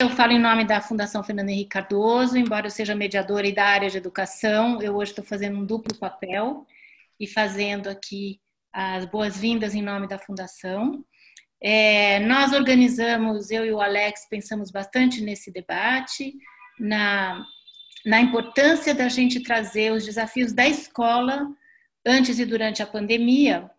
[0.00, 3.66] eu falo em nome da Fundação Fernando Henrique Cardoso, embora eu seja mediadora e da
[3.66, 6.66] área de educação, eu hoje estou fazendo um duplo papel
[7.20, 8.40] e fazendo aqui
[8.72, 11.04] as boas-vindas em nome da Fundação.
[11.62, 16.32] É, nós organizamos, eu e o Alex pensamos bastante nesse debate,
[16.78, 17.44] na,
[18.06, 21.46] na importância da gente trazer os desafios da escola
[22.06, 23.70] antes e durante a pandemia,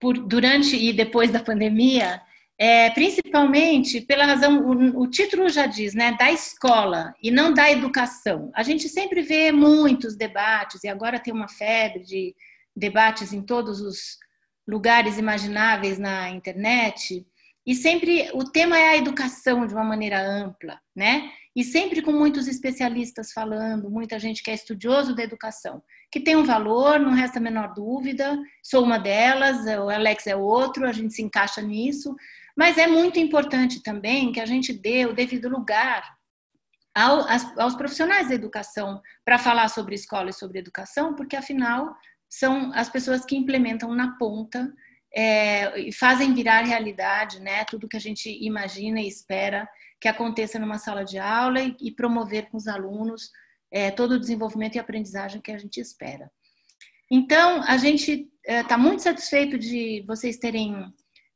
[0.00, 2.20] por, durante e depois da pandemia,
[2.62, 7.68] é, principalmente pela razão, o, o, título já diz, né, da escola e não da
[7.68, 8.52] educação.
[8.54, 12.36] A gente sempre vê muitos debates, e agora tem uma febre de
[12.76, 14.16] debates em todos os
[14.64, 17.26] lugares imagináveis na internet,
[17.66, 21.32] e sempre o tema é a educação de uma maneira ampla, né?
[21.56, 25.82] E sempre com muitos especialistas falando, muita gente que é estudioso da educação,
[26.12, 28.38] que tem um valor, não resta a menor dúvida.
[28.62, 32.14] Sou uma delas, o Alex é outro, a gente se encaixa nisso,
[32.56, 36.02] mas é muito importante também que a gente dê o devido lugar
[37.56, 41.94] aos profissionais da educação para falar sobre escola e sobre educação, porque afinal
[42.28, 44.72] são as pessoas que implementam na ponta
[45.14, 47.64] é, e fazem virar realidade, né?
[47.64, 49.68] Tudo que a gente imagina e espera
[50.00, 53.30] que aconteça numa sala de aula e, e promover com os alunos
[53.70, 56.30] é, todo o desenvolvimento e aprendizagem que a gente espera.
[57.10, 60.92] Então, a gente está é, muito satisfeito de vocês terem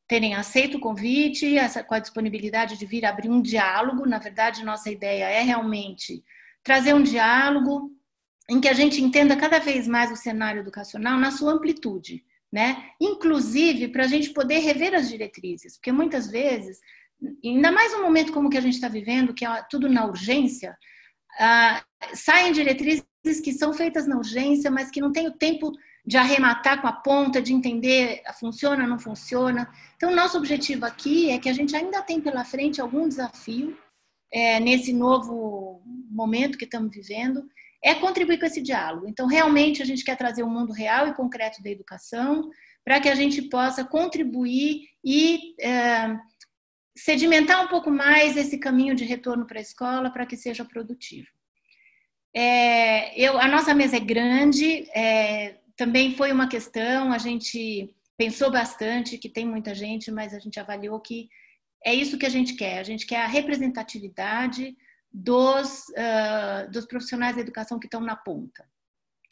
[0.07, 4.05] terem aceito o convite, essa, com a disponibilidade de vir abrir um diálogo.
[4.05, 6.23] Na verdade, nossa ideia é realmente
[6.63, 7.91] trazer um diálogo
[8.49, 12.91] em que a gente entenda cada vez mais o cenário educacional na sua amplitude, né?
[12.99, 16.79] Inclusive para a gente poder rever as diretrizes, porque muitas vezes,
[17.43, 20.77] ainda mais um momento como que a gente está vivendo, que é tudo na urgência,
[21.39, 21.83] ah,
[22.13, 23.05] saem diretrizes
[23.43, 25.73] que são feitas na urgência, mas que não tem o tempo
[26.07, 29.69] de arrematar com a ponta, de entender funciona, não funciona.
[29.97, 33.77] Então, nosso objetivo aqui é que a gente ainda tem pela frente algum desafio
[34.31, 37.45] é, nesse novo momento que estamos vivendo
[37.83, 39.05] é contribuir com esse diálogo.
[39.05, 42.49] Então, realmente, a gente quer trazer o um mundo real e concreto da educação
[42.85, 46.17] para que a gente possa contribuir e é,
[46.95, 51.27] sedimentar um pouco mais esse caminho de retorno para a escola para que seja produtivo.
[52.33, 58.51] É, eu, a nossa mesa é grande, é, também foi uma questão, a gente pensou
[58.51, 61.29] bastante, que tem muita gente, mas a gente avaliou que
[61.85, 64.75] é isso que a gente quer, a gente quer a representatividade,
[65.11, 68.65] dos, uh, dos profissionais da educação que estão na ponta.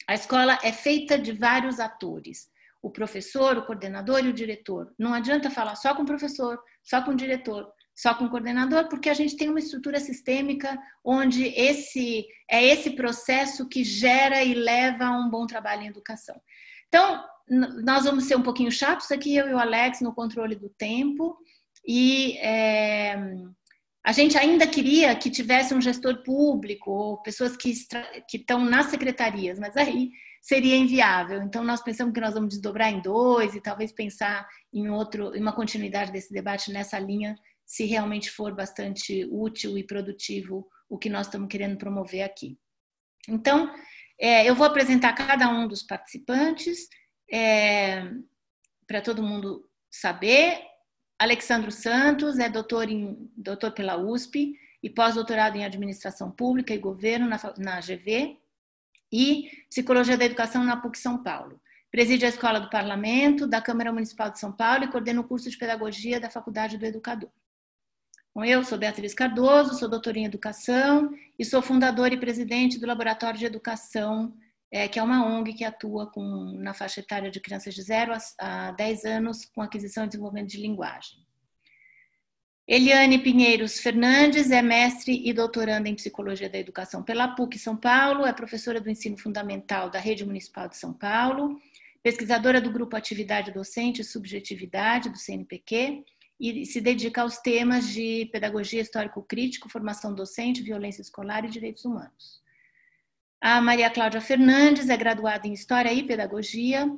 [0.08, 2.48] A escola é feita de vários atores.
[2.82, 4.92] O professor, o coordenador e o diretor.
[4.98, 8.88] Não adianta falar só com o professor, só com o diretor, só com o coordenador,
[8.88, 14.52] porque a gente tem uma estrutura sistêmica onde esse é esse processo que gera e
[14.52, 16.38] leva a um bom trabalho em educação.
[16.88, 17.24] Então,
[17.82, 21.38] nós vamos ser um pouquinho chatos aqui, eu e o Alex, no controle do tempo,
[21.86, 23.16] e é,
[24.04, 27.72] a gente ainda queria que tivesse um gestor público ou pessoas que,
[28.28, 30.10] que estão nas secretarias, mas aí
[30.42, 31.42] seria inviável.
[31.42, 35.40] Então, nós pensamos que nós vamos desdobrar em dois e talvez pensar em outro, em
[35.40, 37.34] uma continuidade desse debate nessa linha,
[37.66, 42.56] se realmente for bastante útil e produtivo o que nós estamos querendo promover aqui.
[43.28, 43.74] Então,
[44.18, 46.88] é, eu vou apresentar cada um dos participantes
[47.30, 48.08] é,
[48.86, 50.62] para todo mundo saber.
[51.18, 57.28] Alexandro Santos é doutor, em, doutor pela USP e pós-doutorado em Administração Pública e Governo
[57.28, 58.38] na, na GV
[59.12, 61.60] e Psicologia da Educação na PUC São Paulo.
[61.90, 65.50] Preside a Escola do Parlamento, da Câmara Municipal de São Paulo e coordena o curso
[65.50, 67.30] de Pedagogia da Faculdade do Educador.
[68.36, 72.86] Bom, eu sou Beatriz Cardoso, sou doutora em Educação e sou fundadora e presidente do
[72.86, 74.36] Laboratório de Educação
[74.70, 78.12] é, que é uma ONG que atua com, na faixa etária de crianças de 0
[78.12, 81.16] a, a 10 anos com aquisição e desenvolvimento de linguagem.
[82.68, 88.26] Eliane Pinheiros Fernandes é mestre e doutoranda em Psicologia da Educação pela PUC São Paulo,
[88.26, 91.58] é professora do ensino fundamental da Rede Municipal de São Paulo,
[92.02, 96.04] pesquisadora do Grupo Atividade Docente e Subjetividade do CNPq
[96.38, 102.42] e se dedica aos temas de pedagogia histórico-crítico, formação docente, violência escolar e direitos humanos.
[103.40, 106.90] A Maria Cláudia Fernandes é graduada em História e Pedagogia,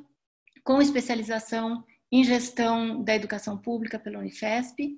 [0.63, 4.97] com especialização em Gestão da Educação Pública pela Unifesp.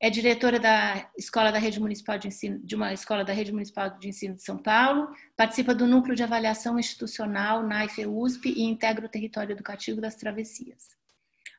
[0.00, 3.98] É diretora da Escola da Rede Municipal de Ensino, de uma escola da Rede Municipal
[3.98, 9.06] de Ensino de São Paulo, participa do Núcleo de Avaliação Institucional na IFEUSP e integra
[9.06, 11.01] o território educativo das Travessias.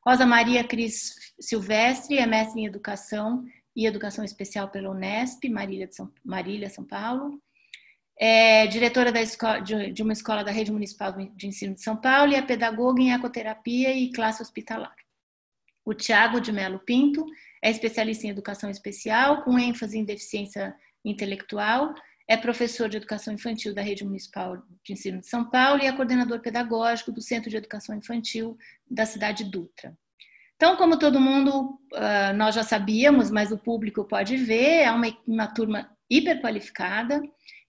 [0.06, 3.44] Rosa Maria Cris Silvestre é mestre em Educação
[3.76, 7.42] e Educação Especial pela Unesp, Marília, São, Marília São Paulo
[8.18, 12.36] é diretora escola, de, uma escola da Rede Municipal de Ensino de São Paulo e
[12.36, 14.96] é pedagoga em ecoterapia e classe hospitalar.
[15.86, 17.26] O Tiago de Melo Pinto
[17.62, 21.94] é especialista em educação especial, com ênfase em deficiência intelectual,
[22.28, 25.92] é professor de educação infantil da Rede Municipal de Ensino de São Paulo e é
[25.92, 28.58] coordenador pedagógico do Centro de Educação Infantil
[28.90, 29.98] da cidade de Dutra.
[30.56, 35.08] Então, como todo mundo, ah, nós já sabíamos, mas o público pode ver, é uma,
[35.28, 37.22] uma turma hiper qualificada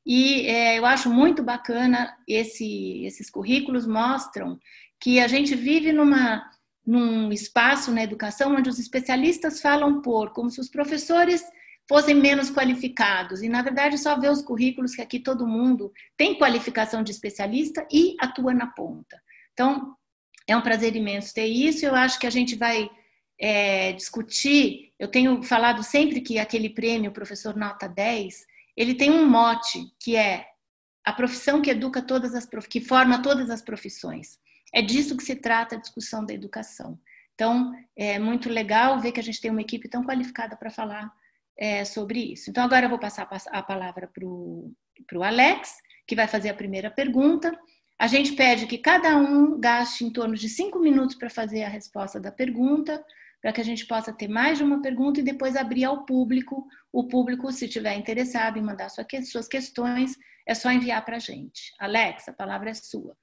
[0.06, 4.59] e é, eu acho muito bacana esse, esses currículos mostram
[5.00, 6.49] que a gente vive numa,
[6.87, 11.43] num espaço na educação onde os especialistas falam por, como se os professores
[11.89, 13.43] fossem menos qualificados.
[13.43, 17.87] E, na verdade, só ver os currículos que aqui todo mundo tem qualificação de especialista
[17.93, 19.21] e atua na ponta.
[19.53, 19.95] Então,
[20.47, 21.85] é um prazer imenso ter isso.
[21.85, 22.91] Eu acho que a gente vai
[23.39, 24.93] é, discutir.
[24.99, 28.47] Eu tenho falado sempre que aquele prêmio, professor Nota 10,
[28.77, 30.47] ele tem um mote que é
[31.05, 34.39] a profissão que educa todas as que forma todas as profissões.
[34.73, 36.99] É disso que se trata a discussão da educação.
[37.35, 41.13] Então, é muito legal ver que a gente tem uma equipe tão qualificada para falar
[41.56, 42.51] é, sobre isso.
[42.51, 45.75] Então, agora eu vou passar a palavra para o Alex,
[46.06, 47.56] que vai fazer a primeira pergunta.
[47.99, 51.69] A gente pede que cada um gaste em torno de cinco minutos para fazer a
[51.69, 53.05] resposta da pergunta,
[53.41, 56.67] para que a gente possa ter mais de uma pergunta e depois abrir ao público.
[56.93, 60.17] O público, se estiver interessado em mandar suas questões,
[60.47, 61.73] é só enviar para a gente.
[61.79, 63.17] Alex, a palavra é sua.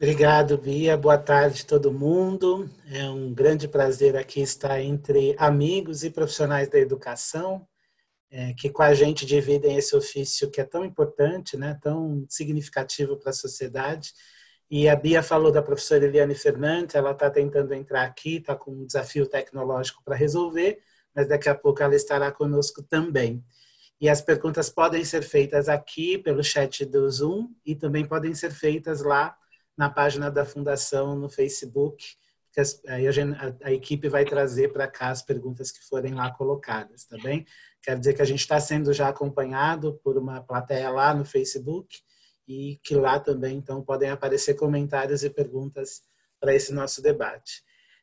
[0.00, 0.96] Obrigado, Bia.
[0.96, 2.70] Boa tarde, todo mundo.
[2.88, 7.66] É um grande prazer aqui estar entre amigos e profissionais da educação,
[8.30, 13.16] é, que com a gente dividem esse ofício que é tão importante, né, tão significativo
[13.16, 14.12] para a sociedade.
[14.70, 18.70] E a Bia falou da professora Eliane Fernandes, ela está tentando entrar aqui, está com
[18.70, 20.78] um desafio tecnológico para resolver,
[21.12, 23.44] mas daqui a pouco ela estará conosco também.
[24.00, 28.52] E as perguntas podem ser feitas aqui pelo chat do Zoom e também podem ser
[28.52, 29.36] feitas lá
[29.78, 32.04] na página da Fundação no Facebook,
[32.52, 36.14] que aí a, gente, a, a equipe vai trazer para cá as perguntas que forem
[36.14, 37.46] lá colocadas, tá bem?
[37.80, 41.96] Quero dizer que a gente está sendo já acompanhado por uma plateia lá no Facebook
[42.48, 46.02] e que lá também, então, podem aparecer comentários e perguntas
[46.40, 47.62] para esse nosso debate.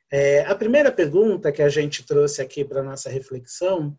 [0.09, 3.97] É, a primeira pergunta que a gente trouxe aqui para nossa reflexão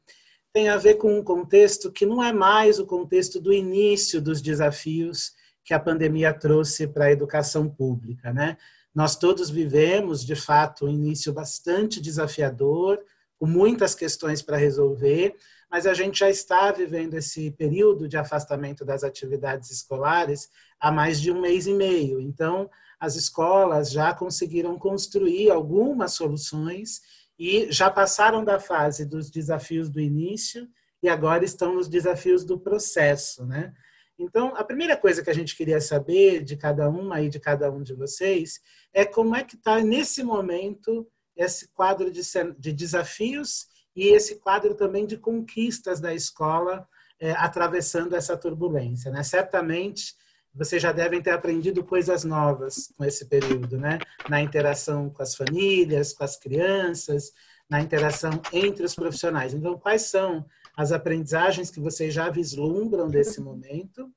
[0.51, 4.41] tem a ver com um contexto que não é mais o contexto do início dos
[4.41, 5.33] desafios
[5.67, 8.57] que a pandemia trouxe para a educação pública, né?
[8.95, 13.01] Nós todos vivemos, de fato, um início bastante desafiador,
[13.37, 15.35] com muitas questões para resolver,
[15.69, 20.49] mas a gente já está vivendo esse período de afastamento das atividades escolares
[20.81, 22.21] há mais de um mês e meio.
[22.21, 27.03] Então, as escolas já conseguiram construir algumas soluções
[27.37, 30.69] e já passaram da fase dos desafios do início
[31.03, 33.75] e agora estão nos desafios do processo, né?
[34.19, 37.71] Então, a primeira coisa que a gente queria saber de cada uma e de cada
[37.71, 38.61] um de vocês
[38.93, 42.23] é como é que está nesse momento esse quadro de,
[42.59, 46.89] de, desafios e esse quadro também de conquistas da escola
[47.21, 49.11] é, atravessando essa turbulência.
[49.11, 49.23] Né?
[49.23, 50.15] Certamente
[50.57, 53.99] vocês já devem ter aprendido coisas novas com esse período, né?
[54.27, 57.31] Na interação com as famílias, com as crianças,
[57.69, 59.53] na interação entre os profissionais.
[59.53, 60.47] Então, quais são
[60.77, 64.11] as aprendizagens que vocês já vislumbram desse momento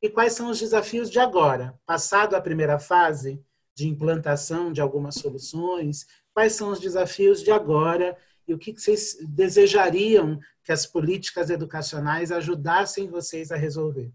[0.00, 3.40] e quais são os desafios de agora, passado a primeira fase
[3.74, 8.16] de implantação de algumas soluções, quais são os desafios de agora
[8.48, 14.10] e o que vocês desejariam que as políticas educacionais ajudassem vocês a resolver.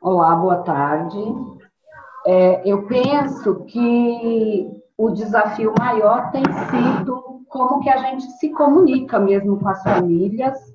[0.00, 1.18] Olá, boa tarde.
[2.26, 9.20] É, eu penso que o desafio maior tem sido como que a gente se comunica
[9.20, 10.73] mesmo com as famílias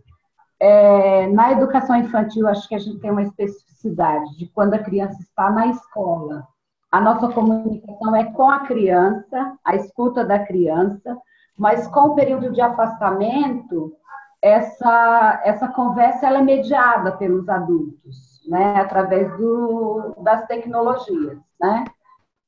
[0.60, 5.22] é, na educação infantil, acho que a gente tem uma especificidade de quando a criança
[5.22, 6.46] está na escola.
[6.92, 11.18] A nossa comunicação é com a criança, a escuta da criança,
[11.58, 13.94] mas com o período de afastamento,
[14.42, 21.86] essa, essa conversa ela é mediada pelos adultos, né, através do, das tecnologias, né?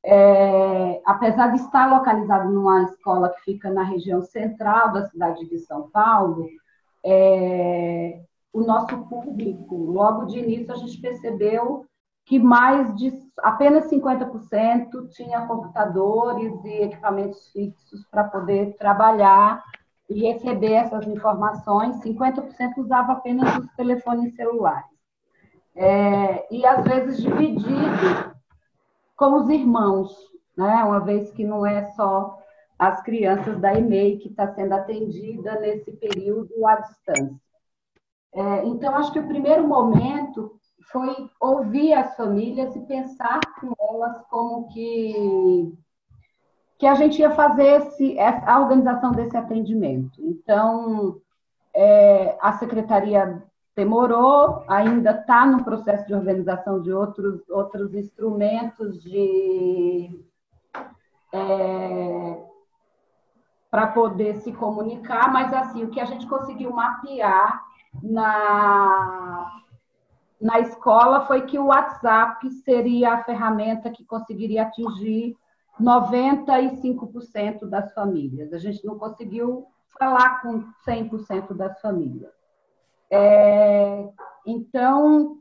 [0.04, 5.60] É, apesar de estar localizado numa escola que fica na região central da cidade de
[5.60, 6.48] São Paulo,
[7.04, 8.22] é,
[8.54, 11.86] o nosso público, logo de início, a gente percebeu
[12.26, 19.64] que mais de apenas 50% tinha computadores e equipamentos fixos para poder trabalhar
[20.10, 24.92] e receber essas informações, 50% usava apenas os telefones celulares.
[25.74, 28.36] É, e às vezes dividido
[29.16, 30.14] com os irmãos,
[30.58, 30.84] né?
[30.84, 32.41] uma vez que não é só
[32.82, 37.40] as crianças da EMEI que está sendo atendida nesse período à distância.
[38.34, 40.60] É, então, acho que o primeiro momento
[40.92, 45.72] foi ouvir as famílias e pensar com elas como que,
[46.80, 50.20] que a gente ia fazer esse, a organização desse atendimento.
[50.20, 51.22] Então,
[51.76, 53.44] é, a secretaria
[53.76, 60.20] demorou, ainda está no processo de organização de outros, outros instrumentos de
[61.32, 62.51] é,
[63.72, 67.64] para poder se comunicar, mas assim, o que a gente conseguiu mapear
[68.04, 69.50] na,
[70.42, 75.38] na escola foi que o WhatsApp seria a ferramenta que conseguiria atingir
[75.80, 78.52] 95% das famílias.
[78.52, 79.66] A gente não conseguiu
[79.98, 82.32] falar com 100% das famílias.
[83.10, 84.10] É,
[84.46, 85.38] então,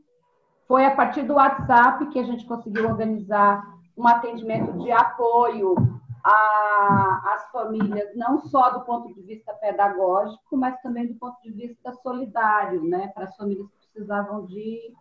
[0.67, 3.61] foi a partir do WhatsApp que a gente conseguiu organizar
[3.97, 5.75] um atendimento de apoio
[6.23, 11.93] às famílias, não só do ponto de vista pedagógico, mas também do ponto de vista
[11.93, 14.93] solidário, né, para as famílias que precisavam de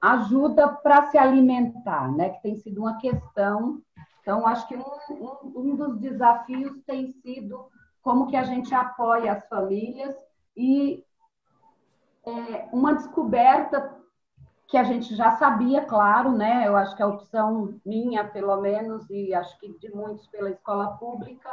[0.00, 3.82] ajuda para se alimentar, né, que tem sido uma questão.
[4.22, 7.66] Então, acho que um, um, um dos desafios tem sido
[8.02, 10.14] como que a gente apoia as famílias
[10.56, 11.04] e
[12.24, 13.97] é, uma descoberta
[14.68, 16.68] que a gente já sabia, claro, né?
[16.68, 20.88] Eu acho que a opção minha, pelo menos, e acho que de muitos pela escola
[20.98, 21.48] pública,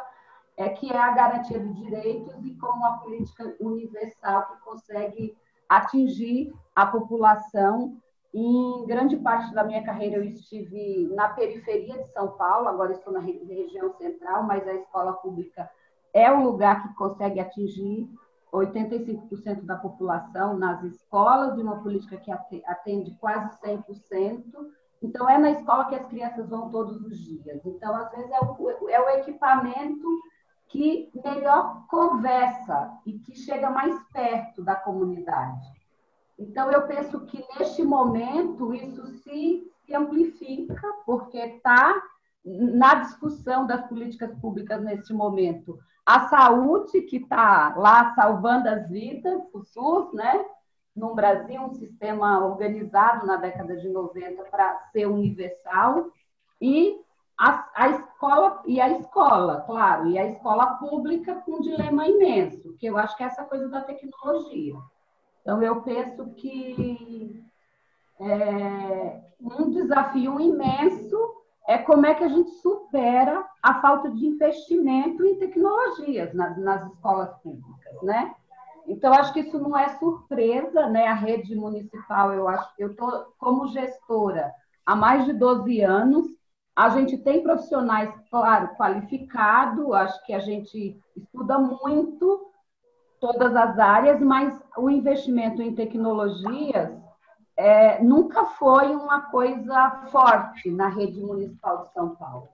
[0.57, 5.35] é que é a garantia de direitos e como uma política universal que consegue
[5.69, 7.97] atingir a população.
[8.33, 13.13] Em grande parte da minha carreira eu estive na periferia de São Paulo, agora estou
[13.13, 15.69] na região central, mas a escola pública
[16.13, 18.09] é o lugar que consegue atingir
[18.57, 24.43] 85% da população nas escolas, de uma política que atende quase 100%.
[25.01, 27.65] Então, é na escola que as crianças vão todos os dias.
[27.65, 30.07] Então, às vezes, é o, é o equipamento
[30.67, 35.67] que melhor conversa e que chega mais perto da comunidade.
[36.37, 42.01] Então, eu penso que neste momento isso se, se amplifica, porque está
[42.43, 49.41] na discussão das políticas públicas neste momento a saúde, que está lá salvando as vidas,
[49.53, 50.45] o SUS, né?
[50.95, 56.11] No Brasil, um sistema organizado na década de 90 para ser universal,
[56.61, 57.01] e
[57.37, 62.77] a, a, escola, e a escola, claro, e a escola pública com um dilema imenso,
[62.77, 64.75] que eu acho que é essa coisa da tecnologia.
[65.41, 67.43] Então, eu penso que
[68.19, 71.17] é um desafio imenso
[71.67, 76.91] é como é que a gente supera a falta de investimento em tecnologias nas, nas
[76.91, 78.33] escolas públicas, né?
[78.87, 81.07] Então, acho que isso não é surpresa, né?
[81.07, 84.51] A rede municipal, eu acho, eu estou como gestora
[84.85, 86.27] há mais de 12 anos,
[86.75, 92.51] a gente tem profissionais, claro, qualificados, acho que a gente estuda muito
[93.19, 97.04] todas as áreas, mas o investimento em tecnologias
[97.57, 102.49] é, nunca foi uma coisa forte na rede municipal de São Paulo.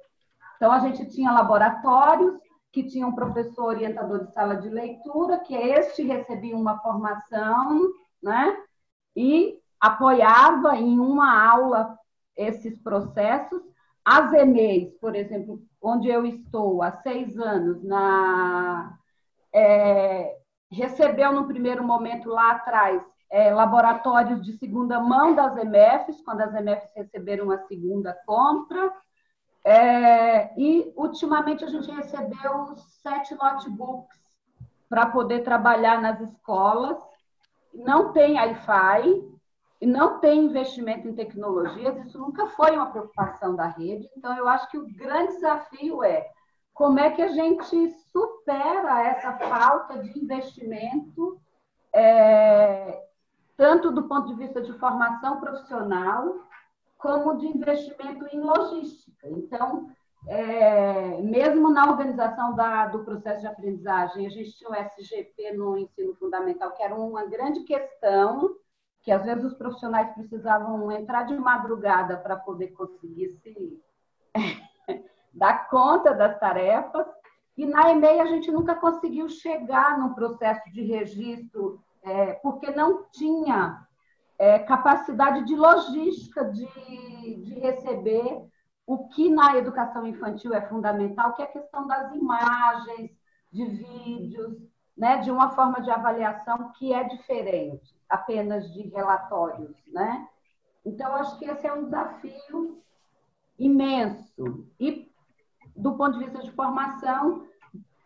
[0.55, 2.39] Então, a gente tinha laboratórios
[2.71, 7.79] que tinham um professor orientador de sala de leitura, que este recebia uma formação,
[8.21, 8.55] né?
[9.15, 11.97] E apoiava em uma aula
[12.37, 13.61] esses processos.
[14.05, 18.97] As EMEIs, por exemplo, onde eu estou há seis anos, na,
[19.53, 20.37] é,
[20.71, 26.53] recebeu no primeiro momento lá atrás é, laboratórios de segunda mão das MFs, quando as
[26.53, 28.93] MFs receberam a segunda compra.
[29.63, 34.19] É, e, ultimamente, a gente recebeu sete notebooks
[34.89, 36.97] para poder trabalhar nas escolas.
[37.73, 39.23] Não tem Wi-Fi,
[39.81, 44.09] não tem investimento em tecnologias, isso nunca foi uma preocupação da rede.
[44.17, 46.27] Então, eu acho que o grande desafio é
[46.73, 51.39] como é que a gente supera essa falta de investimento
[51.93, 53.10] é,
[53.61, 56.33] tanto do ponto de vista de formação profissional,
[56.97, 59.29] como de investimento em logística.
[59.29, 59.87] Então,
[60.27, 65.77] é, mesmo na organização da, do processo de aprendizagem, a gente tinha o SGP no
[65.77, 68.49] ensino fundamental, que era uma grande questão,
[69.03, 73.79] que às vezes os profissionais precisavam entrar de madrugada para poder conseguir se
[75.31, 77.05] dar conta das tarefas,
[77.55, 83.05] e na EMEI a gente nunca conseguiu chegar no processo de registro é, porque não
[83.11, 83.85] tinha
[84.37, 86.65] é, capacidade de logística de,
[87.43, 88.45] de receber
[88.85, 93.11] o que na educação infantil é fundamental, que é a questão das imagens,
[93.51, 94.57] de vídeos,
[94.97, 100.27] né, de uma forma de avaliação que é diferente apenas de relatórios, né?
[100.85, 102.81] Então acho que esse é um desafio
[103.57, 105.09] imenso e
[105.75, 107.47] do ponto de vista de formação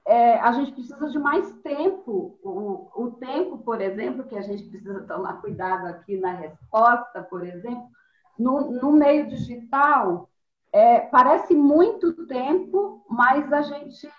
[0.06, 2.38] é, a gente precisa de mais tempo.
[2.44, 7.46] O, o, tempo, por exemplo, que a gente precisa tomar cuidado aqui na resposta, por
[7.46, 7.90] exemplo,
[8.38, 10.30] no, no meio digital,
[10.72, 14.10] é, parece muito tempo, mas a gente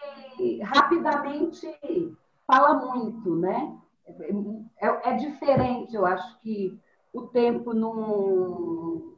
[0.63, 1.69] rapidamente
[2.47, 3.77] fala muito, né?
[4.79, 6.79] É, é diferente, eu acho que
[7.13, 9.15] o tempo num,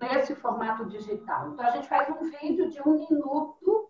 [0.00, 1.50] nesse formato digital.
[1.50, 3.88] Então, a gente faz um vídeo de um minuto,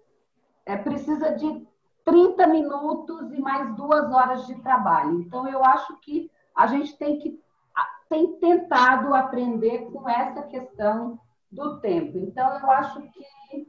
[0.67, 1.67] é, precisa de
[2.05, 5.21] 30 minutos e mais duas horas de trabalho.
[5.21, 7.41] Então, eu acho que a gente tem que
[8.09, 11.19] tem tentado aprender com essa questão
[11.51, 12.19] do tempo.
[12.19, 13.67] Então, eu acho que,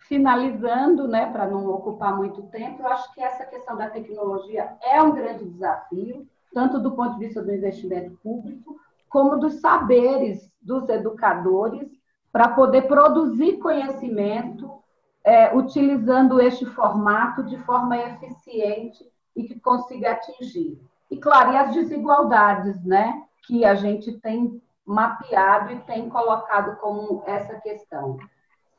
[0.00, 5.00] finalizando, né, para não ocupar muito tempo, eu acho que essa questão da tecnologia é
[5.00, 8.76] um grande desafio, tanto do ponto de vista do investimento público,
[9.08, 11.88] como dos saberes dos educadores
[12.32, 14.81] para poder produzir conhecimento
[15.24, 19.04] é, utilizando este formato de forma eficiente
[19.36, 20.80] e que consiga atingir.
[21.10, 27.22] E, claro, e as desigualdades né, que a gente tem mapeado e tem colocado como
[27.26, 28.18] essa questão.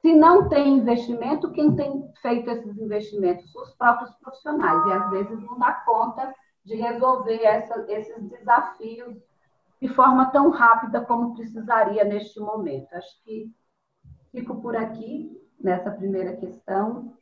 [0.01, 3.55] Se não tem investimento, quem tem feito esses investimentos?
[3.55, 6.33] Os próprios profissionais, e às vezes não dá conta
[6.65, 9.15] de resolver essa, esses desafios
[9.81, 12.93] de forma tão rápida como precisaria neste momento.
[12.93, 13.49] Acho que
[14.31, 17.13] fico por aqui nessa primeira questão.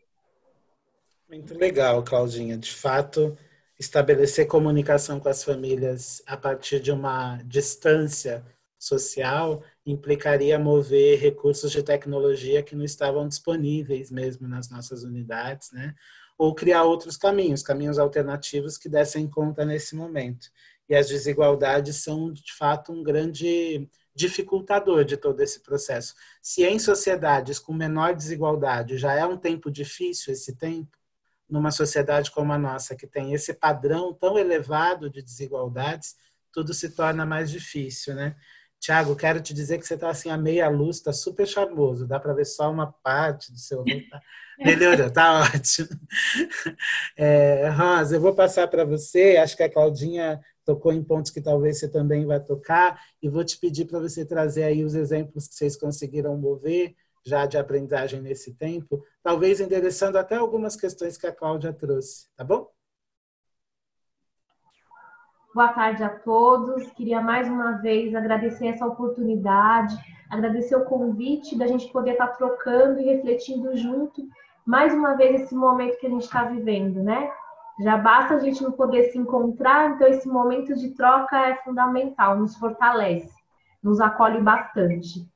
[1.30, 2.58] Muito legal, Claudinha.
[2.58, 3.38] De fato,
[3.80, 8.44] estabelecer comunicação com as famílias a partir de uma distância
[8.78, 15.94] social implicaria mover recursos de tecnologia que não estavam disponíveis mesmo nas nossas unidades, né?
[16.38, 20.50] Ou criar outros caminhos, caminhos alternativos que dessem conta nesse momento
[20.92, 26.16] e as desigualdades são, de fato, um grande dificultador de todo esse processo.
[26.42, 30.98] Se em sociedades com menor desigualdade já é um tempo difícil esse tempo,
[31.50, 36.16] numa sociedade como a nossa, que tem esse padrão tão elevado de desigualdades,
[36.52, 38.36] tudo se torna mais difícil, né?
[38.80, 42.20] Tiago, quero te dizer que você está assim a meia luz, está super charmoso, dá
[42.20, 44.10] para ver só uma parte do seu rosto.
[44.10, 44.20] Tá?
[44.58, 45.90] Melhorou, tá ótimo.
[47.16, 51.42] É, Rosa, eu vou passar para você, acho que a Claudinha tocou em pontos que
[51.42, 55.48] talvez você também vai tocar, e vou te pedir para você trazer aí os exemplos
[55.48, 56.96] que vocês conseguiram mover
[57.26, 62.44] já de aprendizagem nesse tempo, talvez endereçando até algumas questões que a Cláudia trouxe, tá
[62.44, 62.68] bom?
[65.54, 66.90] Boa tarde a todos.
[66.94, 69.94] Queria mais uma vez agradecer essa oportunidade,
[70.30, 74.26] agradecer o convite da gente poder estar trocando e refletindo junto
[74.66, 77.30] mais uma vez esse momento que a gente está vivendo, né?
[77.80, 82.38] Já basta a gente não poder se encontrar, então esse momento de troca é fundamental,
[82.38, 83.34] nos fortalece,
[83.82, 85.28] nos acolhe bastante.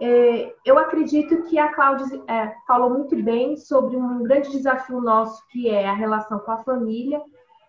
[0.00, 5.42] É, eu acredito que a Cláudia é, falou muito bem sobre um grande desafio nosso,
[5.48, 7.20] que é a relação com a família,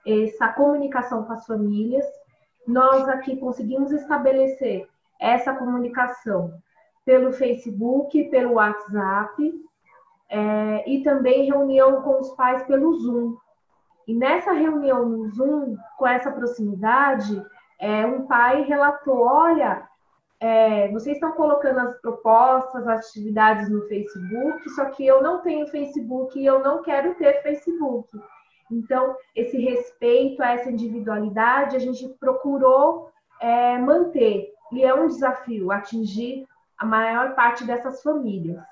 [0.05, 2.05] essa comunicação com as famílias.
[2.67, 4.88] Nós aqui conseguimos estabelecer
[5.19, 6.53] essa comunicação
[7.03, 9.51] pelo Facebook, pelo WhatsApp,
[10.29, 13.36] é, e também reunião com os pais pelo Zoom.
[14.10, 17.45] E nessa reunião no Zoom, com essa proximidade,
[17.80, 19.88] é, um pai relatou: olha,
[20.39, 25.67] é, vocês estão colocando as propostas, as atividades no Facebook, só que eu não tenho
[25.67, 28.10] Facebook e eu não quero ter Facebook.
[28.72, 34.52] Então, esse respeito a essa individualidade, a gente procurou é, manter.
[34.72, 36.48] E é um desafio atingir
[36.80, 38.63] a maior parte dessas famílias.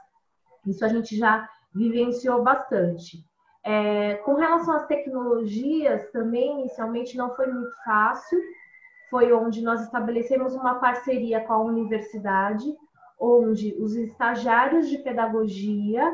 [0.66, 3.24] Isso a gente já vivenciou bastante.
[3.70, 8.40] É, com relação às tecnologias, também inicialmente não foi muito fácil.
[9.10, 12.64] Foi onde nós estabelecemos uma parceria com a universidade,
[13.20, 16.10] onde os estagiários de pedagogia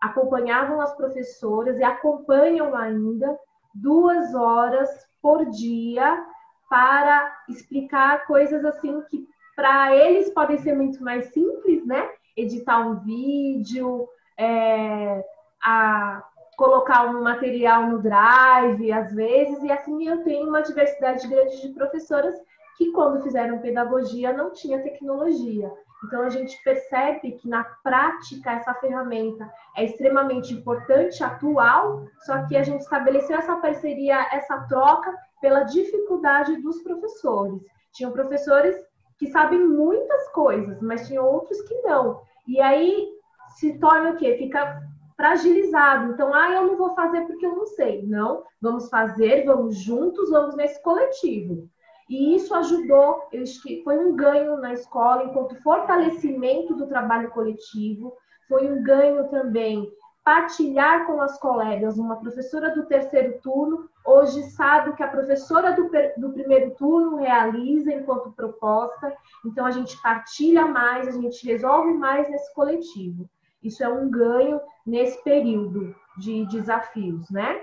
[0.00, 3.38] acompanhavam as professoras e acompanham ainda
[3.72, 4.90] duas horas
[5.22, 6.26] por dia
[6.68, 12.10] para explicar coisas assim que para eles podem ser muito mais simples, né?
[12.36, 15.24] Editar um vídeo, é,
[15.62, 16.20] a
[16.56, 21.68] colocar um material no drive, às vezes, e assim eu tenho uma diversidade grande de
[21.74, 22.34] professoras
[22.76, 25.70] que, quando fizeram pedagogia, não tinha tecnologia.
[26.04, 32.56] Então, a gente percebe que, na prática, essa ferramenta é extremamente importante, atual, só que
[32.56, 37.60] a gente estabeleceu essa parceria, essa troca, pela dificuldade dos professores.
[37.92, 38.76] Tinham professores
[39.18, 42.20] que sabem muitas coisas, mas tinham outros que não.
[42.46, 43.08] E aí
[43.56, 44.36] se torna o quê?
[44.36, 44.82] Fica
[45.16, 46.12] fragilizado.
[46.12, 48.06] Então, ah, eu não vou fazer porque eu não sei.
[48.06, 51.68] Não, vamos fazer, vamos juntos, vamos nesse coletivo.
[52.08, 57.30] E isso ajudou, eu acho que foi um ganho na escola, enquanto fortalecimento do trabalho
[57.30, 58.16] coletivo,
[58.48, 59.90] foi um ganho também
[60.24, 65.88] partilhar com as colegas, uma professora do terceiro turno, hoje sabe que a professora do,
[66.16, 72.28] do primeiro turno realiza enquanto proposta, então a gente partilha mais, a gente resolve mais
[72.28, 73.28] nesse coletivo.
[73.62, 77.60] Isso é um ganho nesse período de desafios, né?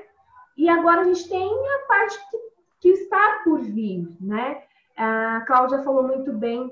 [0.57, 2.37] E agora a gente tem a parte que,
[2.81, 4.63] que está por vir, né?
[4.95, 6.71] A Cláudia falou muito bem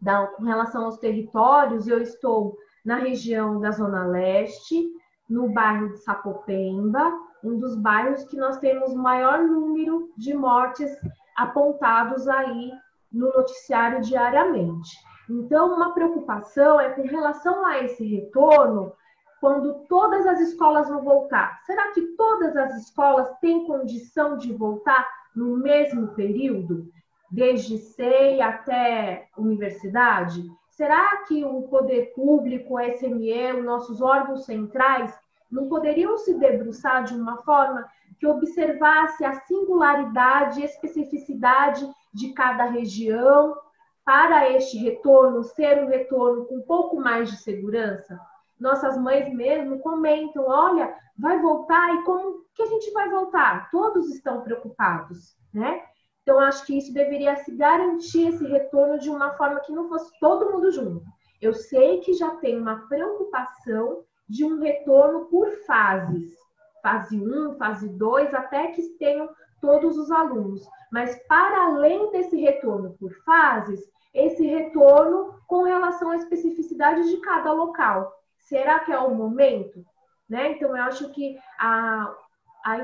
[0.00, 4.90] da, com relação aos territórios, eu estou na região da Zona Leste,
[5.28, 7.12] no bairro de Sapopemba,
[7.44, 10.90] um dos bairros que nós temos maior número de mortes
[11.36, 12.72] apontados aí
[13.12, 14.96] no noticiário diariamente.
[15.30, 18.92] Então, uma preocupação é com relação a esse retorno,
[19.40, 21.62] quando todas as escolas vão voltar.
[21.64, 26.90] Será que todas as escolas têm condição de voltar no mesmo período,
[27.30, 30.42] desde SEI até universidade?
[30.68, 35.16] Será que o poder público, o SME, os nossos órgãos centrais,
[35.48, 37.86] não poderiam se debruçar de uma forma
[38.18, 43.56] que observasse a singularidade e especificidade de cada região
[44.04, 48.18] para este retorno ser um retorno com um pouco mais de segurança?
[48.58, 53.70] Nossas mães mesmo comentam, olha, vai voltar e como que a gente vai voltar?
[53.70, 55.82] Todos estão preocupados, né?
[56.22, 60.12] Então, acho que isso deveria se garantir esse retorno de uma forma que não fosse
[60.20, 61.02] todo mundo junto.
[61.40, 66.36] Eu sei que já tem uma preocupação de um retorno por fases,
[66.82, 69.28] fase 1, fase 2, até que tenham
[69.60, 70.66] todos os alunos.
[70.90, 73.80] Mas, para além desse retorno por fases,
[74.12, 78.12] esse retorno com relação à especificidade de cada local.
[78.38, 79.84] Será que é o momento?
[80.28, 80.52] Né?
[80.52, 82.12] Então, eu acho que a,
[82.64, 82.78] a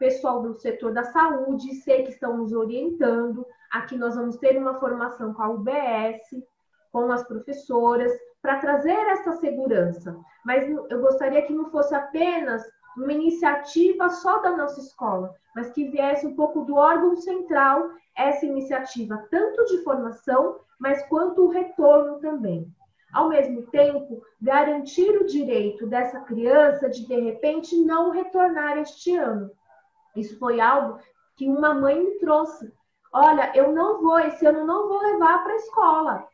[0.00, 3.46] pessoal do setor da saúde, sei que estão nos orientando.
[3.70, 6.42] Aqui nós vamos ter uma formação com a UBS,
[6.90, 10.16] com as professoras, para trazer essa segurança.
[10.44, 12.62] Mas eu gostaria que não fosse apenas
[12.96, 18.44] uma iniciativa só da nossa escola, mas que viesse um pouco do órgão central essa
[18.44, 22.66] iniciativa, tanto de formação, mas quanto o retorno também.
[23.12, 29.50] Ao mesmo tempo, garantir o direito dessa criança de, de repente, não retornar este ano,
[30.14, 30.98] isso foi algo
[31.36, 32.72] que uma mãe me trouxe.
[33.12, 36.28] Olha, eu não vou, esse ano não vou levar para a escola.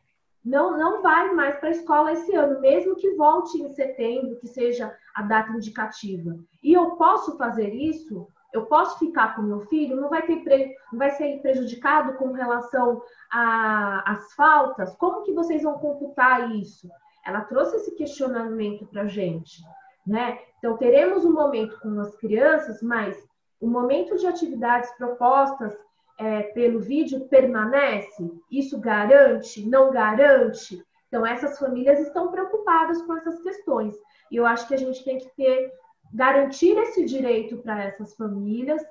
[0.47, 4.47] Não, não vai mais para a escola esse ano, mesmo que volte em setembro, que
[4.47, 6.39] seja a data indicativa.
[6.63, 8.25] E eu posso fazer isso?
[8.53, 9.99] Eu posso ficar com meu filho?
[9.99, 10.73] Não vai ter pre...
[10.89, 14.95] não vai ser prejudicado com relação às faltas?
[14.95, 16.89] Como que vocês vão computar isso?
[17.25, 19.61] Ela trouxe esse questionamento para a gente,
[20.05, 20.39] né?
[20.59, 23.21] Então teremos um momento com as crianças, mas
[23.59, 25.77] o momento de atividades propostas
[26.17, 28.31] é, pelo vídeo permanece?
[28.51, 29.67] Isso garante?
[29.67, 30.83] Não garante?
[31.07, 33.95] Então, essas famílias estão preocupadas com essas questões.
[34.31, 35.71] E eu acho que a gente tem que ter,
[36.13, 38.83] garantir esse direito para essas famílias,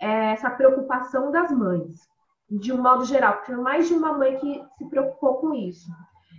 [0.00, 2.08] é, essa preocupação das mães,
[2.50, 5.88] de um modo geral, porque mais de uma mãe que se preocupou com isso.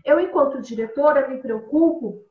[0.03, 2.25] Eu, enquanto diretora, me preocupo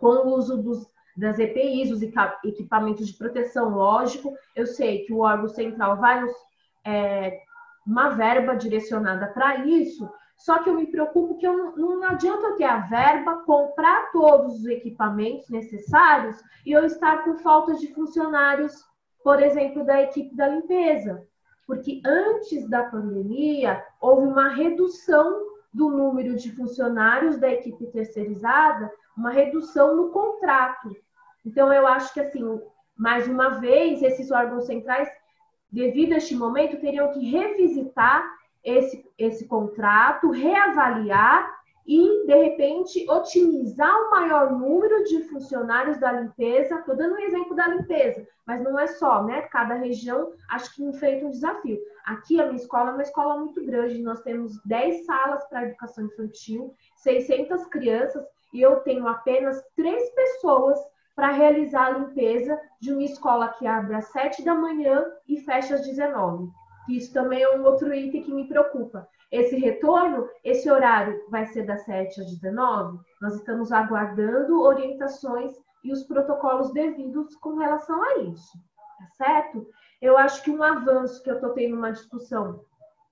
[0.00, 4.32] com o uso dos das EPIs, os equipamentos de proteção, lógico.
[4.56, 6.32] Eu sei que o órgão central vai nos
[6.84, 7.40] é,
[7.86, 10.08] uma verba direcionada para isso,
[10.40, 14.10] só que eu me preocupo que eu não, não adianta eu ter a verba, comprar
[14.10, 18.72] todos os equipamentos necessários e eu estar com falta de funcionários,
[19.22, 21.26] por exemplo, da equipe da limpeza.
[21.66, 29.30] Porque antes da pandemia, houve uma redução do número de funcionários da equipe terceirizada, uma
[29.30, 30.90] redução no contrato.
[31.44, 32.60] Então, eu acho que, assim,
[32.96, 35.08] mais uma vez, esses órgãos centrais,
[35.70, 38.24] devido a este momento, teriam que revisitar
[38.62, 46.76] esse, esse contrato, reavaliar e, de repente, otimizar o maior número de funcionários da limpeza.
[46.76, 49.42] Estou dando um exemplo da limpeza, mas não é só, né?
[49.42, 51.80] Cada região acho que enfrenta um desafio.
[52.04, 56.04] Aqui, a minha escola é uma escola muito grande, nós temos 10 salas para educação
[56.04, 60.78] infantil, 600 crianças, e eu tenho apenas três pessoas
[61.20, 65.74] para realizar a limpeza de uma escola que abre às 7 da manhã e fecha
[65.74, 66.50] às 19.
[66.88, 69.06] Isso também é um outro item que me preocupa.
[69.30, 73.00] Esse retorno, esse horário vai ser das 7 às 19?
[73.20, 75.52] Nós estamos aguardando orientações
[75.84, 78.58] e os protocolos devidos com relação a isso,
[78.98, 79.68] tá certo?
[80.00, 82.64] Eu acho que um avanço que eu estou tendo uma discussão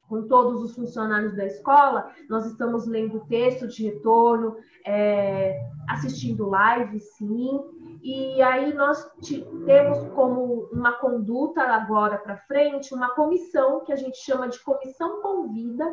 [0.08, 6.98] com todos os funcionários da escola, nós estamos lendo texto de retorno, é, assistindo live,
[6.98, 7.60] sim,
[8.02, 9.10] e aí nós
[9.66, 15.20] temos como uma conduta agora para frente uma comissão que a gente chama de comissão
[15.20, 15.84] convida,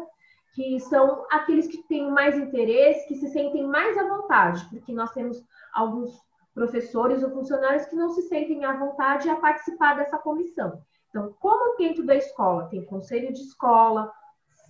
[0.54, 5.12] que são aqueles que têm mais interesse, que se sentem mais à vontade, porque nós
[5.12, 6.18] temos alguns
[6.54, 10.82] professores ou funcionários que não se sentem à vontade a participar dessa comissão.
[11.16, 14.12] Então, como dentro da escola tem conselho de escola,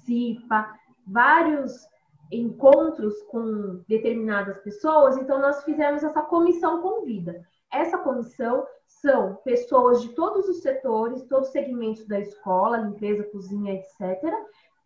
[0.06, 0.76] CIPA,
[1.08, 1.74] vários
[2.32, 7.44] encontros com determinadas pessoas, então nós fizemos essa comissão convida.
[7.74, 13.74] Essa comissão são pessoas de todos os setores, todos os segmentos da escola, limpeza, cozinha,
[13.74, 14.32] etc.,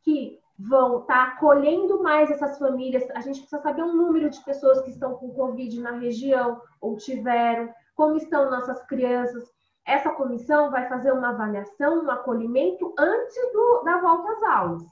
[0.02, 3.06] que vão estar tá acolhendo mais essas famílias.
[3.12, 6.96] A gente precisa saber o número de pessoas que estão com Covid na região ou
[6.96, 9.59] tiveram, como estão nossas crianças.
[9.90, 14.84] Essa comissão vai fazer uma avaliação, um acolhimento antes do, da volta às aulas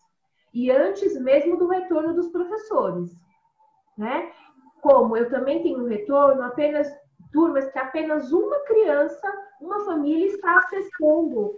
[0.51, 3.15] e antes mesmo do retorno dos professores,
[3.95, 4.31] né?
[4.81, 6.91] Como eu também tenho retorno apenas
[7.31, 9.31] turmas que apenas uma criança,
[9.61, 11.53] uma família está acessando,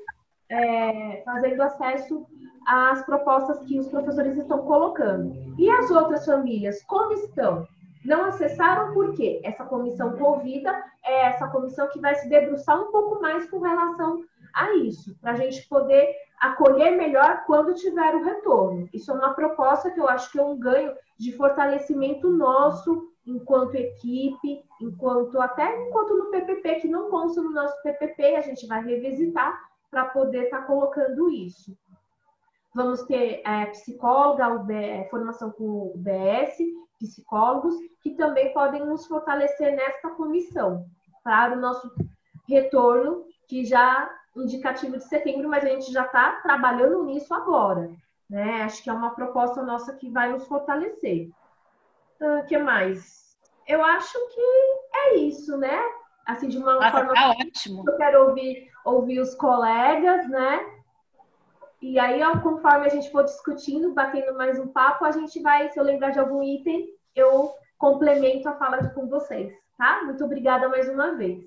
[0.50, 2.28] é, fazendo acesso
[2.68, 5.34] às propostas que os professores estão colocando.
[5.58, 7.66] E as outras famílias, como estão?
[8.06, 9.42] Não acessaram por quê?
[9.44, 14.24] Essa comissão convida é essa comissão que vai se debruçar um pouco mais com relação
[14.54, 18.88] a isso, para a gente poder acolher melhor quando tiver o retorno.
[18.94, 23.76] Isso é uma proposta que eu acho que é um ganho de fortalecimento nosso enquanto
[23.76, 28.84] equipe, enquanto até enquanto no PPP, que não consta no nosso PPP, a gente vai
[28.84, 29.60] revisitar
[29.92, 31.78] para poder estar tá colocando isso.
[32.74, 34.74] Vamos ter é, psicóloga, UB,
[35.10, 36.58] formação com UBS,
[37.00, 40.86] psicólogos, que também podem nos fortalecer nesta comissão,
[41.24, 41.92] para o nosso
[42.48, 47.90] retorno, que já indicativo de setembro, mas a gente já está trabalhando nisso agora.
[48.30, 48.62] Né?
[48.62, 51.30] Acho que é uma proposta nossa que vai nos fortalecer.
[52.22, 53.38] O uh, ah, que mais?
[53.68, 54.42] Eu acho que
[54.94, 55.80] é isso, né?
[56.26, 57.14] Assim, de uma Nossa, forma.
[57.14, 57.84] Tá ótimo.
[57.88, 60.79] Eu quero ouvir, ouvir os colegas, né?
[61.82, 65.80] E aí, conforme a gente for discutindo, batendo mais um papo, a gente vai, se
[65.80, 70.02] eu lembrar de algum item, eu complemento a fala com vocês, tá?
[70.04, 71.46] Muito obrigada mais uma vez.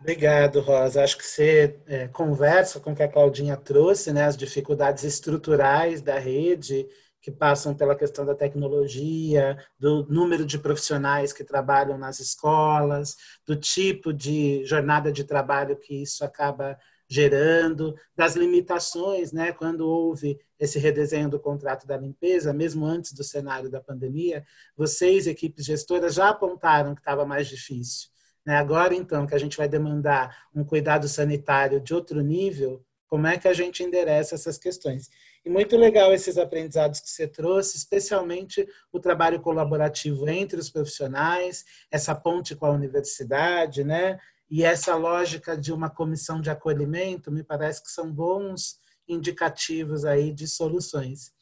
[0.00, 1.02] Obrigado, Rosa.
[1.02, 6.02] Acho que você é, conversa com o que a Claudinha trouxe, né, as dificuldades estruturais
[6.02, 6.86] da rede,
[7.22, 13.56] que passam pela questão da tecnologia, do número de profissionais que trabalham nas escolas, do
[13.56, 19.52] tipo de jornada de trabalho que isso acaba gerando, das limitações, né?
[19.52, 24.44] Quando houve esse redesenho do contrato da limpeza, mesmo antes do cenário da pandemia,
[24.76, 28.08] vocês, equipes gestoras, já apontaram que estava mais difícil.
[28.44, 28.56] Né?
[28.56, 33.38] Agora, então, que a gente vai demandar um cuidado sanitário de outro nível, como é
[33.38, 35.08] que a gente endereça essas questões?
[35.44, 41.64] E muito legal esses aprendizados que você trouxe, especialmente o trabalho colaborativo entre os profissionais,
[41.90, 44.18] essa ponte com a universidade, né?
[44.50, 48.78] E essa lógica de uma comissão de acolhimento, me parece que são bons
[49.08, 51.32] indicativos aí de soluções.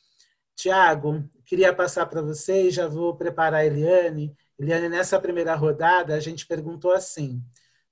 [0.56, 6.14] Tiago, queria passar para você e já vou preparar a Eliane Eliane, nessa primeira rodada,
[6.14, 7.42] a gente perguntou assim: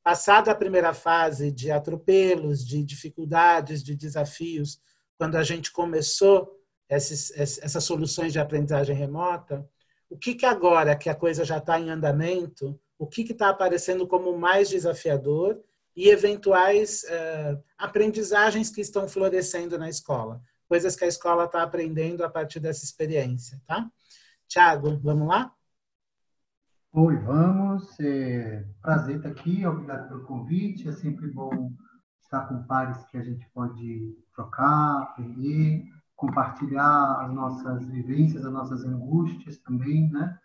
[0.03, 4.81] passada a primeira fase de atropelos, de dificuldades, de desafios,
[5.19, 6.57] quando a gente começou
[6.89, 9.69] essas, essas soluções de aprendizagem remota,
[10.09, 14.07] o que, que agora que a coisa já está em andamento, o que está aparecendo
[14.07, 15.61] como mais desafiador
[15.97, 22.25] e eventuais uh, aprendizagens que estão florescendo na escola, coisas que a escola está aprendendo
[22.25, 23.91] a partir dessa experiência, tá?
[24.47, 25.53] Tiago, vamos lá?
[26.93, 27.99] Oi, vamos.
[27.99, 30.89] É, prazer estar aqui, obrigado pelo convite.
[30.89, 31.73] É sempre bom
[32.23, 38.85] estar com pares que a gente pode trocar, aprender, compartilhar as nossas vivências, as nossas
[38.85, 40.39] angústias também, né?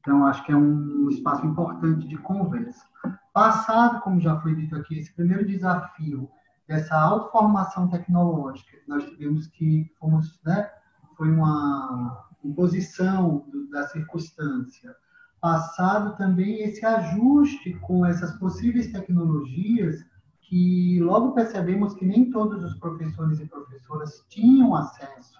[0.00, 2.84] Então, acho que é um espaço importante de conversa.
[3.32, 6.28] Passado, como já foi dito aqui, esse primeiro desafio
[6.66, 10.70] dessa autoformação tecnológica, nós tivemos que, fomos, né,
[11.16, 14.94] foi uma imposição da circunstância,
[15.40, 20.04] passado também esse ajuste com essas possíveis tecnologias
[20.40, 25.38] que logo percebemos que nem todos os professores e professoras tinham acesso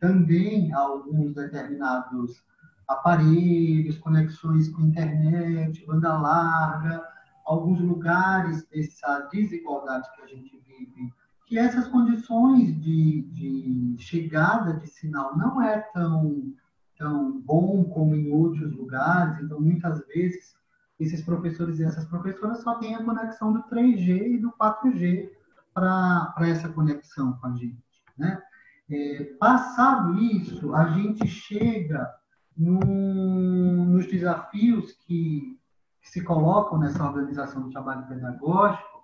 [0.00, 2.42] também a alguns determinados
[2.88, 7.06] aparelhos, conexões com internet, banda larga,
[7.44, 11.12] alguns lugares dessa desigualdade que a gente vive,
[11.46, 16.52] que essas condições de, de chegada de sinal não é tão
[16.98, 19.40] tão bom como em outros lugares.
[19.40, 20.56] Então, muitas vezes,
[20.98, 25.30] esses professores e essas professoras só têm a conexão do 3G e do 4G
[25.72, 27.78] para essa conexão com a gente.
[28.18, 28.42] Né?
[28.90, 32.12] É, passado isso, a gente chega
[32.58, 35.56] num, nos desafios que,
[36.02, 38.98] que se colocam nessa organização do trabalho pedagógico,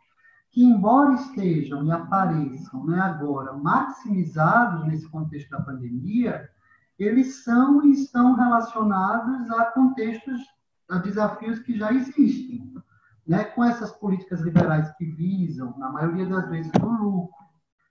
[0.50, 6.48] que embora estejam e apareçam né, agora maximizados nesse contexto da pandemia,
[6.98, 10.40] eles são e estão relacionados a contextos,
[10.88, 12.72] a desafios que já existem.
[13.26, 17.43] né, com essas políticas liberais que visam, na maioria das vezes, o lucro,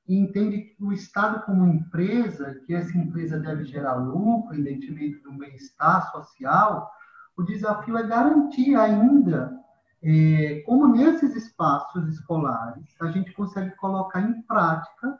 [0.08, 5.24] e entende que o Estado como empresa, que essa empresa deve gerar lucro, em detrimento
[5.24, 6.92] do bem-estar social,
[7.38, 9.58] o desafio é garantir ainda
[10.04, 15.18] é, como nesses espaços escolares a gente consegue colocar em prática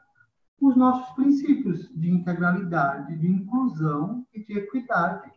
[0.60, 5.32] os nossos princípios de integralidade, de inclusão e de equidade.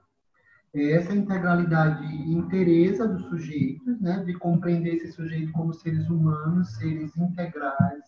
[0.73, 7.15] É essa integralidade interesa dos sujeitos, né, de compreender esse sujeito como seres humanos, seres
[7.17, 8.03] integrais,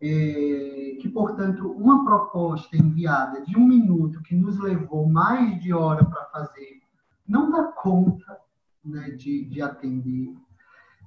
[0.00, 6.24] que, portanto, uma proposta enviada de um minuto que nos levou mais de hora para
[6.26, 6.80] fazer,
[7.26, 8.38] não dá conta
[8.84, 10.34] né, de, de atender.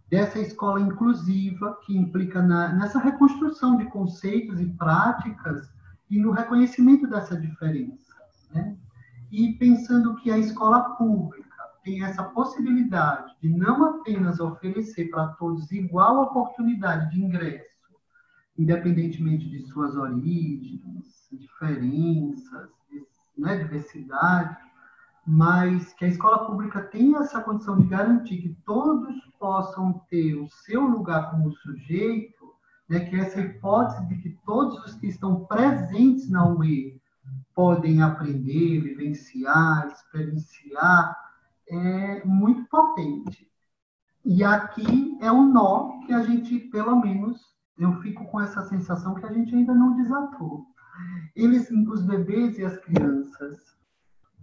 [0.09, 5.73] Dessa escola inclusiva, que implica na, nessa reconstrução de conceitos e práticas
[6.09, 8.13] e no reconhecimento dessa diferença.
[8.53, 8.75] Né?
[9.31, 11.49] E pensando que a escola pública
[11.83, 17.70] tem essa possibilidade de não apenas oferecer para todos igual oportunidade de ingresso,
[18.61, 22.69] independentemente de suas origens, diferenças,
[23.37, 24.55] né, diversidade,
[25.25, 30.47] mas que a escola pública tenha essa condição de garantir que todos possam ter o
[30.49, 32.53] seu lugar como sujeito,
[32.87, 36.99] né, que essa hipótese de que todos os que estão presentes na UE
[37.55, 41.15] podem aprender, vivenciar, experienciar,
[41.67, 43.49] é muito potente.
[44.23, 49.15] E aqui é um nó que a gente, pelo menos, eu fico com essa sensação
[49.15, 50.65] que a gente ainda não desatou.
[51.35, 53.77] Eles, os bebês e as crianças,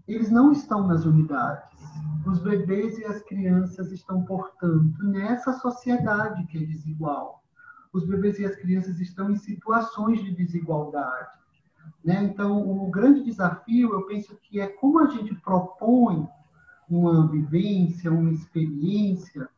[0.06, 1.78] eles não estão nas unidades.
[2.26, 7.44] Os bebês e as crianças estão, portanto, nessa sociedade que é desigual.
[7.92, 11.38] Os bebês e as crianças estão em situações de desigualdade.
[12.04, 12.24] Né?
[12.24, 16.28] Então, o grande desafio, eu penso que é como a gente propõe
[16.88, 19.48] uma vivência, uma experiência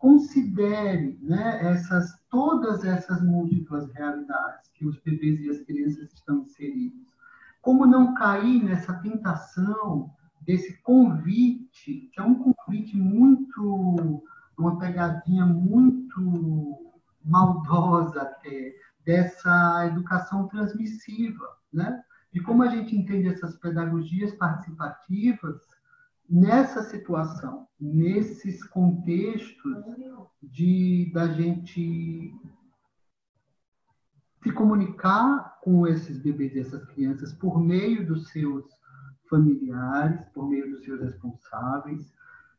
[0.00, 7.06] considere né, essas, todas essas múltiplas realidades que os bebês e as crianças estão inseridos.
[7.60, 10.10] Como não cair nessa tentação
[10.40, 14.24] desse convite, que é um convite muito,
[14.58, 22.02] uma pegadinha muito maldosa até, dessa educação transmissiva, né?
[22.32, 25.60] De como a gente entende essas pedagogias participativas
[26.30, 29.84] nessa situação, nesses contextos
[30.40, 32.32] de da gente
[34.42, 38.64] se comunicar com esses bebês e essas crianças por meio dos seus
[39.28, 42.12] familiares, por meio dos seus responsáveis,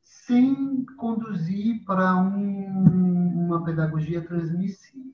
[0.04, 5.12] sem conduzir para um, uma pedagogia transmissiva.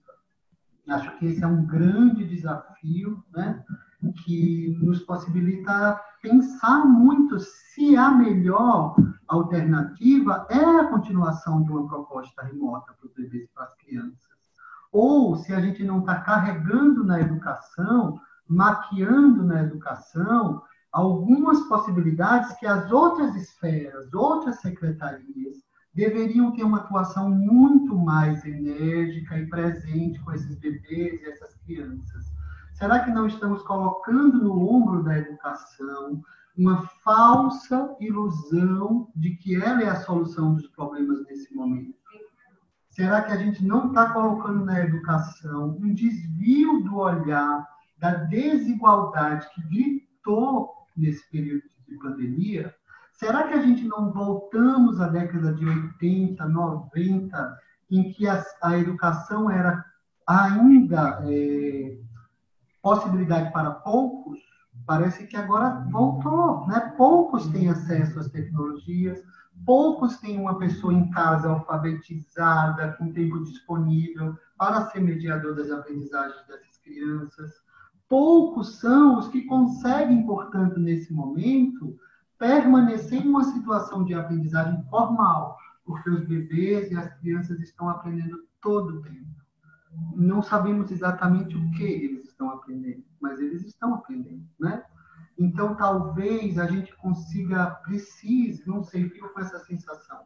[0.89, 3.63] Acho que esse é um grande desafio, né?
[4.13, 8.95] Que nos possibilita pensar muito se a melhor
[9.27, 14.37] alternativa é a continuação de uma proposta remota para os bebês e para as crianças.
[14.91, 22.65] Ou se a gente não está carregando na educação, maquiando na educação, algumas possibilidades que
[22.65, 25.57] as outras esferas, outras secretarias,
[25.93, 32.36] deveriam ter uma atuação muito mais enérgica e presente com esses bebês e essas crianças.
[32.77, 36.21] Será que não estamos colocando no ombro da educação
[36.55, 41.95] uma falsa ilusão de que ela é a solução dos problemas nesse momento?
[42.91, 49.47] Será que a gente não está colocando na educação um desvio do olhar da desigualdade
[49.55, 52.75] que gritou nesse período de pandemia?
[53.11, 57.59] Será que a gente não voltamos à década de 80, 90,
[57.89, 59.83] em que a, a educação era
[60.27, 61.97] ainda é,
[62.87, 64.39] possibilidade para poucos,
[64.85, 66.93] parece que agora voltou, né?
[66.95, 69.21] Poucos têm acesso às tecnologias,
[69.65, 76.47] poucos têm uma pessoa em casa alfabetizada, com tempo disponível para ser mediador das aprendizagens
[76.47, 77.51] dessas crianças.
[78.07, 81.99] Poucos são os que conseguem, portanto, nesse momento,
[82.39, 88.45] permanecer em uma situação de aprendizagem formal, porque os bebês e as crianças estão aprendendo
[88.61, 89.27] todo o tempo.
[90.15, 94.83] Não sabemos exatamente o que eles estão aprendendo, mas eles estão aprendendo, né?
[95.39, 100.19] Então, talvez a gente consiga, precise, não sei, fico com essa sensação,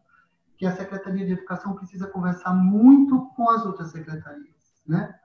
[0.58, 5.15] que a Secretaria de Educação precisa conversar muito com as outras secretarias, né?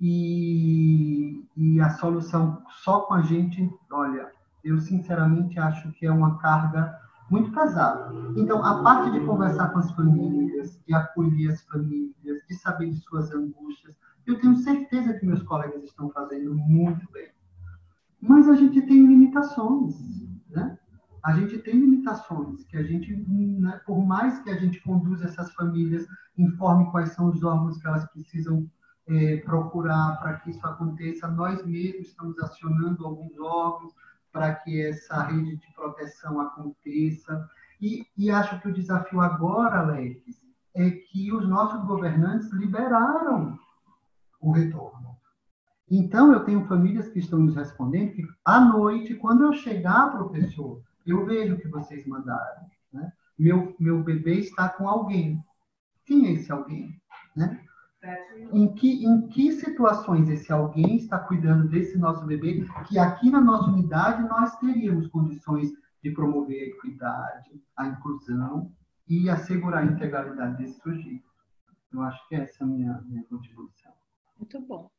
[0.00, 4.30] E, e a solução só com a gente, olha,
[4.62, 6.98] eu sinceramente acho que é uma carga
[7.30, 8.12] muito pesada.
[8.36, 13.00] Então, a parte de conversar com as famílias, de acolher as famílias, de saber de
[13.00, 13.96] suas angústias,
[14.26, 17.28] eu tenho certeza que meus colegas estão fazendo muito bem.
[18.20, 19.94] Mas a gente tem limitações,
[20.48, 20.78] né?
[21.24, 25.50] a gente tem limitações, que a gente, né, por mais que a gente conduza essas
[25.54, 26.06] famílias,
[26.36, 28.70] informe quais são os órgãos que elas precisam
[29.08, 33.94] é, procurar para que isso aconteça, nós mesmos estamos acionando alguns órgãos
[34.30, 37.48] para que essa rede de proteção aconteça.
[37.80, 40.20] E, e acho que o desafio agora, Alex,
[40.74, 43.58] é que os nossos governantes liberaram
[44.44, 45.16] o retorno.
[45.90, 50.82] Então, eu tenho famílias que estão nos respondendo que, à noite, quando eu chegar, professor,
[51.06, 52.66] eu vejo o que vocês mandaram.
[52.92, 53.12] Né?
[53.38, 55.42] Meu, meu bebê está com alguém.
[56.04, 57.00] Quem é esse alguém?
[57.34, 57.60] Né?
[58.52, 63.40] Em que, em que situações esse alguém está cuidando desse nosso bebê, que aqui na
[63.40, 65.72] nossa unidade nós teríamos condições
[66.02, 68.70] de promover a equidade, a inclusão
[69.08, 71.24] e assegurar a integralidade desse sujeito.
[71.92, 73.83] Eu acho que essa é a minha, minha contribuição.
[74.38, 74.90] Muito bom.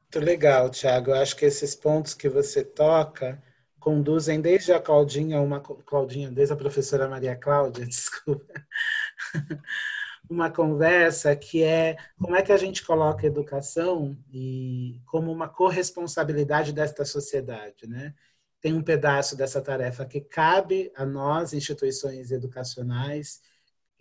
[0.00, 1.10] Muito legal, Tiago.
[1.10, 3.42] Eu acho que esses pontos que você toca
[3.80, 8.64] conduzem desde a Claudinha, uma Claudinha, desde a professora Maria Cláudia, desculpa,
[10.28, 15.48] uma conversa que é como é que a gente coloca a educação e como uma
[15.48, 18.14] corresponsabilidade desta sociedade, né?
[18.60, 23.40] Tem um pedaço dessa tarefa que cabe a nós, instituições educacionais,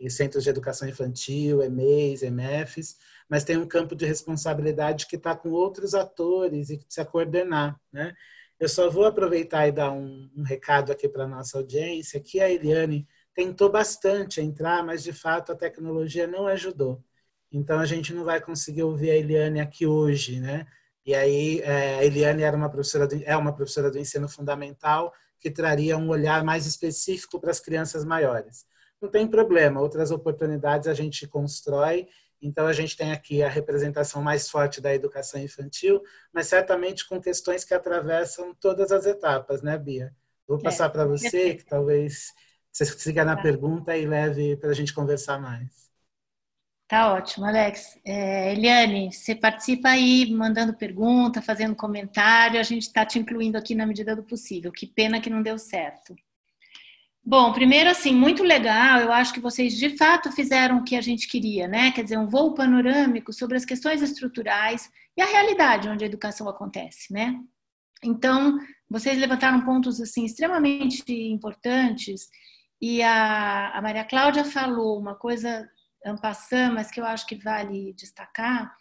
[0.10, 2.97] centros de educação infantil, EMEIs, EMEFs,
[3.30, 7.80] mas tem um campo de responsabilidade que está com outros atores e que precisa coordenar,
[7.91, 8.14] né?
[8.60, 12.39] Eu só vou aproveitar e dar um, um recado aqui para a nossa audiência, que
[12.39, 17.04] a Eliane tentou bastante entrar, mas de fato a tecnologia não ajudou.
[17.52, 20.68] Então a gente não vai conseguir ouvir a Eliane aqui hoje, né?
[21.06, 25.12] E aí é, a Eliane era uma professora do, é uma professora do ensino fundamental
[25.39, 28.66] que traria um olhar mais específico para as crianças maiores.
[29.02, 32.08] Não tem problema, outras oportunidades a gente constrói
[32.41, 36.02] então, a gente tem aqui a representação mais forte da educação infantil,
[36.34, 40.14] mas certamente com questões que atravessam todas as etapas, né, Bia?
[40.47, 42.34] Vou é, passar é, para você, que talvez
[42.72, 43.43] você siga na tá.
[43.43, 45.91] pergunta e leve para a gente conversar mais.
[46.88, 47.97] Tá ótimo, Alex.
[48.04, 53.76] É, Eliane, você participa aí mandando pergunta, fazendo comentário, a gente está te incluindo aqui
[53.76, 54.72] na medida do possível.
[54.74, 56.16] Que pena que não deu certo.
[57.24, 58.99] Bom, primeiro, assim, muito legal.
[58.99, 61.91] Eu acho que vocês de fato fizeram o que a gente queria, né?
[61.91, 66.49] Quer dizer, um voo panorâmico sobre as questões estruturais e a realidade onde a educação
[66.49, 67.39] acontece, né?
[68.03, 68.57] Então,
[68.89, 72.28] vocês levantaram pontos assim extremamente importantes
[72.82, 75.69] e a, a Maria Cláudia falou uma coisa
[76.03, 78.76] ampassã, mas que eu acho que vale destacar,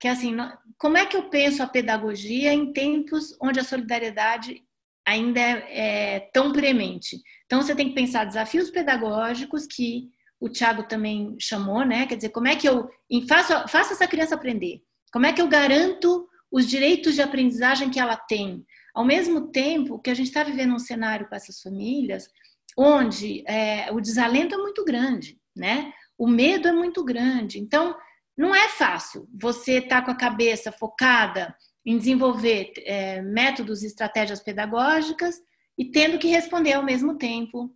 [0.00, 0.36] que é assim,
[0.76, 4.65] como é que eu penso a pedagogia em tempos onde a solidariedade
[5.06, 7.18] ainda é, é tão premente?
[7.46, 12.06] Então, você tem que pensar desafios pedagógicos que o Tiago também chamou, né?
[12.06, 12.90] Quer dizer, como é que eu
[13.28, 14.82] faço, faço essa criança aprender?
[15.12, 18.64] Como é que eu garanto os direitos de aprendizagem que ela tem?
[18.94, 22.28] Ao mesmo tempo que a gente está vivendo um cenário com essas famílias
[22.76, 25.92] onde é, o desalento é muito grande, né?
[26.18, 27.58] O medo é muito grande.
[27.58, 27.96] Então,
[28.36, 31.56] não é fácil você estar tá com a cabeça focada
[31.86, 35.40] em desenvolver é, métodos e estratégias pedagógicas
[35.78, 37.72] e tendo que responder ao mesmo tempo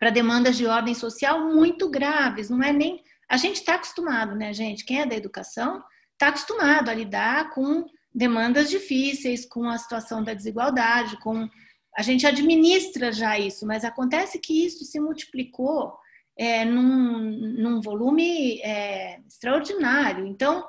[0.00, 2.50] para demandas de ordem social muito graves.
[2.50, 3.00] Não é nem.
[3.28, 4.84] A gente está acostumado, né, gente?
[4.84, 5.82] Quem é da educação
[6.12, 11.48] está acostumado a lidar com demandas difíceis, com a situação da desigualdade, com.
[11.96, 15.96] A gente administra já isso, mas acontece que isso se multiplicou
[16.36, 20.26] é, num, num volume é, extraordinário.
[20.26, 20.66] Então,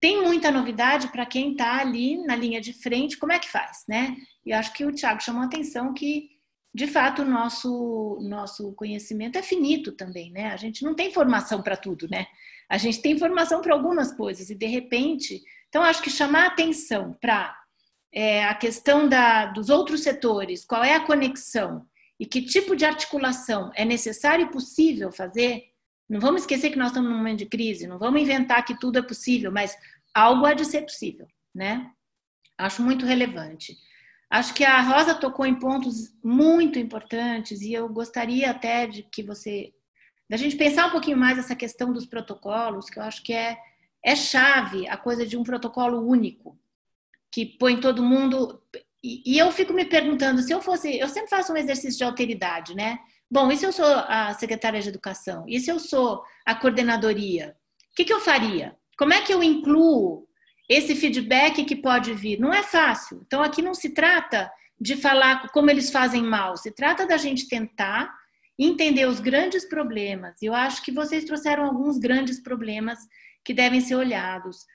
[0.00, 3.84] tem muita novidade para quem está ali na linha de frente, como é que faz,
[3.88, 4.16] né?
[4.44, 6.30] E acho que o Tiago chamou a atenção que,
[6.74, 10.46] de fato, o nosso, nosso conhecimento é finito também, né?
[10.52, 12.26] A gente não tem formação para tudo, né?
[12.68, 15.42] A gente tem formação para algumas coisas e, de repente...
[15.68, 17.56] Então, acho que chamar atenção para
[18.12, 21.86] é, a questão da, dos outros setores, qual é a conexão
[22.18, 25.69] e que tipo de articulação é necessário e possível fazer,
[26.10, 28.98] não vamos esquecer que nós estamos num momento de crise, não vamos inventar que tudo
[28.98, 29.76] é possível, mas
[30.12, 31.90] algo há de ser possível, né?
[32.58, 33.76] Acho muito relevante.
[34.28, 39.22] Acho que a Rosa tocou em pontos muito importantes e eu gostaria até de que
[39.22, 39.72] você,
[40.28, 43.56] da gente pensar um pouquinho mais essa questão dos protocolos, que eu acho que é
[44.02, 46.58] é chave a coisa de um protocolo único
[47.30, 48.62] que põe todo mundo
[49.02, 52.04] e, e eu fico me perguntando se eu fosse, eu sempre faço um exercício de
[52.04, 52.98] alteridade, né?
[53.30, 55.44] Bom, e se eu sou a secretária de educação?
[55.46, 57.56] E se eu sou a coordenadoria?
[57.92, 58.76] O que, que eu faria?
[58.98, 60.26] Como é que eu incluo
[60.68, 62.40] esse feedback que pode vir?
[62.40, 63.22] Não é fácil.
[63.24, 64.50] Então, aqui não se trata
[64.80, 68.12] de falar como eles fazem mal, se trata da gente tentar
[68.58, 70.40] entender os grandes problemas.
[70.42, 72.98] E eu acho que vocês trouxeram alguns grandes problemas
[73.44, 74.66] que devem ser olhados.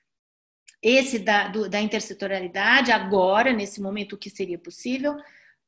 [0.82, 5.16] Esse da, do, da intersetorialidade, agora, nesse momento, o que seria possível,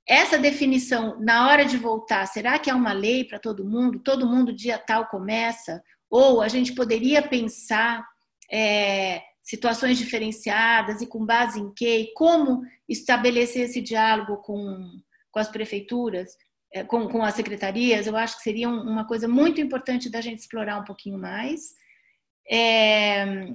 [0.08, 3.98] essa definição, na hora de voltar, será que é uma lei para todo mundo?
[3.98, 5.82] Todo mundo dia tal começa?
[6.08, 8.02] Ou a gente poderia pensar
[8.50, 11.98] é, situações diferenciadas e com base em quê?
[11.98, 14.88] E como estabelecer esse diálogo com,
[15.30, 16.30] com as prefeituras,
[16.72, 18.06] é, com, com as secretarias?
[18.06, 21.74] Eu acho que seria uma coisa muito importante da gente explorar um pouquinho mais.
[22.50, 23.52] É,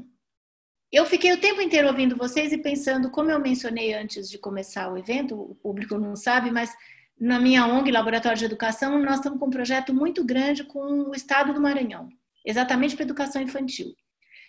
[0.93, 4.91] eu fiquei o tempo inteiro ouvindo vocês e pensando, como eu mencionei antes de começar
[4.91, 6.71] o evento, o público não sabe, mas
[7.19, 11.15] na minha ONG, Laboratório de Educação, nós estamos com um projeto muito grande com o
[11.15, 12.09] Estado do Maranhão,
[12.45, 13.95] exatamente para educação infantil.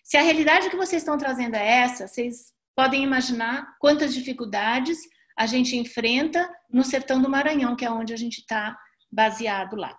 [0.02, 4.98] Se a realidade que vocês estão trazendo é essa, vocês podem imaginar quantas dificuldades
[5.38, 8.76] a gente enfrenta no sertão do Maranhão, que é onde a gente está
[9.10, 9.96] baseado lá.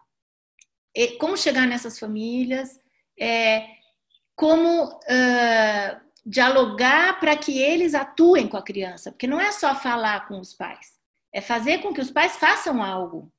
[0.93, 2.69] E como chegar nessas famílias,
[3.19, 3.65] é,
[4.35, 10.27] como uh, dialogar para que eles atuem com a criança, porque não é só falar
[10.27, 10.97] com os pais,
[11.33, 13.31] é fazer com que os pais façam algo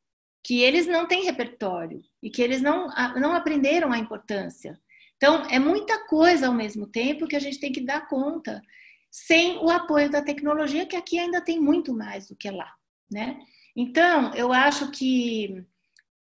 [0.44, 4.80] que eles não têm repertório e que eles não, não aprenderam a importância.
[5.16, 8.62] Então, é muita coisa ao mesmo tempo que a gente tem que dar conta,
[9.10, 12.72] sem o apoio da tecnologia, que aqui ainda tem muito mais do que lá,
[13.10, 13.40] né?
[13.74, 15.64] Então, eu acho que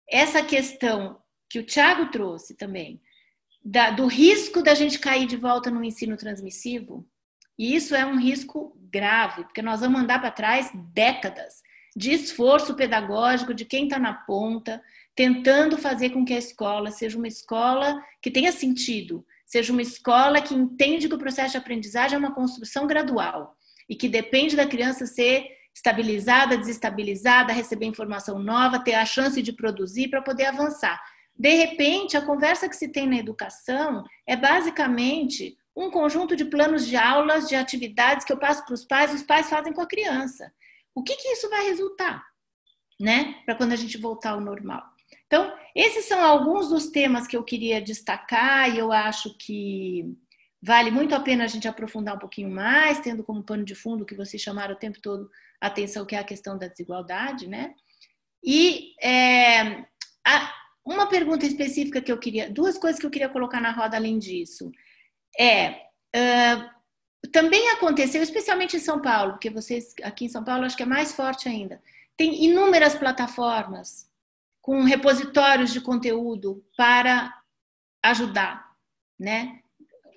[0.07, 3.01] essa questão que o Tiago trouxe também,
[3.63, 7.07] da, do risco da gente cair de volta no ensino transmissivo,
[7.57, 11.61] e isso é um risco grave, porque nós vamos andar para trás décadas
[11.95, 14.81] de esforço pedagógico de quem está na ponta,
[15.15, 20.41] tentando fazer com que a escola seja uma escola que tenha sentido, seja uma escola
[20.41, 23.55] que entende que o processo de aprendizagem é uma construção gradual
[23.89, 25.45] e que depende da criança ser
[25.75, 31.01] estabilizada, desestabilizada, receber informação nova, ter a chance de produzir para poder avançar.
[31.41, 36.85] De repente, a conversa que se tem na educação é basicamente um conjunto de planos
[36.85, 39.87] de aulas, de atividades que eu passo para os pais, os pais fazem com a
[39.87, 40.53] criança.
[40.93, 42.23] O que, que isso vai resultar,
[42.99, 43.41] né?
[43.43, 44.83] Para quando a gente voltar ao normal.
[45.25, 50.15] Então, esses são alguns dos temas que eu queria destacar e eu acho que
[50.61, 54.05] vale muito a pena a gente aprofundar um pouquinho mais, tendo como pano de fundo
[54.05, 55.27] que vocês chamaram o tempo todo
[55.59, 57.73] a atenção, que é a questão da desigualdade, né?
[58.43, 59.87] E é,
[60.23, 63.97] a, uma pergunta específica que eu queria, duas coisas que eu queria colocar na roda
[63.97, 64.71] além disso.
[65.39, 65.71] É,
[66.15, 70.83] uh, também aconteceu, especialmente em São Paulo, porque vocês aqui em São Paulo acho que
[70.83, 71.81] é mais forte ainda.
[72.17, 74.09] Tem inúmeras plataformas
[74.61, 77.33] com repositórios de conteúdo para
[78.03, 78.75] ajudar,
[79.19, 79.59] né?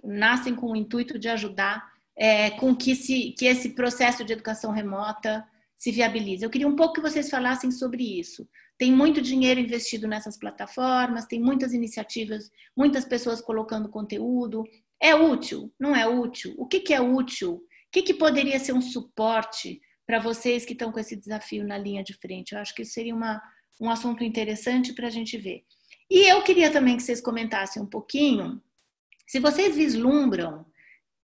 [0.03, 4.71] Nascem com o intuito de ajudar é, com que, se, que esse processo de educação
[4.71, 5.47] remota
[5.77, 6.45] se viabilize.
[6.45, 8.49] Eu queria um pouco que vocês falassem sobre isso.
[8.77, 14.65] Tem muito dinheiro investido nessas plataformas, tem muitas iniciativas, muitas pessoas colocando conteúdo.
[15.01, 15.73] É útil?
[15.79, 16.55] Não é útil?
[16.59, 17.55] O que, que é útil?
[17.55, 17.63] O
[17.93, 22.03] que, que poderia ser um suporte para vocês que estão com esse desafio na linha
[22.03, 22.53] de frente?
[22.53, 23.41] Eu acho que seria uma,
[23.81, 25.65] um assunto interessante para a gente ver.
[26.11, 28.61] E eu queria também que vocês comentassem um pouquinho,
[29.27, 30.67] se vocês vislumbram,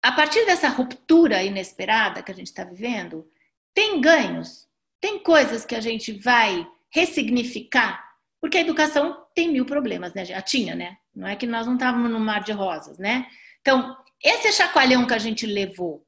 [0.02, 3.26] a partir dessa ruptura inesperada que a gente está vivendo,
[3.74, 4.68] tem ganhos,
[5.00, 8.04] tem coisas que a gente vai ressignificar,
[8.40, 10.24] porque a educação tem mil problemas, né?
[10.24, 10.98] Já tinha, né?
[11.16, 13.26] Não é que nós não estávamos no mar de rosas, né?
[13.62, 16.06] Então, esse chacoalhão que a gente levou,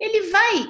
[0.00, 0.68] ele vai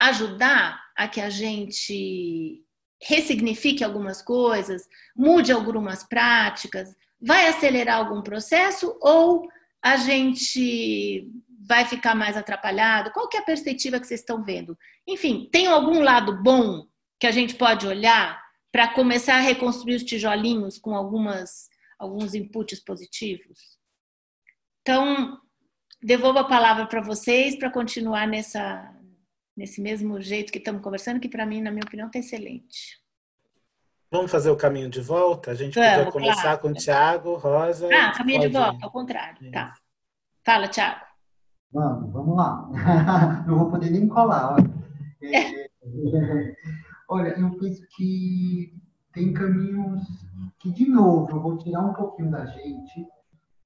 [0.00, 2.62] ajudar a que a gente
[3.02, 4.82] ressignifique algumas coisas,
[5.16, 9.48] mude algumas práticas, vai acelerar algum processo ou
[9.82, 11.28] a gente
[11.66, 13.10] vai ficar mais atrapalhado?
[13.12, 14.76] Qual que é a perspectiva que vocês estão vendo?
[15.06, 16.86] Enfim, tem algum lado bom
[17.20, 18.40] que a gente pode olhar
[18.70, 23.78] para começar a reconstruir os tijolinhos com algumas, alguns inputs positivos.
[24.82, 25.38] Então,
[26.02, 28.94] devolvo a palavra para vocês para continuar nessa,
[29.56, 32.98] nesse mesmo jeito que estamos conversando, que para mim, na minha opinião, está excelente.
[34.10, 35.50] Vamos fazer o caminho de volta?
[35.50, 36.60] A gente Vamos, podia começar claro.
[36.60, 37.88] com o Tiago, Rosa.
[37.92, 39.50] Ah, caminho de volta, ao contrário.
[39.50, 39.74] Tá.
[40.44, 41.04] Fala, Tiago.
[41.70, 42.68] Vamos, vamos lá.
[43.46, 44.56] Não vou poder nem colar.
[45.22, 45.68] É,
[47.10, 48.78] Olha, eu penso que
[49.14, 50.06] tem caminhos
[50.58, 53.06] que, de novo, eu vou tirar um pouquinho da gente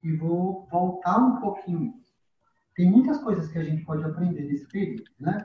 [0.00, 1.92] e vou voltar um pouquinho.
[2.76, 5.44] Tem muitas coisas que a gente pode aprender nesse período, né?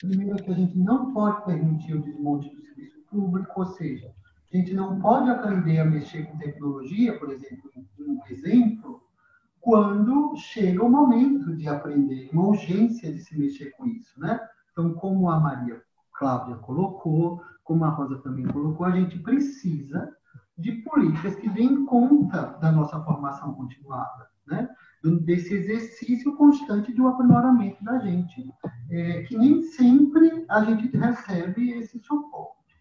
[0.00, 4.12] Primeiro é que a gente não pode permitir o desmonte do serviço público, ou seja,
[4.52, 7.70] a gente não pode aprender a mexer com tecnologia, por exemplo,
[8.00, 9.00] um exemplo,
[9.60, 14.40] quando chega o momento de aprender, uma urgência de se mexer com isso, né?
[14.72, 15.80] Então, como a Maria
[16.18, 20.12] Cláudia colocou, como a Rosa também colocou, a gente precisa
[20.58, 24.68] de políticas que deem conta da nossa formação continuada, né?
[25.24, 28.52] desse exercício constante de um aprimoramento da gente,
[28.90, 32.74] é, que nem sempre a gente recebe esse suporte.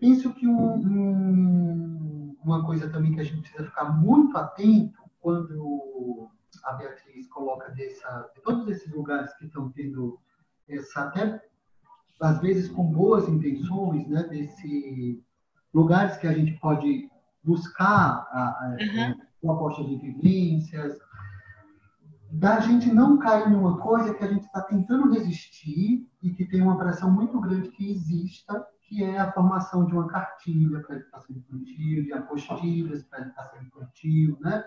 [0.00, 6.30] penso que um, um, uma coisa também que a gente precisa ficar muito atento quando
[6.64, 10.18] a Beatriz coloca dessa, de todos esses lugares que estão tendo
[10.66, 11.42] essa até
[12.20, 15.22] às vezes com boas intenções, né, desse
[15.72, 17.10] lugares que a gente pode
[17.42, 19.20] buscar a, a, uhum.
[19.40, 20.96] proposta de vivências,
[22.30, 26.62] da gente não cair numa coisa que a gente está tentando resistir e que tem
[26.62, 31.36] uma pressão muito grande que exista, que é a formação de uma cartilha para educação
[31.36, 34.64] infantil, de apostilhas para a educação infantil, né?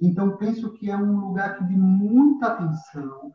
[0.00, 3.34] Então, penso que é um lugar de muita atenção,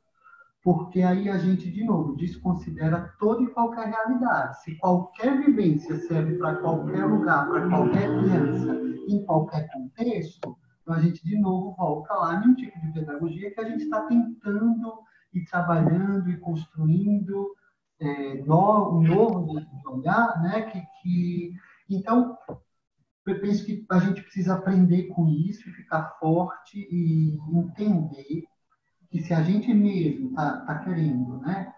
[0.64, 4.64] porque aí a gente, de novo, desconsidera toda e qualquer realidade.
[4.64, 10.99] Se qualquer vivência serve para qualquer lugar, para qualquer criança, em qualquer contexto, então a
[10.99, 14.99] gente, de novo, volta lá em um tipo de pedagogia que a gente está tentando
[15.34, 17.53] e trabalhando e construindo
[17.99, 20.61] é, no, um novo olhar, né?
[20.61, 21.53] Que, que,
[21.89, 22.38] então,
[23.26, 28.43] eu penso que a gente precisa aprender com isso, ficar forte e entender
[29.14, 31.72] que se a gente mesmo está tá querendo né,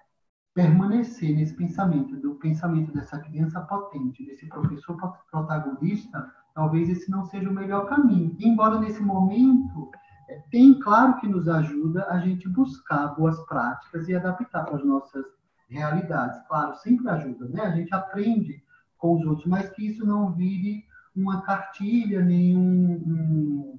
[0.53, 4.95] permanecer nesse pensamento, do pensamento dessa criança potente, desse professor
[5.29, 8.37] protagonista, talvez esse não seja o melhor caminho.
[8.39, 9.91] Embora nesse momento
[10.29, 14.85] é, tem, claro que nos ajuda a gente buscar boas práticas e adaptar para as
[14.85, 15.25] nossas
[15.67, 16.39] realidades.
[16.47, 17.63] Claro, sempre ajuda, né?
[17.63, 18.63] A gente aprende
[18.97, 23.77] com os outros, mas que isso não vire uma cartilha, nem um,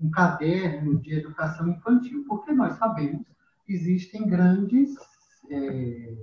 [0.00, 3.26] um caderno de educação infantil, porque nós sabemos
[3.64, 4.94] que existem grandes
[5.50, 6.16] é,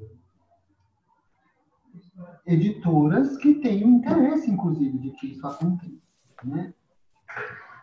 [2.46, 5.96] editoras que têm um interesse, inclusive, de que isso aconteça.
[6.44, 6.74] Né?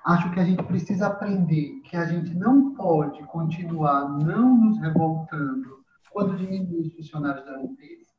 [0.05, 5.83] Acho que a gente precisa aprender que a gente não pode continuar não nos revoltando
[6.11, 8.11] quando diminui os funcionários da limpeza.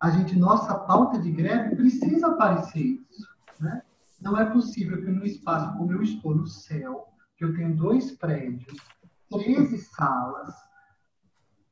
[0.00, 3.28] A gente, nossa pauta de greve precisa aparecer isso.
[3.60, 3.82] Né?
[4.22, 8.12] Não é possível que num espaço como eu estou, no céu, que eu tenho dois
[8.12, 8.72] prédios,
[9.30, 10.54] 13 salas,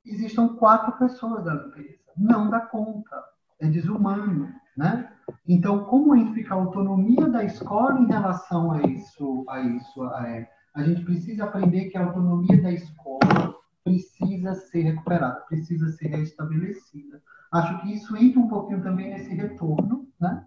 [0.04, 2.00] existam quatro pessoas da limpeza.
[2.16, 3.22] Não dá conta.
[3.60, 5.12] É desumano, né?
[5.46, 9.44] Então, como fica a autonomia da escola em relação a isso?
[9.48, 14.82] A, isso a, é, a gente precisa aprender que a autonomia da escola precisa ser
[14.82, 17.22] recuperada, precisa ser restabelecida.
[17.52, 20.46] Acho que isso entra um pouquinho também nesse retorno, né?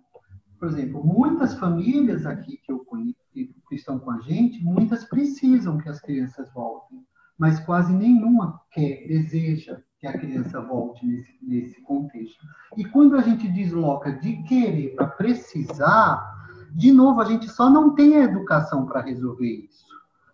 [0.64, 5.78] Por exemplo, muitas famílias aqui que eu conheço, que estão com a gente, muitas precisam
[5.78, 7.06] que as crianças voltem,
[7.38, 12.42] mas quase nenhuma quer, deseja que a criança volte nesse, nesse contexto.
[12.78, 16.34] E quando a gente desloca de querer para precisar,
[16.74, 19.86] de novo, a gente só não tem a educação para resolver isso.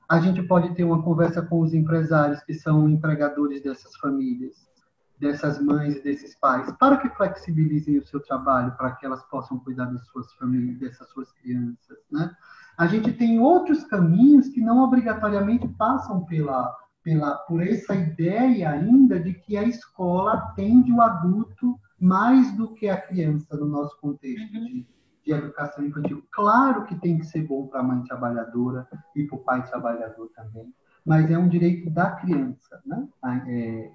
[0.08, 4.69] A gente pode ter uma conversa com os empresários que são empregadores dessas famílias
[5.20, 9.60] dessas mães e desses pais, para que flexibilizem o seu trabalho, para que elas possam
[9.60, 12.34] cuidar das suas famílias, dessas suas crianças, né?
[12.78, 19.20] A gente tem outros caminhos que não obrigatoriamente passam pela, pela, por essa ideia ainda
[19.20, 24.56] de que a escola atende o adulto mais do que a criança no nosso contexto
[24.56, 24.66] uhum.
[24.66, 24.88] de,
[25.26, 26.24] de educação infantil.
[26.32, 30.32] Claro que tem que ser bom para a mãe trabalhadora e para o pai trabalhador
[30.34, 30.74] também,
[31.06, 33.06] mas é um direito da criança, né?
[33.26, 33.92] É, é,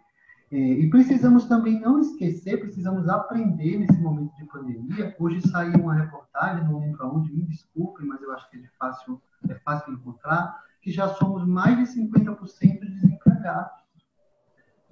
[0.56, 5.16] e precisamos também não esquecer, precisamos aprender nesse momento de pandemia.
[5.18, 9.20] Hoje saiu uma reportagem, não lembro aonde, me desculpem, mas eu acho que é, fácil,
[9.48, 13.82] é fácil encontrar, que já somos mais de 50% desempregados.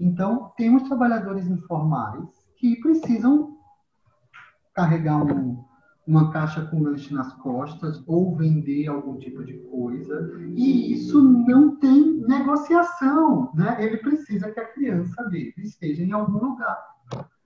[0.01, 3.57] Então, temos trabalhadores informais que precisam
[4.75, 5.65] carregar um,
[6.13, 10.31] uma caixa com lanche nas costas ou vender algum tipo de coisa.
[10.55, 13.83] E isso não tem negociação, né?
[13.83, 16.79] Ele precisa que a criança dele esteja em algum lugar.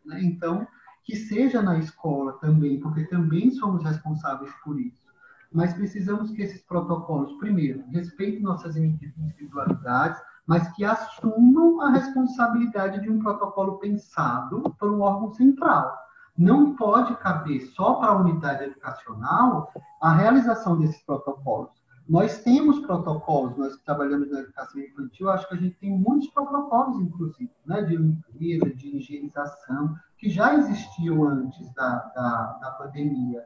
[0.04, 0.20] Né?
[0.24, 0.66] Então,
[1.04, 5.06] que seja na escola também, porque também somos responsáveis por isso.
[5.52, 13.08] Mas precisamos que esses protocolos, primeiro, respeitem nossas individualidades, mas que assumam a responsabilidade de
[13.08, 16.05] um protocolo pensado por um órgão central
[16.36, 21.70] não pode caber só para a unidade educacional a realização desses protocolos.
[22.08, 26.28] Nós temos protocolos, nós que trabalhamos na educação infantil, acho que a gente tem muitos
[26.28, 33.42] protocolos, inclusive, né, de limpeza, de higienização, que já existiam antes da, da, da pandemia.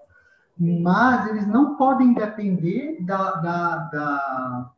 [0.58, 4.70] Mas eles não podem depender da, da, da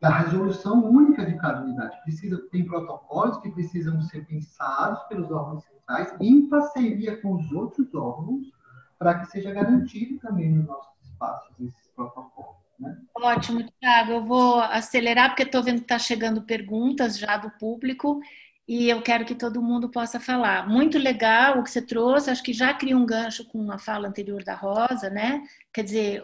[0.00, 2.00] da resolução única de cada unidade.
[2.02, 7.94] Precisa, tem protocolos que precisam ser pensados pelos órgãos centrais em parceria com os outros
[7.94, 8.46] órgãos
[8.98, 12.56] para que seja garantido também nos nossos espaços esses protocolos.
[12.78, 12.96] Né?
[13.14, 14.12] Ótimo, Thiago.
[14.12, 18.20] Eu vou acelerar porque estou vendo que está chegando perguntas já do público
[18.68, 20.68] e eu quero que todo mundo possa falar.
[20.68, 24.08] Muito legal o que você trouxe, acho que já cria um gancho com a fala
[24.08, 25.42] anterior da Rosa, né?
[25.72, 26.22] Quer dizer,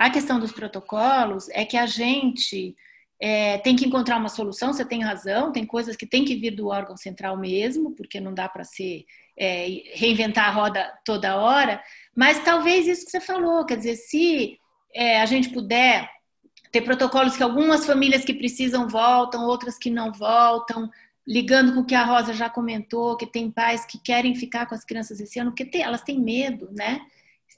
[0.00, 2.74] a questão dos protocolos é que a gente
[3.20, 6.52] é, tem que encontrar uma solução, você tem razão, tem coisas que tem que vir
[6.52, 9.04] do órgão central mesmo, porque não dá para ser
[9.36, 11.82] é, reinventar a roda toda hora,
[12.16, 14.56] mas talvez isso que você falou, quer dizer, se
[14.94, 16.08] é, a gente puder
[16.72, 20.88] ter protocolos que algumas famílias que precisam voltam, outras que não voltam,
[21.28, 24.74] ligando com o que a Rosa já comentou, que tem pais que querem ficar com
[24.74, 27.02] as crianças esse ano, porque tem, elas têm medo, né?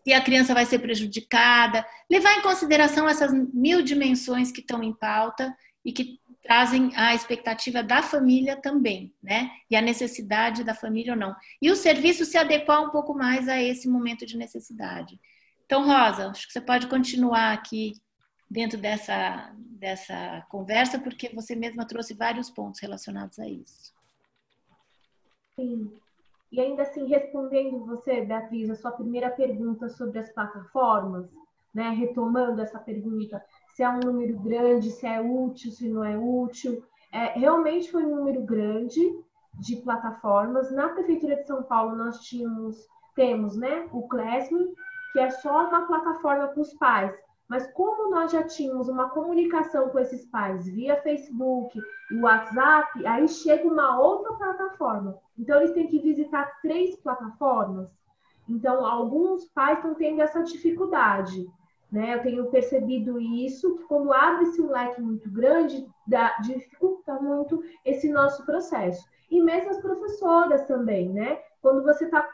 [0.05, 4.93] Se a criança vai ser prejudicada, levar em consideração essas mil dimensões que estão em
[4.93, 9.51] pauta e que trazem a expectativa da família também, né?
[9.71, 11.37] E a necessidade da família ou não.
[11.61, 15.21] E o serviço se adequar um pouco mais a esse momento de necessidade.
[15.65, 17.93] Então, Rosa, acho que você pode continuar aqui
[18.51, 23.95] dentro dessa, dessa conversa, porque você mesma trouxe vários pontos relacionados a isso.
[25.55, 26.02] Sim.
[26.53, 31.27] E ainda assim, respondendo você, Beatriz, a sua primeira pergunta sobre as plataformas,
[31.75, 33.43] né, retomando essa pergunta,
[33.75, 38.05] se é um número grande, se é útil, se não é útil, é, realmente foi
[38.05, 39.01] um número grande
[39.55, 40.71] de plataformas.
[40.71, 44.75] Na Prefeitura de São Paulo, nós tínhamos, temos né, o Classroom,
[45.15, 47.15] que é só uma plataforma para os pais,
[47.53, 51.79] mas como nós já tínhamos uma comunicação com esses pais via Facebook
[52.11, 55.19] e WhatsApp, aí chega uma outra plataforma.
[55.39, 57.95] Então, eles têm que visitar três plataformas.
[58.49, 61.47] Então, alguns pais estão tendo essa dificuldade.
[61.91, 62.15] Né?
[62.15, 68.11] Eu tenho percebido isso, que quando abre-se um leque muito grande, dá, dificulta muito esse
[68.11, 69.07] nosso processo.
[69.31, 71.39] E mesmo as professoras também, né?
[71.61, 72.27] Quando você está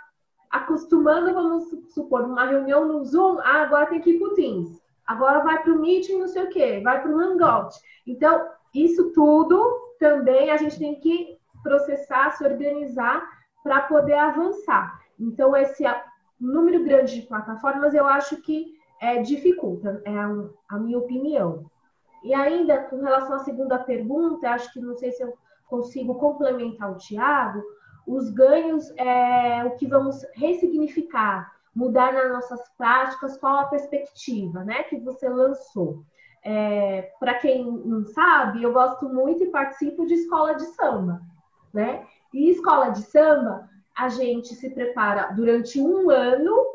[0.48, 4.77] acostumando, vamos supor, uma reunião no Zoom, ah, agora tem que ir para o Teams
[5.08, 7.74] agora vai para o Meeting, não sei o quê, vai para o Hangout.
[8.06, 13.26] Então, isso tudo também a gente tem que processar, se organizar
[13.64, 15.00] para poder avançar.
[15.18, 15.82] Então, esse
[16.38, 20.30] número grande de plataformas eu acho que é, dificulta, é a,
[20.68, 21.64] a minha opinião.
[22.22, 25.32] E ainda, com relação à segunda pergunta, acho que não sei se eu
[25.68, 27.62] consigo complementar o Tiago,
[28.06, 34.82] os ganhos é o que vamos ressignificar mudar nas nossas práticas, qual a perspectiva né,
[34.82, 36.02] que você lançou.
[36.44, 41.22] É, Para quem não sabe, eu gosto muito e participo de escola de samba.
[41.72, 42.04] Né?
[42.34, 46.66] E escola de samba, a gente se prepara durante um ano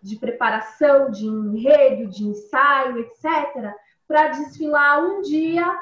[0.00, 3.74] de preparação, de enredo, de ensaio, etc.,
[4.08, 5.78] para desfilar um dia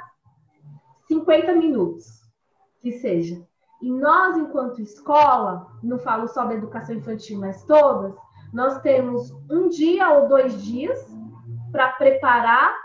[1.07, 2.07] 50 minutos,
[2.81, 3.41] que seja.
[3.81, 8.15] E nós, enquanto escola, não falo só da educação infantil, mas todas,
[8.53, 10.99] nós temos um dia ou dois dias
[11.71, 12.77] para preparar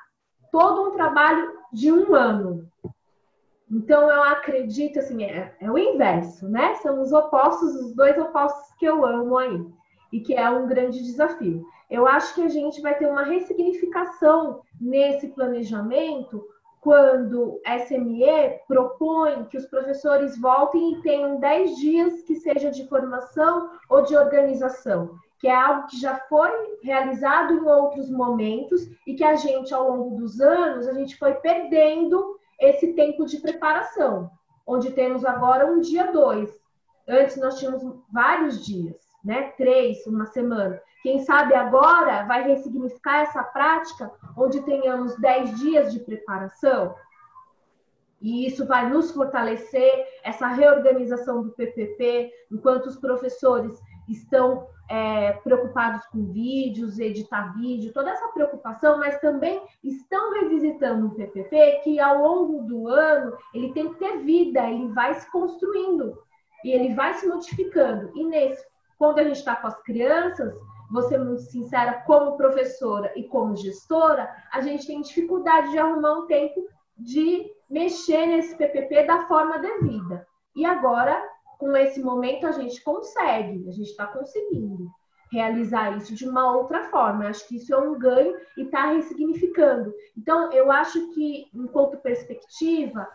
[0.52, 2.70] todo um trabalho de um ano.
[3.70, 6.76] Então, eu acredito, assim, é, é, o inverso, né?
[6.76, 9.66] São os opostos, os dois opostos que eu amo aí,
[10.14, 11.66] e que é um grande desafio.
[11.90, 16.46] Eu acho que a gente vai ter uma ressignificação nesse planejamento
[16.80, 22.88] quando a SME propõe que os professores voltem e tenham 10 dias que seja de
[22.88, 26.50] formação ou de organização que é algo que já foi
[26.82, 31.34] realizado em outros momentos e que a gente, ao longo dos anos, a gente foi
[31.36, 34.32] perdendo esse tempo de preparação,
[34.66, 36.50] onde temos agora um dia dois.
[37.08, 39.54] Antes nós tínhamos vários dias, né?
[39.58, 40.82] Três, uma semana.
[41.04, 46.96] Quem sabe agora vai ressignificar essa prática, onde tenhamos dez dias de preparação.
[48.20, 56.06] E isso vai nos fortalecer, essa reorganização do PPP, enquanto os professores estão é, preocupados
[56.08, 62.22] com vídeos, editar vídeo, toda essa preocupação, mas também estão revisitando um PPP que ao
[62.22, 66.18] longo do ano ele tem que ter vida, ele vai se construindo
[66.64, 68.12] e ele vai se modificando.
[68.16, 68.64] E nesse,
[68.98, 70.54] quando a gente está com as crianças,
[71.10, 76.28] ser muito sincera, como professora e como gestora, a gente tem dificuldade de arrumar um
[76.28, 80.26] tempo de mexer nesse PPP da forma devida.
[80.56, 81.22] E agora
[81.58, 84.90] com esse momento a gente consegue, a gente está conseguindo
[85.32, 87.28] realizar isso de uma outra forma.
[87.28, 89.94] Acho que isso é um ganho e está ressignificando.
[90.18, 93.08] Então, eu acho que, enquanto perspectiva,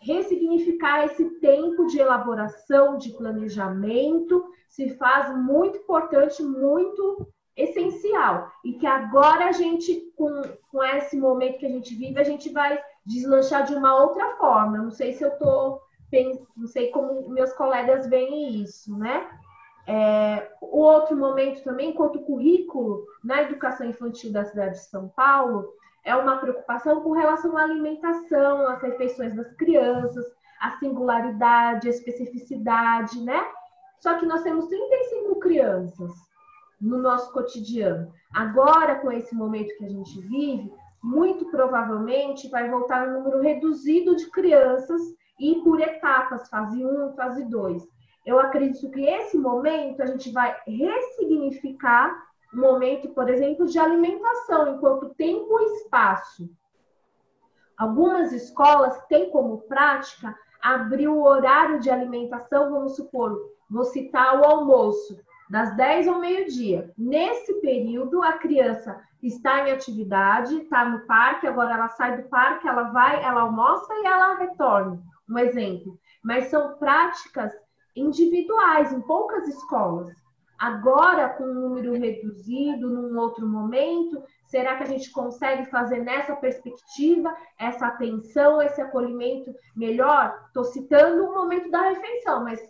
[0.00, 8.50] ressignificar esse tempo de elaboração, de planejamento, se faz muito importante, muito essencial.
[8.64, 12.50] E que agora a gente, com, com esse momento que a gente vive, a gente
[12.50, 14.78] vai deslanchar de uma outra forma.
[14.78, 15.80] Não sei se eu estou
[16.56, 19.28] não sei como meus colegas veem isso, né?
[19.86, 25.74] É, o outro momento também, enquanto currículo na educação infantil da cidade de São Paulo,
[26.04, 30.24] é uma preocupação com relação à alimentação, às refeições das crianças.
[30.60, 33.44] a singularidade, a especificidade, né?
[34.00, 36.12] Só que nós temos 35 crianças
[36.80, 38.10] no nosso cotidiano.
[38.32, 44.16] Agora, com esse momento que a gente vive, muito provavelmente vai voltar um número reduzido
[44.16, 45.02] de crianças
[45.38, 47.82] e por etapas, fase 1, fase 2.
[48.24, 52.14] Eu acredito que esse momento a gente vai ressignificar
[52.52, 56.48] o momento, por exemplo, de alimentação, enquanto tempo e espaço.
[57.76, 63.36] Algumas escolas têm como prática abrir o horário de alimentação, vamos supor,
[63.68, 65.20] vou citar o almoço,
[65.50, 66.92] das 10 ao meio-dia.
[66.96, 72.66] Nesse período, a criança está em atividade, está no parque, agora ela sai do parque,
[72.66, 75.02] ela vai, ela almoça e ela retorna.
[75.28, 75.98] Um exemplo.
[76.22, 77.52] Mas são práticas
[77.96, 80.08] individuais em poucas escolas.
[80.58, 86.36] Agora, com um número reduzido, num outro momento, será que a gente consegue fazer nessa
[86.36, 90.42] perspectiva essa atenção, esse acolhimento melhor?
[90.46, 92.60] Estou citando o momento da refeição, mas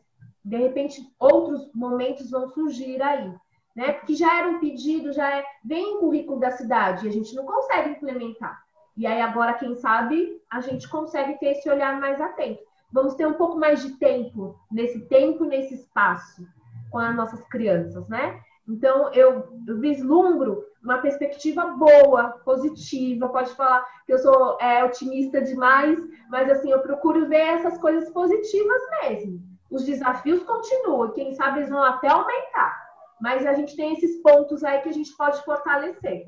[0.45, 3.33] de repente outros momentos vão surgir aí,
[3.77, 3.93] né?
[3.93, 7.35] Porque já era um pedido, já é vem o currículo da cidade e a gente
[7.35, 8.64] não consegue implementar.
[8.97, 12.62] E aí agora, quem sabe, a gente consegue ter esse olhar mais atento.
[12.92, 16.47] Vamos ter um pouco mais de tempo nesse tempo, nesse espaço
[16.90, 18.40] com as nossas crianças, né?
[18.68, 19.49] Então, eu,
[19.80, 23.28] vislumbro uma perspectiva boa, positiva.
[23.28, 25.99] Pode falar que eu sou é, otimista demais,
[26.30, 29.42] mas assim, eu procuro ver essas coisas positivas mesmo.
[29.70, 32.84] Os desafios continuam, quem sabe eles vão até aumentar.
[33.20, 36.26] Mas a gente tem esses pontos aí que a gente pode fortalecer.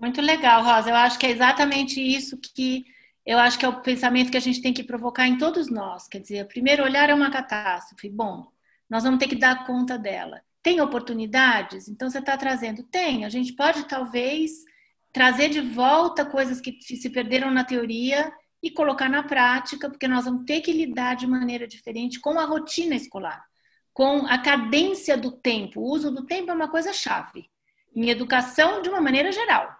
[0.00, 0.88] Muito legal, Rosa.
[0.88, 2.86] Eu acho que é exatamente isso que
[3.26, 6.08] eu acho que é o pensamento que a gente tem que provocar em todos nós.
[6.08, 8.08] Quer dizer, primeiro olhar é uma catástrofe.
[8.08, 8.46] Bom,
[8.88, 10.40] nós vamos ter que dar conta dela.
[10.62, 11.86] Tem oportunidades?
[11.86, 12.82] Então você está trazendo?
[12.82, 13.26] Tem.
[13.26, 14.64] A gente pode talvez
[15.12, 18.32] trazer de volta coisas que se perderam na teoria
[18.62, 22.46] e colocar na prática, porque nós vamos ter que lidar de maneira diferente com a
[22.46, 23.44] rotina escolar,
[23.92, 25.80] com a cadência do tempo.
[25.80, 27.50] O uso do tempo é uma coisa chave
[27.94, 29.79] em educação de uma maneira geral.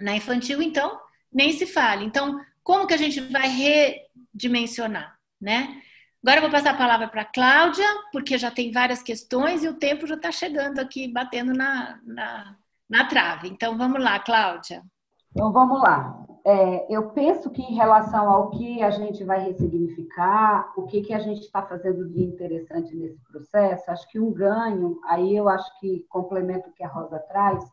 [0.00, 0.98] Na infantil, então,
[1.32, 2.04] nem se fale.
[2.04, 5.80] Então, como que a gente vai redimensionar, né?
[6.22, 9.68] Agora eu vou passar a palavra para a Cláudia, porque já tem várias questões e
[9.68, 12.56] o tempo já está chegando aqui, batendo na, na,
[12.88, 13.48] na, trave.
[13.48, 14.82] Então vamos lá, Cláudia.
[15.30, 16.22] Então vamos lá.
[16.44, 21.14] É, eu penso que em relação ao que a gente vai ressignificar, o que, que
[21.14, 25.80] a gente está fazendo de interessante nesse processo, acho que um ganho, aí eu acho
[25.80, 27.64] que complemento o que a Rosa traz,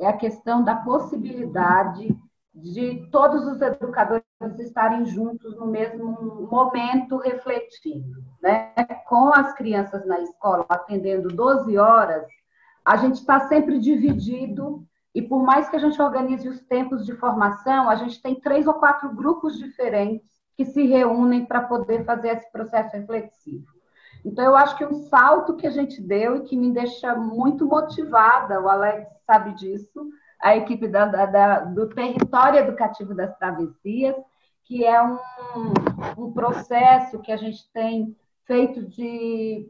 [0.00, 2.16] é a questão da possibilidade
[2.54, 4.24] de todos os educadores
[4.58, 8.72] estarem juntos no mesmo momento refletindo, né?
[9.06, 12.26] Com as crianças na escola atendendo 12 horas,
[12.84, 14.84] a gente está sempre dividido
[15.14, 18.66] e por mais que a gente organize os tempos de formação, a gente tem três
[18.66, 23.79] ou quatro grupos diferentes que se reúnem para poder fazer esse processo reflexivo.
[24.24, 27.66] Então, eu acho que um salto que a gente deu e que me deixa muito
[27.66, 30.08] motivada, o Alex sabe disso,
[30.40, 34.16] a equipe da, da, do Território Educativo das Travessias,
[34.64, 35.18] que é um,
[36.16, 38.16] um processo que a gente tem
[38.46, 39.68] feito de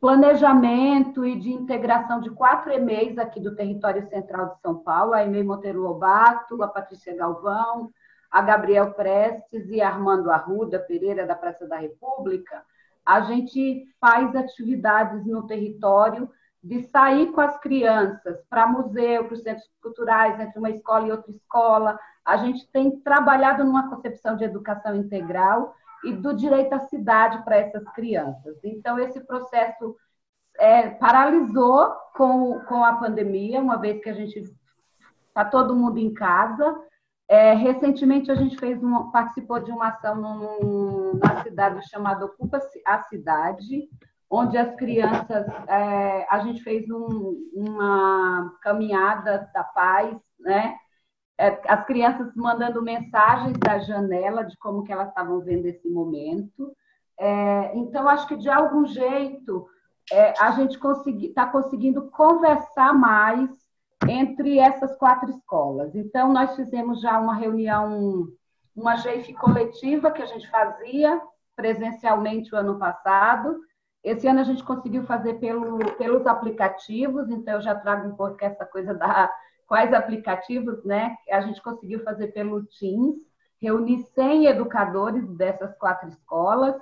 [0.00, 5.22] planejamento e de integração de quatro EMEIs aqui do território central de São Paulo, a
[5.24, 7.90] EMEI Monteiro Lobato, a Patrícia Galvão,
[8.30, 12.64] a Gabriel Prestes e a Armando Arruda Pereira, da Praça da República,
[13.10, 16.30] a gente faz atividades no território
[16.62, 21.10] de sair com as crianças para museu, para os centros culturais, entre uma escola e
[21.10, 21.98] outra escola.
[22.24, 27.56] A gente tem trabalhado numa concepção de educação integral e do direito à cidade para
[27.56, 28.56] essas crianças.
[28.62, 29.96] Então, esse processo
[30.56, 34.44] é, paralisou com, com a pandemia, uma vez que a gente
[35.26, 36.80] está todo mundo em casa.
[37.30, 38.76] É, recentemente, a gente fez
[39.12, 43.88] participou de uma ação num, na cidade chamada Ocupa a Cidade,
[44.28, 50.74] onde as crianças, é, a gente fez um, uma caminhada da paz, né?
[51.38, 56.76] É, as crianças mandando mensagens da janela de como que elas estavam vendo esse momento.
[57.16, 59.68] É, então, acho que de algum jeito
[60.10, 63.48] é, a gente está consegui, tá conseguindo conversar mais
[64.08, 65.94] entre essas quatro escolas.
[65.94, 68.28] Então, nós fizemos já uma reunião,
[68.74, 71.20] uma GEIF coletiva que a gente fazia
[71.54, 73.60] presencialmente o ano passado,
[74.02, 78.36] esse ano a gente conseguiu fazer pelo, pelos aplicativos, então eu já trago um pouco
[78.40, 79.30] essa coisa da
[79.66, 81.16] quais aplicativos, né?
[81.30, 83.16] A gente conseguiu fazer pelo Teams,
[83.60, 86.74] reunir 100 educadores dessas quatro escolas.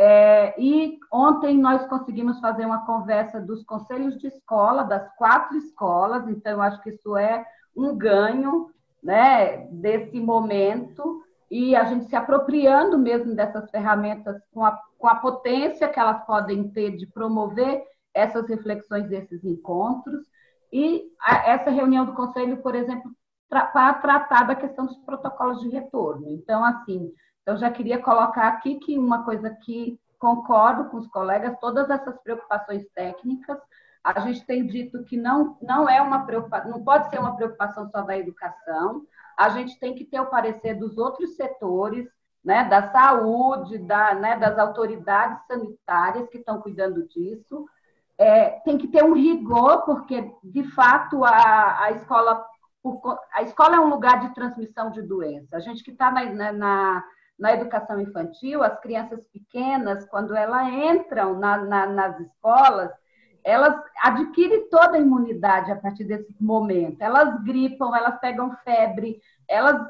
[0.00, 6.28] É, e ontem nós conseguimos fazer uma conversa dos conselhos de escola, das quatro escolas,
[6.28, 7.44] então eu acho que isso é
[7.76, 8.70] um ganho
[9.02, 11.20] né, desse momento
[11.50, 16.24] e a gente se apropriando mesmo dessas ferramentas com a, com a potência que elas
[16.24, 17.82] podem ter de promover
[18.14, 20.26] essas reflexões desses encontros.
[20.72, 23.10] E a, essa reunião do conselho, por exemplo,
[23.48, 26.30] para tratar da questão dos protocolos de retorno.
[26.30, 27.10] Então, assim,
[27.48, 32.18] eu já queria colocar aqui que uma coisa que concordo com os colegas, todas essas
[32.18, 33.58] preocupações técnicas,
[34.04, 37.88] a gente tem dito que não, não é uma preocupação, não pode ser uma preocupação
[37.88, 39.02] só da educação,
[39.34, 42.06] a gente tem que ter o parecer dos outros setores,
[42.44, 47.64] né, da saúde, da, né, das autoridades sanitárias que estão cuidando disso.
[48.18, 52.44] É, tem que ter um rigor, porque, de fato, a, a escola
[53.32, 55.56] a escola é um lugar de transmissão de doença.
[55.56, 57.04] A gente que está na, na,
[57.38, 62.90] na, educação infantil, as crianças pequenas, quando elas entram na, na, nas escolas,
[63.44, 67.00] elas adquirem toda a imunidade a partir desse momento.
[67.00, 69.80] Elas gripam, elas pegam febre, elas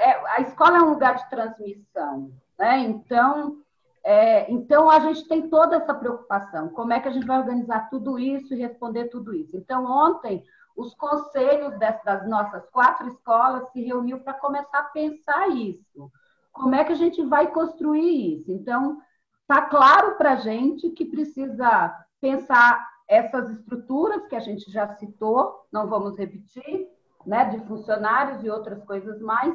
[0.00, 2.78] é, a escola é um lugar de transmissão, né?
[2.80, 3.58] Então,
[4.02, 6.70] é, então a gente tem toda essa preocupação.
[6.70, 9.56] Como é que a gente vai organizar tudo isso e responder tudo isso?
[9.56, 10.42] Então, ontem
[10.76, 16.10] os conselhos das nossas quatro escolas se reuniu para começar a pensar isso.
[16.58, 18.50] Como é que a gente vai construir isso?
[18.50, 18.98] Então,
[19.42, 25.66] está claro para a gente que precisa pensar essas estruturas que a gente já citou,
[25.72, 26.88] não vamos repetir,
[27.24, 29.54] né, de funcionários e outras coisas mais,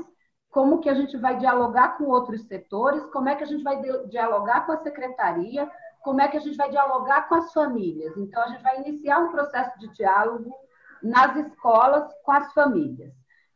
[0.49, 3.81] como que a gente vai dialogar com outros setores, como é que a gente vai
[4.07, 5.69] dialogar com a secretaria,
[6.01, 8.15] como é que a gente vai dialogar com as famílias.
[8.17, 10.53] Então, a gente vai iniciar um processo de diálogo
[11.01, 13.13] nas escolas com as famílias.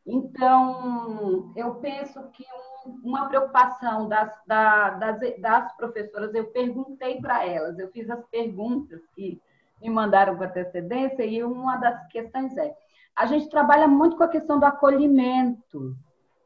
[0.08, 2.46] Então, eu penso que
[2.86, 8.26] um, uma preocupação das, da, das, das, professoras, eu perguntei para elas, eu fiz as
[8.28, 9.42] perguntas que
[9.82, 12.74] me mandaram com antecedência, e uma das questões é:
[13.14, 15.94] a gente trabalha muito com a questão do acolhimento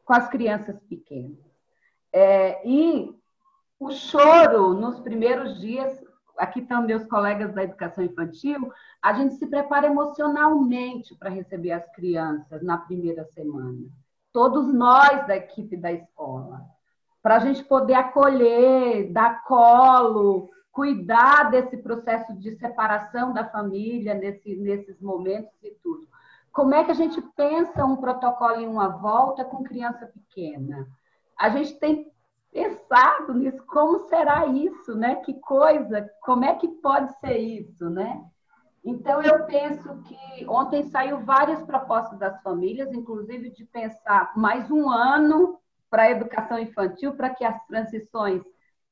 [0.03, 1.37] com as crianças pequenas.
[2.11, 3.15] É, e
[3.79, 6.03] o choro nos primeiros dias
[6.41, 11.87] aqui estão meus colegas da educação infantil, a gente se prepara emocionalmente para receber as
[11.91, 13.87] crianças na primeira semana.
[14.33, 16.65] Todos nós da equipe da escola.
[17.21, 24.55] Para a gente poder acolher, dar colo, cuidar desse processo de separação da família nesse,
[24.55, 26.07] nesses momentos e tudo.
[26.51, 30.87] Como é que a gente pensa um protocolo em uma volta com criança pequena?
[31.37, 32.10] A gente tem
[32.51, 35.15] pensado nisso, como será isso, né?
[35.17, 38.23] Que coisa, como é que pode ser isso, né?
[38.83, 44.89] Então eu penso que ontem saiu várias propostas das famílias, inclusive de pensar mais um
[44.89, 48.43] ano para a educação infantil, para que as transições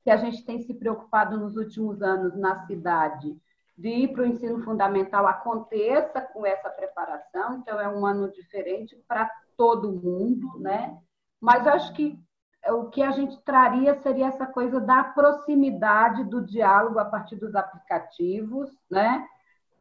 [0.03, 3.35] que a gente tem se preocupado nos últimos anos na cidade,
[3.77, 7.57] de ir para o ensino fundamental aconteça com essa preparação.
[7.57, 10.97] Então é um ano diferente para todo mundo, né?
[11.41, 12.19] Mas acho que
[12.67, 17.55] o que a gente traria seria essa coisa da proximidade do diálogo a partir dos
[17.55, 19.25] aplicativos, né?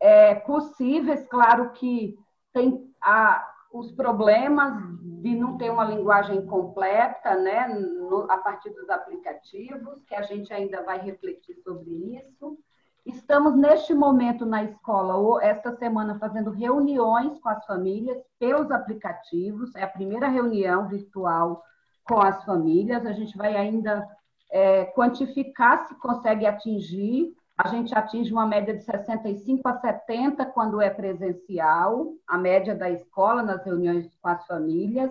[0.01, 2.17] É, possíveis, claro que
[2.53, 8.89] tem a, os problemas de não ter uma linguagem completa, né, no, a partir dos
[8.89, 12.57] aplicativos, que a gente ainda vai refletir sobre isso.
[13.05, 19.83] Estamos neste momento na escola, esta semana, fazendo reuniões com as famílias pelos aplicativos, é
[19.83, 21.63] a primeira reunião virtual
[22.09, 23.05] com as famílias.
[23.05, 24.09] A gente vai ainda
[24.51, 27.35] é, quantificar se consegue atingir.
[27.57, 32.89] A gente atinge uma média de 65 a 70 quando é presencial, a média da
[32.89, 35.11] escola nas reuniões com as famílias.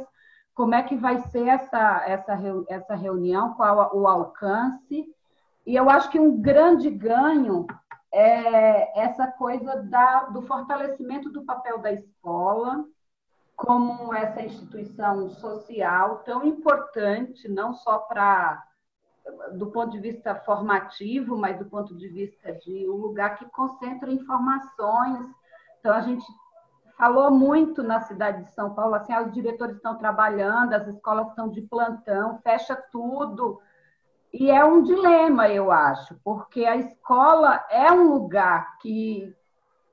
[0.56, 2.40] Como é que vai ser essa, essa,
[2.70, 5.06] essa reunião, qual o alcance?
[5.66, 7.68] E eu acho que um grande ganho
[8.14, 12.86] é essa coisa da, do fortalecimento do papel da escola,
[13.58, 18.64] como essa instituição social tão importante, não só para
[19.54, 24.10] do ponto de vista formativo, mas do ponto de vista de um lugar que concentra
[24.10, 25.26] informações.
[25.80, 26.26] Então a gente
[26.98, 31.28] falou muito na cidade de São Paulo, assim, ah, os diretores estão trabalhando, as escolas
[31.28, 33.60] estão de plantão, fecha tudo.
[34.32, 39.36] E é um dilema, eu acho, porque a escola é um lugar que,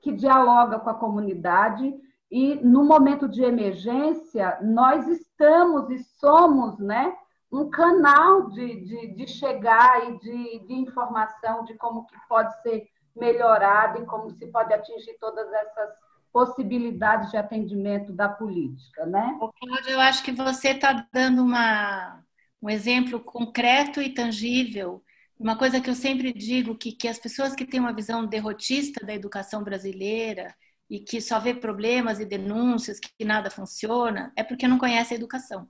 [0.01, 1.93] que dialoga com a comunidade,
[2.35, 7.15] e no momento de emergência, nós estamos e somos né,
[7.49, 12.89] um canal de, de, de chegar e de, de informação de como que pode ser
[13.15, 15.91] melhorado e como se pode atingir todas essas
[16.33, 19.39] possibilidades de atendimento da política, né?
[19.39, 22.21] Cláudia, eu acho que você está dando uma,
[22.61, 25.01] um exemplo concreto e tangível.
[25.39, 29.05] Uma coisa que eu sempre digo que, que as pessoas que têm uma visão derrotista
[29.05, 30.53] da educação brasileira
[30.89, 35.17] e que só vê problemas e denúncias, que nada funciona, é porque não conhece a
[35.17, 35.67] educação.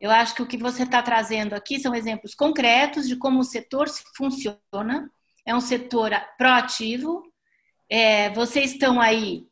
[0.00, 3.44] Eu acho que o que você está trazendo aqui são exemplos concretos de como o
[3.44, 3.86] setor
[4.16, 5.10] funciona.
[5.44, 7.22] É um setor proativo.
[7.88, 9.46] É, vocês estão aí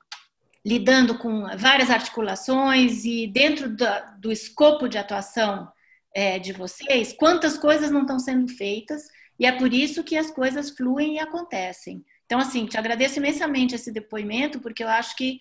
[0.65, 3.85] lidando com várias articulações e dentro do,
[4.19, 5.71] do escopo de atuação
[6.15, 9.03] é, de vocês, quantas coisas não estão sendo feitas
[9.39, 12.05] e é por isso que as coisas fluem e acontecem.
[12.29, 15.41] Então, assim, te agradeço imensamente esse depoimento, porque eu acho que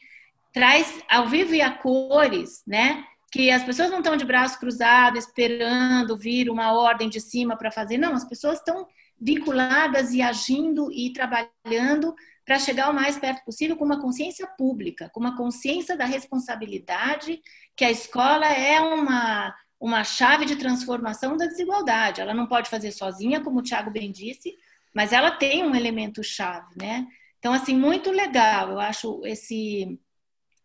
[0.53, 3.03] traz ao vivo e a cores, né?
[3.29, 7.69] Que as pessoas não estão de braço cruzado esperando vir uma ordem de cima para
[7.71, 7.97] fazer.
[7.97, 8.88] Não, as pessoas estão
[9.19, 12.15] vinculadas e agindo e trabalhando
[12.45, 17.41] para chegar o mais perto possível com uma consciência pública, com uma consciência da responsabilidade
[17.75, 22.19] que a escola é uma uma chave de transformação da desigualdade.
[22.19, 24.57] Ela não pode fazer sozinha, como o Tiago bem disse,
[24.97, 27.07] mas ela tem um elemento chave, né?
[27.37, 28.71] Então, assim, muito legal.
[28.71, 29.99] Eu acho esse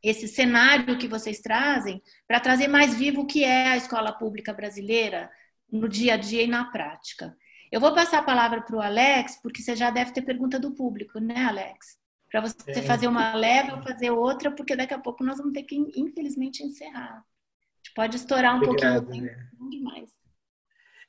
[0.02, 4.54] esse cenário que vocês trazem para trazer mais vivo o que é a escola pública
[4.54, 5.30] brasileira
[5.70, 7.36] no dia a dia e na prática.
[7.70, 10.72] Eu vou passar a palavra para o Alex, porque você já deve ter pergunta do
[10.72, 11.98] público, né, Alex?
[12.30, 12.82] Para você é.
[12.82, 16.64] fazer uma leva ou fazer outra, porque daqui a pouco nós vamos ter que, infelizmente,
[16.64, 17.22] encerrar
[17.94, 19.48] pode estourar um Obrigado, pouquinho, né?
[19.70, 20.10] demais.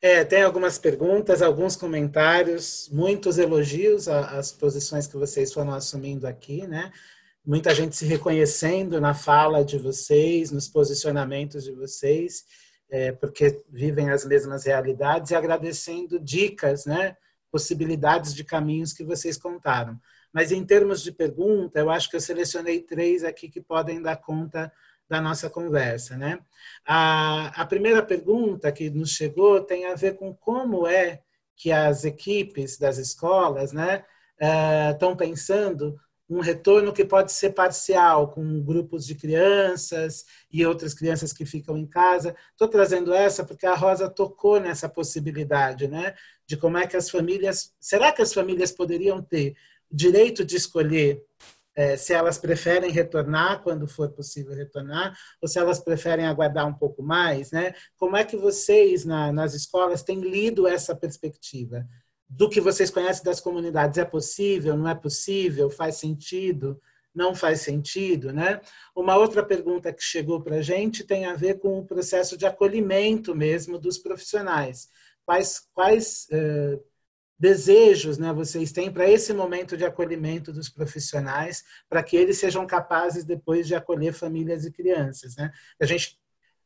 [0.05, 6.67] É, tem algumas perguntas, alguns comentários, muitos elogios às posições que vocês foram assumindo aqui,
[6.67, 6.91] né?
[7.45, 12.43] Muita gente se reconhecendo na fala de vocês, nos posicionamentos de vocês,
[12.89, 17.15] é, porque vivem as mesmas realidades e agradecendo dicas, né?
[17.49, 19.97] Possibilidades de caminhos que vocês contaram.
[20.33, 24.17] Mas em termos de pergunta, eu acho que eu selecionei três aqui que podem dar
[24.17, 24.69] conta
[25.09, 26.39] da nossa conversa, né?
[26.85, 31.21] A, a primeira pergunta que nos chegou tem a ver com como é
[31.55, 34.03] que as equipes das escolas, né,
[34.91, 35.95] estão uh, pensando
[36.29, 41.77] um retorno que pode ser parcial, com grupos de crianças e outras crianças que ficam
[41.77, 42.35] em casa.
[42.51, 46.15] Estou trazendo essa porque a Rosa tocou nessa possibilidade, né?
[46.47, 47.73] De como é que as famílias.
[47.79, 49.55] Será que as famílias poderiam ter
[49.91, 51.23] direito de escolher
[51.75, 56.73] é, se elas preferem retornar quando for possível retornar, ou se elas preferem aguardar um
[56.73, 57.73] pouco mais, né?
[57.97, 61.85] Como é que vocês na, nas escolas têm lido essa perspectiva?
[62.29, 66.79] Do que vocês conhecem das comunidades, é possível, não é possível, faz sentido,
[67.13, 68.59] não faz sentido, né?
[68.95, 72.45] Uma outra pergunta que chegou para a gente tem a ver com o processo de
[72.45, 74.89] acolhimento mesmo dos profissionais.
[75.25, 76.83] Quais, quais uh,
[77.43, 82.65] desejos né, vocês têm para esse momento de acolhimento dos profissionais, para que eles sejam
[82.65, 85.35] capazes depois de acolher famílias e crianças.
[85.35, 85.51] Né?
[85.77, 86.17] A gente,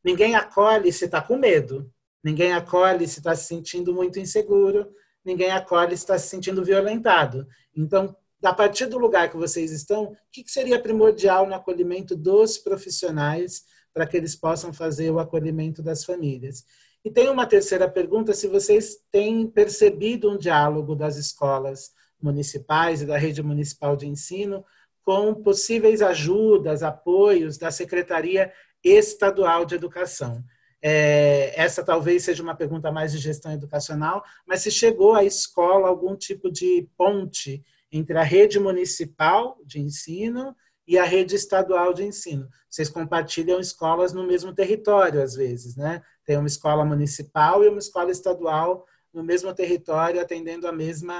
[0.04, 4.88] ninguém acolhe se está com medo, ninguém acolhe se está se sentindo muito inseguro,
[5.24, 7.48] ninguém acolhe se está se sentindo violentado.
[7.76, 12.56] Então, a partir do lugar que vocês estão, o que seria primordial no acolhimento dos
[12.56, 16.64] profissionais para que eles possam fazer o acolhimento das famílias?
[17.08, 21.90] E tem uma terceira pergunta: se vocês têm percebido um diálogo das escolas
[22.20, 24.62] municipais e da rede municipal de ensino
[25.02, 28.52] com possíveis ajudas, apoios da Secretaria
[28.84, 30.44] Estadual de Educação.
[30.82, 35.88] É, essa talvez seja uma pergunta mais de gestão educacional, mas se chegou à escola
[35.88, 40.54] algum tipo de ponte entre a rede municipal de ensino
[40.86, 42.46] e a rede estadual de ensino.
[42.68, 46.02] Vocês compartilham escolas no mesmo território, às vezes, né?
[46.28, 51.14] Tem uma escola municipal e uma escola estadual no mesmo território, atendendo a mesma,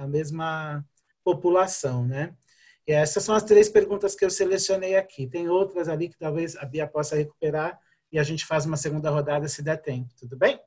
[0.00, 0.82] a mesma
[1.22, 2.34] população, né?
[2.86, 5.26] E essas são as três perguntas que eu selecionei aqui.
[5.26, 7.78] Tem outras ali que talvez a Bia possa recuperar
[8.10, 10.58] e a gente faz uma segunda rodada se der tempo, tudo bem?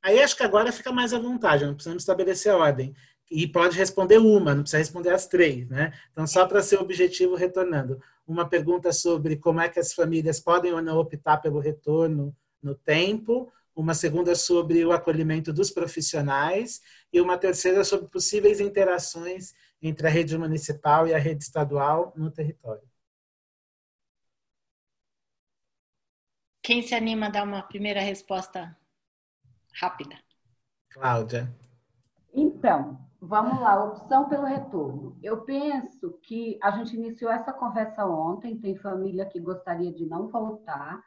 [0.00, 2.94] Aí acho que agora fica mais à vontade, não precisamos estabelecer a ordem.
[3.28, 5.92] E pode responder uma, não precisa responder as três, né?
[6.12, 8.00] Então, só para ser objetivo, retornando.
[8.24, 12.32] Uma pergunta sobre como é que as famílias podem ou não optar pelo retorno
[12.62, 16.80] no tempo, uma segunda sobre o acolhimento dos profissionais
[17.12, 19.52] e uma terceira sobre possíveis interações
[19.82, 22.82] entre a rede municipal e a rede estadual no território.
[26.62, 28.76] Quem se anima a dar uma primeira resposta
[29.72, 30.16] rápida?
[30.90, 31.54] Cláudia.
[32.32, 35.18] Então, vamos lá, opção pelo retorno.
[35.22, 40.28] Eu penso que a gente iniciou essa conversa ontem, tem família que gostaria de não
[40.28, 41.00] voltar.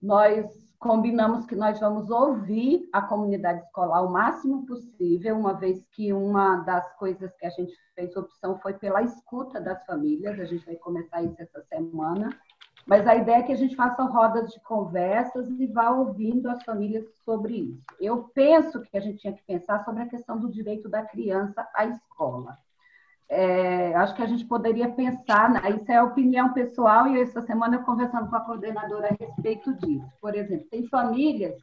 [0.00, 0.46] Nós
[0.84, 6.56] combinamos que nós vamos ouvir a comunidade escolar o máximo possível, uma vez que uma
[6.58, 10.76] das coisas que a gente fez opção foi pela escuta das famílias, a gente vai
[10.76, 12.28] começar isso essa semana,
[12.86, 16.62] mas a ideia é que a gente faça rodas de conversas e vá ouvindo as
[16.64, 17.82] famílias sobre isso.
[17.98, 21.66] Eu penso que a gente tinha que pensar sobre a questão do direito da criança
[21.74, 22.58] à escola.
[23.28, 27.82] É, acho que a gente poderia pensar, isso é opinião pessoal, e essa semana eu
[27.82, 30.10] conversando com a coordenadora a respeito disso.
[30.20, 31.54] Por exemplo, tem famílias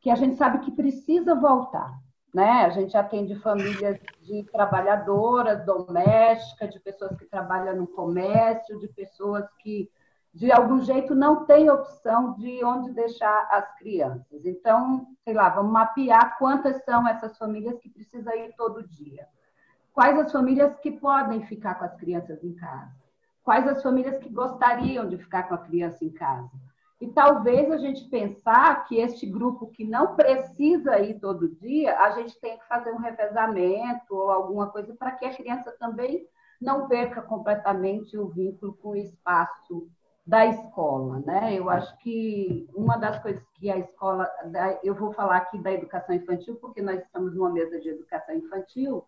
[0.00, 1.92] que a gente sabe que precisa voltar,
[2.34, 2.64] né?
[2.64, 9.44] A gente atende famílias de trabalhadoras domésticas, de pessoas que trabalham no comércio, de pessoas
[9.62, 9.90] que
[10.32, 14.44] de algum jeito não têm opção de onde deixar as crianças.
[14.44, 19.26] Então, sei lá, vamos mapear quantas são essas famílias que precisam ir todo dia.
[20.00, 22.90] Quais as famílias que podem ficar com as crianças em casa?
[23.44, 26.50] Quais as famílias que gostariam de ficar com a criança em casa?
[26.98, 32.12] E talvez a gente pensar que este grupo que não precisa ir todo dia, a
[32.12, 36.26] gente tem que fazer um revezamento ou alguma coisa para que a criança também
[36.58, 39.86] não perca completamente o vínculo com o espaço
[40.26, 41.52] da escola, né?
[41.52, 44.26] Eu acho que uma das coisas que a escola,
[44.82, 49.04] eu vou falar aqui da educação infantil, porque nós estamos numa mesa de educação infantil,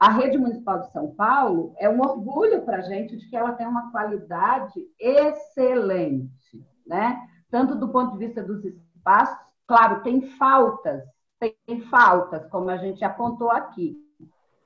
[0.00, 3.52] a rede municipal de São Paulo é um orgulho para a gente de que ela
[3.52, 7.20] tem uma qualidade excelente, né?
[7.50, 11.04] Tanto do ponto de vista dos espaços, claro, tem faltas,
[11.38, 13.94] tem faltas, como a gente apontou aqui.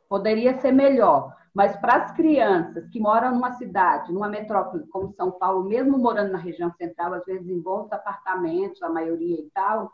[0.08, 5.32] Poderia ser melhor, mas para as crianças que moram numa cidade, numa metrópole como São
[5.32, 9.90] Paulo, mesmo morando na região central, às vezes em bons apartamentos, a maioria e tal,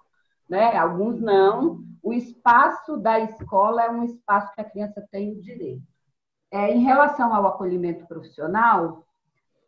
[0.50, 0.76] né?
[0.76, 1.80] Alguns não.
[2.02, 5.82] O espaço da escola é um espaço que a criança tem o direito.
[6.50, 9.04] É, em relação ao acolhimento profissional,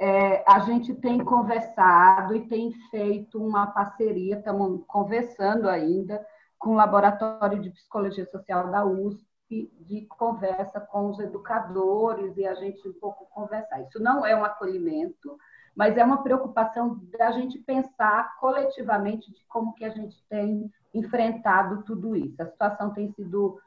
[0.01, 6.27] é, a gente tem conversado e tem feito uma parceria, estamos conversando ainda
[6.59, 12.55] com o Laboratório de Psicologia Social da USP, de conversa com os educadores e a
[12.55, 13.83] gente um pouco conversar.
[13.83, 15.37] Isso não é um acolhimento,
[15.75, 21.83] mas é uma preocupação da gente pensar coletivamente de como que a gente tem enfrentado
[21.85, 22.41] tudo isso.
[22.43, 23.59] A situação tem sido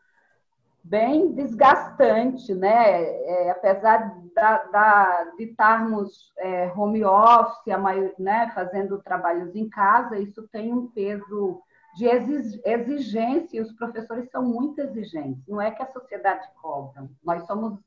[0.83, 3.01] bem desgastante, né?
[3.01, 10.19] É, apesar da, da, de estarmos é, home office, maior, né, fazendo trabalhos em casa,
[10.19, 11.59] isso tem um peso
[11.95, 15.41] de exigência, e os professores são muito exigentes.
[15.47, 17.79] Não é que a sociedade cobra, nós somos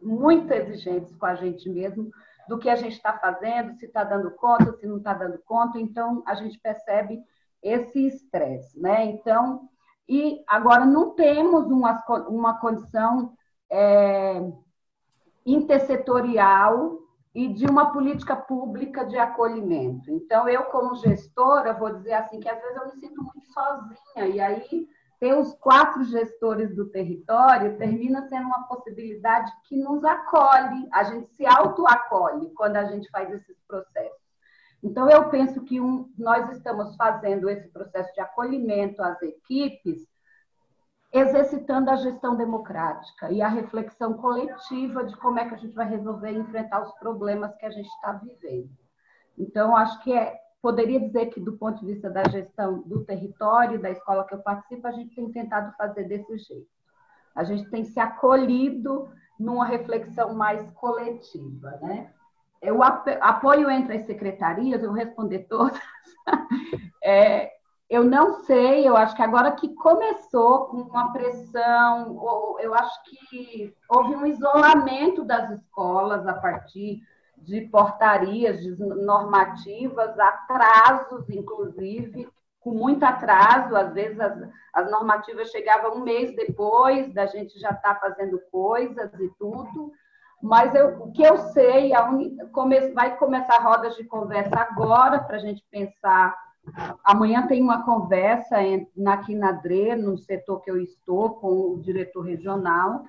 [0.00, 2.10] muito exigentes com a gente mesmo,
[2.48, 5.78] do que a gente está fazendo, se está dando conta, se não está dando conta.
[5.78, 7.22] Então, a gente percebe
[7.62, 9.04] esse estresse, né?
[9.04, 9.68] Então,
[10.08, 13.32] e agora não temos uma, uma condição
[13.70, 14.40] é,
[15.46, 16.98] intersetorial
[17.34, 20.10] e de uma política pública de acolhimento.
[20.10, 24.26] Então, eu, como gestora, vou dizer assim, que às vezes eu me sinto muito sozinha,
[24.26, 24.88] e aí
[25.20, 31.30] ter os quatro gestores do território termina sendo uma possibilidade que nos acolhe, a gente
[31.34, 34.18] se auto-acolhe quando a gente faz esses processos.
[34.82, 40.08] Então, eu penso que um, nós estamos fazendo esse processo de acolhimento às equipes,
[41.12, 45.86] exercitando a gestão democrática e a reflexão coletiva de como é que a gente vai
[45.86, 48.70] resolver e enfrentar os problemas que a gente está vivendo.
[49.36, 53.80] Então, acho que é poderia dizer que, do ponto de vista da gestão do território,
[53.80, 56.68] da escola que eu participo, a gente tem tentado fazer desse jeito.
[57.34, 59.08] A gente tem se acolhido
[59.38, 62.12] numa reflexão mais coletiva, né?
[62.62, 65.80] O apoio entre as secretarias, eu vou responder todas.
[67.02, 67.50] É,
[67.88, 73.74] eu não sei, eu acho que agora que começou com uma pressão, eu acho que
[73.88, 77.02] houve um isolamento das escolas a partir
[77.42, 82.28] de portarias de normativas, atrasos, inclusive,
[82.60, 84.36] com muito atraso, às vezes as,
[84.74, 89.92] as normativas chegavam um mês depois da gente já estar tá fazendo coisas e tudo,
[90.42, 95.18] mas eu, o que eu sei, a uni, come, vai começar rodas de conversa agora,
[95.20, 96.36] para a gente pensar.
[97.04, 98.56] Amanhã tem uma conversa
[98.96, 103.04] na DRE, no setor que eu estou, com o diretor regional.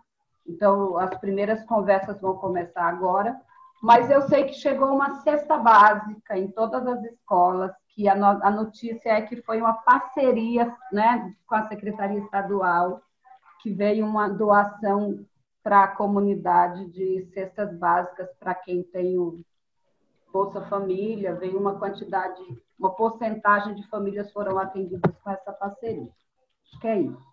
[0.48, 3.40] Então, as primeiras conversas vão começar agora
[3.82, 8.26] mas eu sei que chegou uma cesta básica em todas as escolas, que a, no,
[8.26, 13.02] a notícia é que foi uma parceria né, com a Secretaria Estadual,
[13.60, 15.26] que veio uma doação
[15.64, 19.44] para a comunidade de cestas básicas para quem tem o
[20.32, 22.42] Bolsa Família, veio uma quantidade,
[22.80, 26.10] uma porcentagem de famílias foram atendidas com essa parceria.
[26.66, 27.32] Acho que é isso.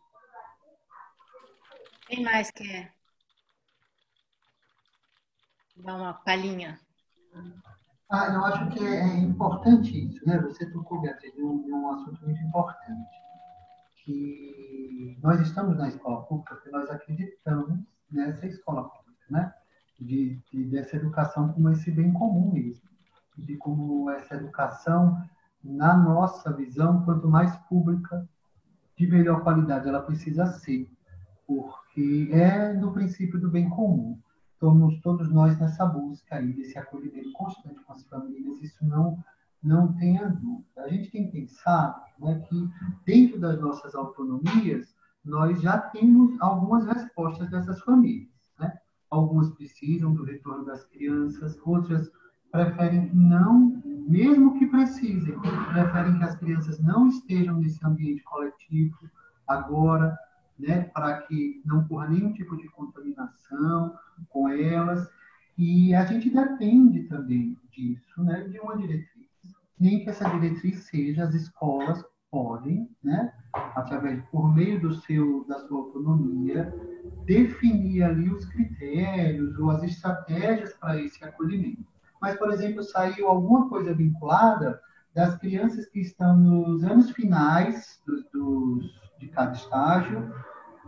[2.06, 2.97] Quem mais quer?
[5.82, 6.78] Dar uma palhinha.
[8.10, 10.38] Ah, eu acho que é importante isso, né?
[10.38, 13.16] Você tocou, Beatriz, num, num assunto muito importante,
[14.04, 17.78] que nós estamos na escola pública porque nós acreditamos
[18.10, 19.52] nessa escola pública, né?
[20.00, 22.88] De, de, dessa educação como esse bem comum mesmo,
[23.36, 25.22] de como essa educação,
[25.62, 28.26] na nossa visão, quanto mais pública,
[28.96, 30.90] de melhor qualidade ela precisa ser.
[31.46, 34.18] porque é do princípio do bem comum.
[34.58, 39.16] Estamos todos nós nessa busca aí desse acolhimento constante com as famílias, isso não
[39.62, 40.82] não tenha dúvida.
[40.82, 42.68] A gente tem que pensar né, que
[43.06, 44.92] dentro das nossas autonomias
[45.24, 48.28] nós já temos algumas respostas dessas famílias.
[48.58, 48.76] Né?
[49.08, 52.10] Algumas precisam do retorno das crianças, outras
[52.50, 55.38] preferem não, mesmo que precisem,
[55.72, 59.08] preferem que as crianças não estejam nesse ambiente coletivo
[59.46, 60.18] agora,
[60.58, 63.94] né, para que não ocorra nenhum tipo de contaminação
[64.28, 65.08] com elas.
[65.56, 69.28] E a gente depende também disso, né, de uma diretriz.
[69.78, 75.60] Nem que essa diretriz seja as escolas podem, né, através por meio do seu da
[75.66, 76.74] sua autonomia,
[77.24, 81.86] definir ali os critérios ou as estratégias para esse acolhimento.
[82.20, 84.80] Mas, por exemplo, saiu alguma coisa vinculada
[85.14, 88.00] das crianças que estão nos anos finais
[89.18, 90.32] de cada estágio,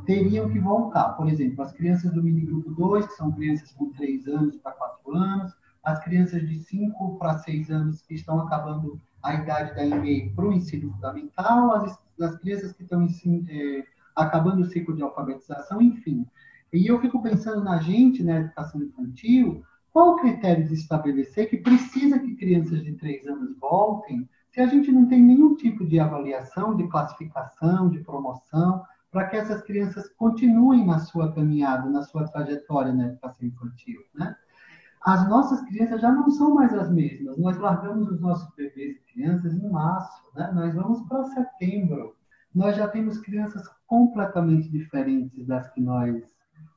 [0.04, 1.10] teriam que voltar.
[1.10, 5.14] Por exemplo, as crianças do minigrupo 2, que são crianças com 3 anos para 4
[5.14, 5.52] anos,
[5.82, 10.46] as crianças de 5 para 6 anos que estão acabando a idade da EMEI para
[10.46, 13.06] o ensino fundamental, as, as crianças que estão
[13.48, 13.84] é,
[14.16, 16.26] acabando o ciclo de alfabetização, enfim.
[16.72, 19.62] E eu fico pensando na gente, na educação infantil,
[19.92, 24.66] qual o critério de estabelecer que precisa que crianças de 3 anos voltem, se a
[24.66, 30.08] gente não tem nenhum tipo de avaliação, de classificação, de promoção, para que essas crianças
[30.14, 34.36] continuem na sua caminhada, na sua trajetória na educação infantil, né?
[35.02, 37.38] As nossas crianças já não são mais as mesmas.
[37.38, 40.50] Nós largamos os nossos bebês e crianças em março, né?
[40.52, 42.14] Nós vamos para setembro.
[42.54, 46.22] Nós já temos crianças completamente diferentes das que nós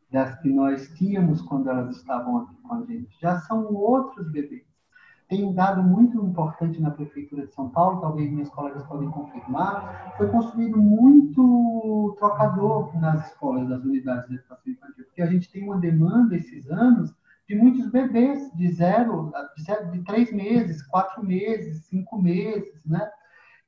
[0.09, 3.19] das que nós tínhamos quando elas estavam aqui com a gente.
[3.19, 4.72] Já são outros bebês.
[5.33, 10.13] Tem um dado muito importante na Prefeitura de São Paulo, talvez minhas colegas podem confirmar,
[10.15, 15.63] foi construído muito trocador nas escolas das unidades de educação infantil, porque a gente tem
[15.63, 17.15] uma demanda esses anos
[17.49, 23.09] de muitos bebês de zero, de, zero, de três meses, quatro meses, cinco meses, né?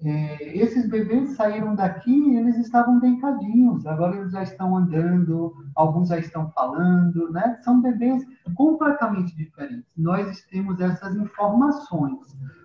[0.03, 6.09] É, esses bebês saíram daqui e eles estavam deitadinhos, agora eles já estão andando, alguns
[6.09, 7.59] já estão falando, né?
[7.63, 8.23] São bebês
[8.55, 9.85] completamente diferentes.
[9.95, 12.19] Nós temos essas informações,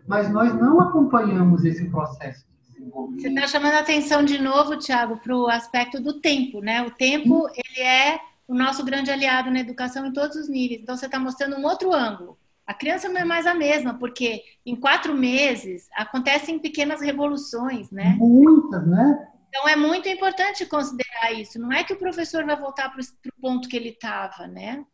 [0.09, 3.23] mas nós não acompanhamos esse processo de desenvolvimento.
[3.23, 6.82] Você está chamando a atenção de novo, Tiago, para o aspecto do tempo, né?
[6.82, 7.61] O tempo, Sim.
[7.65, 10.82] ele é o nosso grande aliado na educação em todos os níveis.
[10.82, 12.36] Então, você está mostrando um outro ângulo.
[12.70, 18.14] A criança não é mais a mesma, porque em quatro meses acontecem pequenas revoluções, né?
[18.16, 19.28] Muitas, né?
[19.48, 21.59] Então é muito importante considerar isso.
[21.59, 24.84] Não é que o professor vai voltar para o ponto que ele estava, né?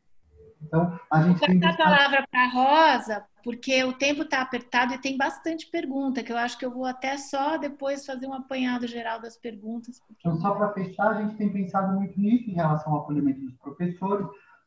[0.63, 4.95] Então, a gente Vou passar a palavra para a Rosa, porque o tempo está apertado
[4.95, 8.33] e tem bastante pergunta, que eu acho que eu vou até só depois fazer um
[8.33, 10.01] apanhado geral das perguntas.
[10.01, 10.27] Porque...
[10.27, 13.55] Então, só para fechar, a gente tem pensado muito nisso em relação ao acolhimento dos
[13.59, 14.27] professores,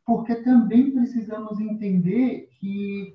[0.10, 3.14] porque também precisamos entender que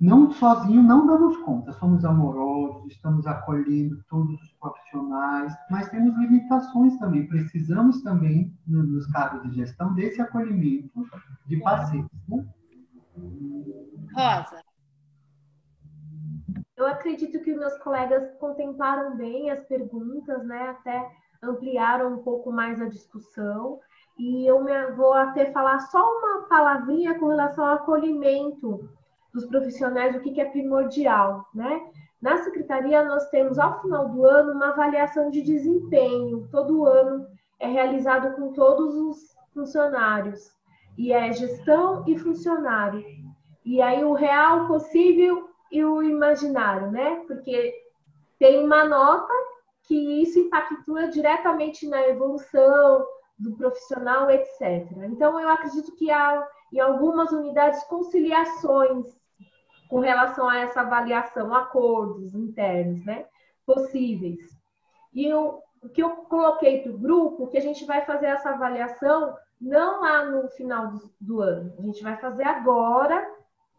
[0.00, 6.96] não sozinho não damos conta, somos amorosos, estamos acolhendo todos os profissionais, mas temos limitações
[7.00, 7.26] também.
[7.26, 11.04] Precisamos também, nos cargos de gestão, desse acolhimento
[11.48, 12.08] de parceiros.
[12.28, 12.46] Né?
[14.14, 14.62] Rosa.
[16.76, 20.70] Eu acredito que meus colegas contemplaram bem as perguntas, né?
[20.70, 21.10] Até
[21.42, 23.80] ampliaram um pouco mais a discussão
[24.20, 24.62] e eu
[24.96, 28.86] vou até falar só uma palavrinha com relação ao acolhimento
[29.32, 31.80] dos profissionais, o que, que é primordial, né?
[32.20, 36.46] Na secretaria, nós temos, ao final do ano, uma avaliação de desempenho.
[36.50, 37.26] Todo ano
[37.58, 40.52] é realizado com todos os funcionários.
[40.98, 43.02] E é gestão e funcionário.
[43.64, 47.24] E aí, o real, possível e o imaginário, né?
[47.26, 47.72] Porque
[48.38, 49.32] tem uma nota
[49.84, 53.06] que isso impactua diretamente na evolução,
[53.40, 54.86] do profissional, etc.
[55.04, 59.06] Então, eu acredito que há, em algumas unidades, conciliações
[59.88, 63.26] com relação a essa avaliação, acordos internos, né,
[63.66, 64.38] possíveis.
[65.12, 68.50] E eu, o que eu coloquei para o grupo, que a gente vai fazer essa
[68.50, 73.28] avaliação não lá no final do, do ano, a gente vai fazer agora,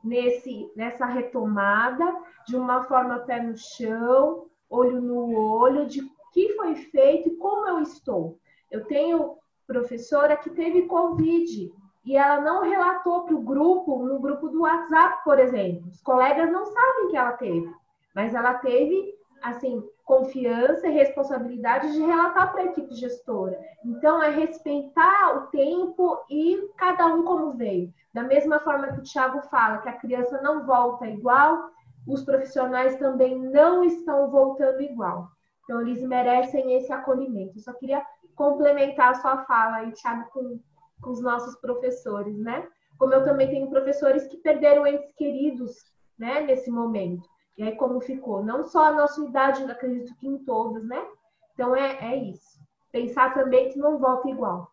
[0.03, 2.13] nesse, nessa retomada,
[2.45, 6.01] de uma forma pé no chão, olho no olho, de
[6.33, 8.37] que foi feito e como eu estou.
[8.69, 9.37] Eu tenho
[9.71, 11.71] professora que teve Covid
[12.03, 15.87] e ela não relatou para o grupo, no grupo do WhatsApp, por exemplo.
[15.89, 17.73] Os colegas não sabem que ela teve,
[18.13, 23.57] mas ela teve, assim, confiança e responsabilidade de relatar para a equipe gestora.
[23.85, 27.93] Então, é respeitar o tempo e cada um como veio.
[28.13, 31.69] Da mesma forma que o Thiago fala que a criança não volta igual,
[32.05, 35.29] os profissionais também não estão voltando igual.
[35.63, 37.57] Então, eles merecem esse acolhimento.
[37.57, 38.03] Eu só queria
[38.41, 40.59] complementar a sua fala aí, Thiago, com,
[40.99, 42.67] com os nossos professores, né?
[42.97, 45.85] Como eu também tenho professores que perderam entes queridos,
[46.17, 47.29] né, nesse momento.
[47.55, 48.43] E aí como ficou?
[48.43, 51.05] Não só a nossa idade, acredito que em todas, né?
[51.53, 52.59] Então é, é isso.
[52.91, 54.71] Pensar também que não volta igual.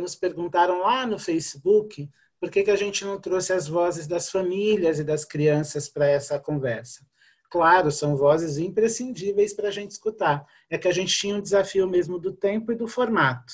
[0.00, 2.08] Nos perguntaram lá no Facebook
[2.40, 6.06] por que, que a gente não trouxe as vozes das famílias e das crianças para
[6.06, 7.04] essa conversa.
[7.50, 10.46] Claro, são vozes imprescindíveis para a gente escutar.
[10.68, 13.52] É que a gente tinha um desafio mesmo do tempo e do formato.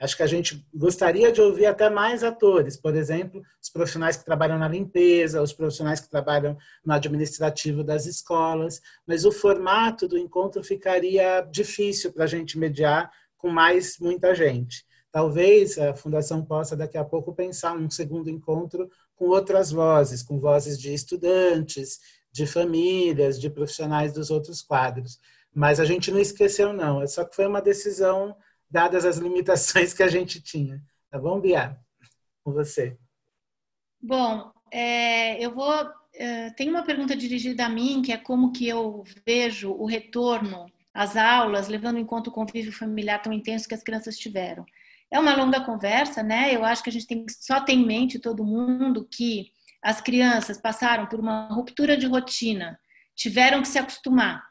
[0.00, 4.24] Acho que a gente gostaria de ouvir até mais atores, por exemplo, os profissionais que
[4.24, 10.16] trabalham na limpeza, os profissionais que trabalham no administrativo das escolas, mas o formato do
[10.16, 14.86] encontro ficaria difícil para a gente mediar com mais muita gente.
[15.12, 20.40] Talvez a Fundação possa daqui a pouco pensar um segundo encontro com outras vozes, com
[20.40, 21.98] vozes de estudantes,
[22.32, 25.18] de famílias, de profissionais dos outros quadros.
[25.52, 27.02] Mas a gente não esqueceu, não.
[27.02, 28.36] É só que foi uma decisão
[28.70, 30.80] dadas as limitações que a gente tinha.
[31.10, 31.76] Tá bom, Bia?
[32.44, 32.96] Com você.
[34.00, 35.72] Bom, é, eu vou.
[36.14, 40.66] É, tem uma pergunta dirigida a mim, que é como que eu vejo o retorno
[40.92, 44.64] às aulas, levando em conta o convívio familiar tão intenso que as crianças tiveram.
[45.10, 46.54] É uma longa conversa, né?
[46.54, 49.52] Eu acho que a gente tem só ter em mente todo mundo que
[49.82, 52.78] as crianças passaram por uma ruptura de rotina,
[53.14, 54.42] tiveram que se acostumar,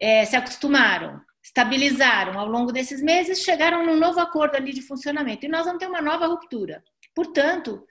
[0.00, 5.44] é, se acostumaram, estabilizaram ao longo desses meses, chegaram num novo acordo ali de funcionamento.
[5.44, 6.82] E nós vamos ter uma nova ruptura.
[7.14, 7.86] Portanto,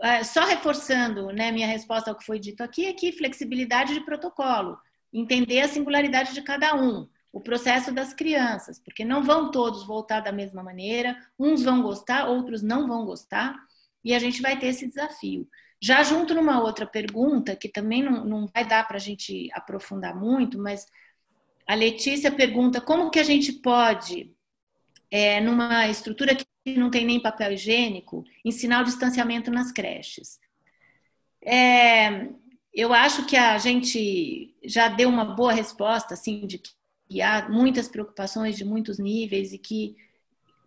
[0.00, 4.78] é, só reforçando né, minha resposta ao que foi dito aqui, é flexibilidade de protocolo,
[5.12, 10.20] entender a singularidade de cada um, o processo das crianças, porque não vão todos voltar
[10.20, 13.56] da mesma maneira, uns vão gostar, outros não vão gostar,
[14.04, 15.48] e a gente vai ter esse desafio.
[15.82, 20.14] Já junto numa outra pergunta, que também não, não vai dar para a gente aprofundar
[20.14, 20.86] muito, mas
[21.66, 24.32] a Letícia pergunta como que a gente pode,
[25.10, 26.46] é, numa estrutura que
[26.76, 30.38] não tem nem papel higiênico, ensinar o distanciamento nas creches.
[31.44, 32.28] É,
[32.72, 37.88] eu acho que a gente já deu uma boa resposta, assim, de que há muitas
[37.88, 39.96] preocupações de muitos níveis e que,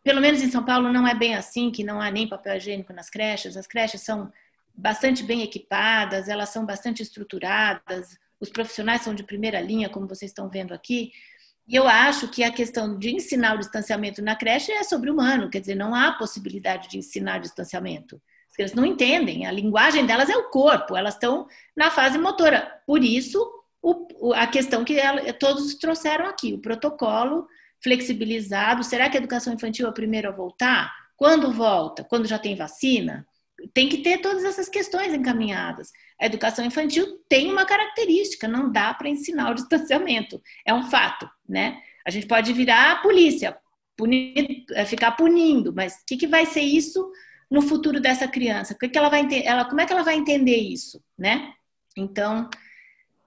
[0.04, 2.92] pelo menos em São Paulo, não é bem assim, que não há nem papel higiênico
[2.92, 3.56] nas creches.
[3.56, 4.30] As creches são
[4.78, 10.32] bastante bem equipadas, elas são bastante estruturadas, os profissionais são de primeira linha, como vocês
[10.32, 11.12] estão vendo aqui.
[11.68, 15.60] E eu acho que a questão de ensinar o distanciamento na creche é sobre-humano, quer
[15.60, 18.22] dizer, não há possibilidade de ensinar distanciamento.
[18.50, 22.82] As crianças não entendem, a linguagem delas é o corpo, elas estão na fase motora.
[22.86, 23.44] Por isso,
[23.82, 27.48] o, a questão que ela, todos trouxeram aqui, o protocolo
[27.82, 28.84] flexibilizado.
[28.84, 30.92] Será que a educação infantil é a primeira a voltar?
[31.16, 32.04] Quando volta?
[32.04, 33.28] Quando já tem vacina?
[33.74, 35.92] Tem que ter todas essas questões encaminhadas.
[36.20, 40.42] A educação infantil tem uma característica, não dá para ensinar o distanciamento.
[40.66, 41.82] É um fato, né?
[42.06, 43.58] A gente pode virar a polícia,
[43.98, 47.12] punir, é, ficar punindo, mas o que, que vai ser isso
[47.50, 48.74] no futuro dessa criança?
[48.74, 51.52] O que, que ela vai ela, como é que ela vai entender isso, né?
[51.98, 52.50] Então,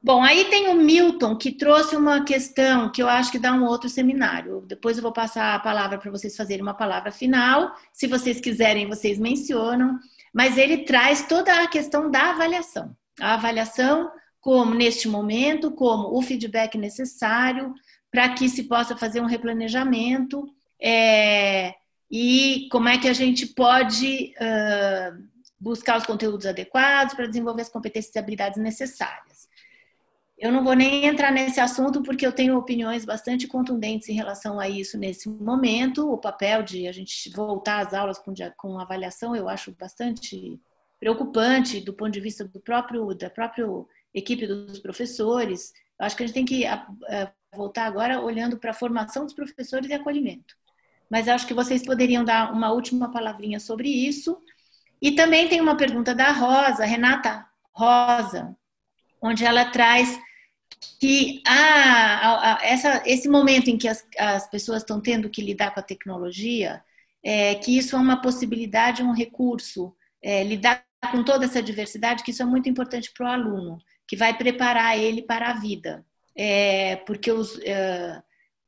[0.02, 3.64] bom, aí tem o Milton que trouxe uma questão que eu acho que dá um
[3.64, 4.62] outro seminário.
[4.66, 7.74] Depois eu vou passar a palavra para vocês fazerem uma palavra final.
[7.92, 9.98] Se vocês quiserem, vocês mencionam
[10.38, 12.96] mas ele traz toda a questão da avaliação.
[13.20, 14.08] A avaliação
[14.40, 17.74] como neste momento, como o feedback necessário
[18.08, 20.48] para que se possa fazer um replanejamento
[20.80, 21.74] é,
[22.08, 25.24] e como é que a gente pode uh,
[25.58, 29.37] buscar os conteúdos adequados para desenvolver as competências e habilidades necessárias.
[30.38, 34.60] Eu não vou nem entrar nesse assunto porque eu tenho opiniões bastante contundentes em relação
[34.60, 36.12] a isso nesse momento.
[36.12, 40.60] O papel de a gente voltar às aulas com, com avaliação eu acho bastante
[41.00, 43.66] preocupante do ponto de vista do próprio da própria
[44.14, 45.72] equipe dos professores.
[45.98, 46.64] Eu acho que a gente tem que
[47.52, 50.54] voltar agora olhando para a formação dos professores e acolhimento.
[51.10, 54.40] Mas acho que vocês poderiam dar uma última palavrinha sobre isso.
[55.00, 58.56] E também tem uma pergunta da Rosa, Renata Rosa,
[59.20, 60.18] onde ela traz
[61.00, 65.80] que ah, essa, esse momento em que as, as pessoas estão tendo que lidar com
[65.80, 66.82] a tecnologia,
[67.22, 72.30] é, que isso é uma possibilidade, um recurso, é, lidar com toda essa diversidade, que
[72.30, 76.04] isso é muito importante para o aluno, que vai preparar ele para a vida.
[76.36, 78.22] É, porque os, é,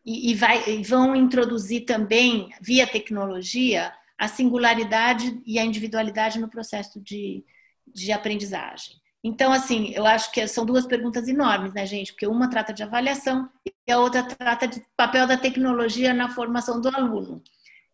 [0.05, 6.51] e, e, vai, e vão introduzir também, via tecnologia, a singularidade e a individualidade no
[6.51, 7.45] processo de,
[7.87, 9.00] de aprendizagem.
[9.23, 12.13] Então, assim, eu acho que são duas perguntas enormes, né, gente?
[12.13, 13.51] Porque uma trata de avaliação
[13.87, 17.43] e a outra trata de papel da tecnologia na formação do aluno.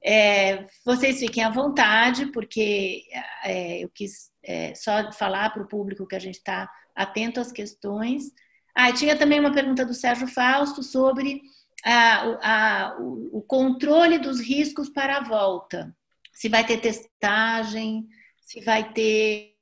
[0.02, 3.04] É, vocês fiquem à vontade, porque
[3.42, 7.50] é, eu quis é, só falar para o público que a gente está atento às
[7.50, 8.30] questões.
[8.72, 11.42] Ah, tinha também uma pergunta do Sérgio Fausto sobre
[11.84, 15.92] a, a, o, o controle dos riscos para a volta.
[16.32, 18.06] Se vai ter testagem,
[18.40, 19.56] se vai ter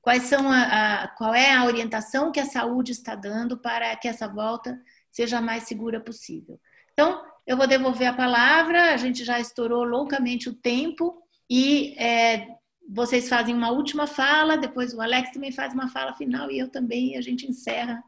[0.00, 0.62] quais são a,
[1.02, 4.78] a, qual é a orientação que a saúde está dando para que essa volta
[5.10, 6.60] seja a mais segura possível.
[6.92, 12.46] Então, eu vou devolver a palavra, a gente já estourou loucamente o tempo e é,
[12.88, 16.70] vocês fazem uma última fala, depois o Alex também faz uma fala final e eu
[16.70, 18.02] também, e a gente encerra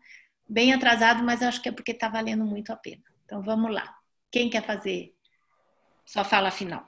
[0.49, 3.03] bem atrasado, mas acho que é porque está valendo muito a pena.
[3.25, 3.95] Então vamos lá.
[4.31, 5.15] Quem quer fazer
[6.05, 6.85] sua fala final?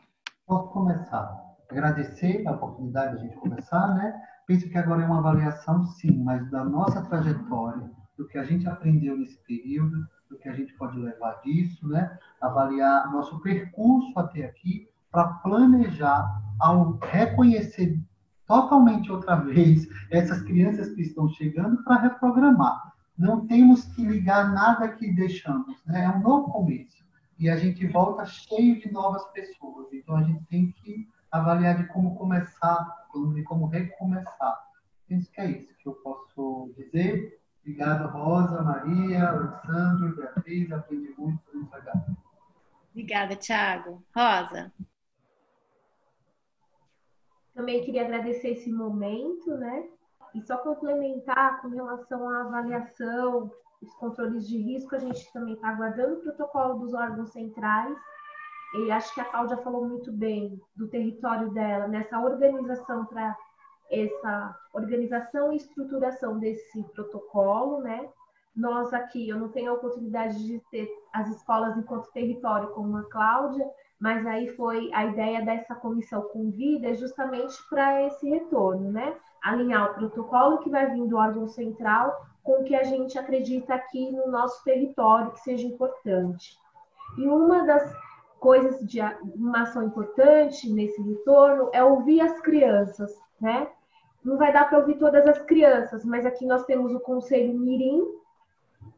[0.47, 1.41] Posso começar.
[1.70, 4.20] Agradecer a oportunidade de a gente começar, né?
[4.53, 8.69] Penso que agora é uma avaliação, sim, mas da nossa trajetória, do que a gente
[8.69, 12.19] aprendeu nesse período, do que a gente pode levar disso, né?
[12.39, 17.99] Avaliar nosso percurso até aqui para planejar ao reconhecer
[18.47, 22.93] totalmente outra vez essas crianças que estão chegando para reprogramar.
[23.16, 26.05] Não temos que ligar nada que deixamos, né?
[26.05, 27.03] É um novo começo.
[27.39, 29.91] E a gente volta cheio de novas pessoas.
[29.95, 34.69] Então a gente tem que avaliar de como começar, de como recomeçar.
[35.09, 37.41] Penso que é isso que eu posso dizer.
[37.61, 40.71] Obrigado, Rosa, Maria, Alessandro, Beatriz.
[40.71, 41.71] Aprendi muito com isso.
[42.91, 44.03] Obrigada, Thiago.
[44.15, 44.73] Rosa.
[47.55, 49.89] Também queria agradecer esse momento, né?
[50.35, 53.51] E só complementar com relação à avaliação,
[53.81, 57.97] os controles de risco, a gente também está aguardando o protocolo dos órgãos centrais.
[58.74, 63.36] E acho que a Cláudia falou muito bem do território dela, nessa organização para
[63.90, 68.09] essa organização e estruturação desse protocolo, né?
[68.57, 73.05] Nós aqui, eu não tenho a oportunidade de ter as escolas enquanto território como a
[73.05, 73.66] Cláudia,
[74.01, 79.15] mas aí foi a ideia dessa comissão com vida é justamente para esse retorno, né?
[79.43, 83.74] Alinhar o protocolo que vai vir do órgão central com o que a gente acredita
[83.74, 86.59] aqui no nosso território que seja importante.
[87.16, 87.94] E uma das
[88.43, 89.01] coisas de
[89.36, 93.69] uma ação importante nesse retorno é ouvir as crianças, né?
[94.24, 98.02] Não vai dar para ouvir todas as crianças, mas aqui nós temos o Conselho Mirim,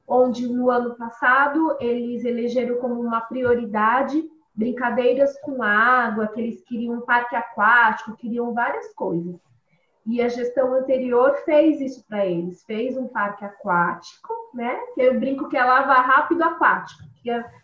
[0.08, 6.94] onde no ano passado eles elegeram como uma prioridade brincadeiras com água, que eles queriam
[6.94, 9.38] um parque aquático, queriam várias coisas.
[10.06, 14.74] E a gestão anterior fez isso para eles, fez um parque aquático, né?
[14.94, 17.02] Que eu brinco que é lava rápido aquático,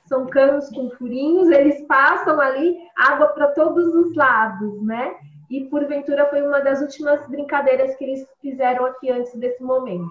[0.07, 5.15] são canos com furinhos, eles passam ali água para todos os lados, né?
[5.51, 10.11] E porventura foi uma das últimas brincadeiras que eles fizeram aqui antes desse momento.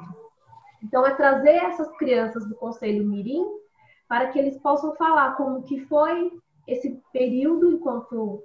[0.84, 3.46] Então é trazer essas crianças do Conselho Mirim
[4.08, 6.32] para que eles possam falar como que foi
[6.68, 8.44] esse período enquanto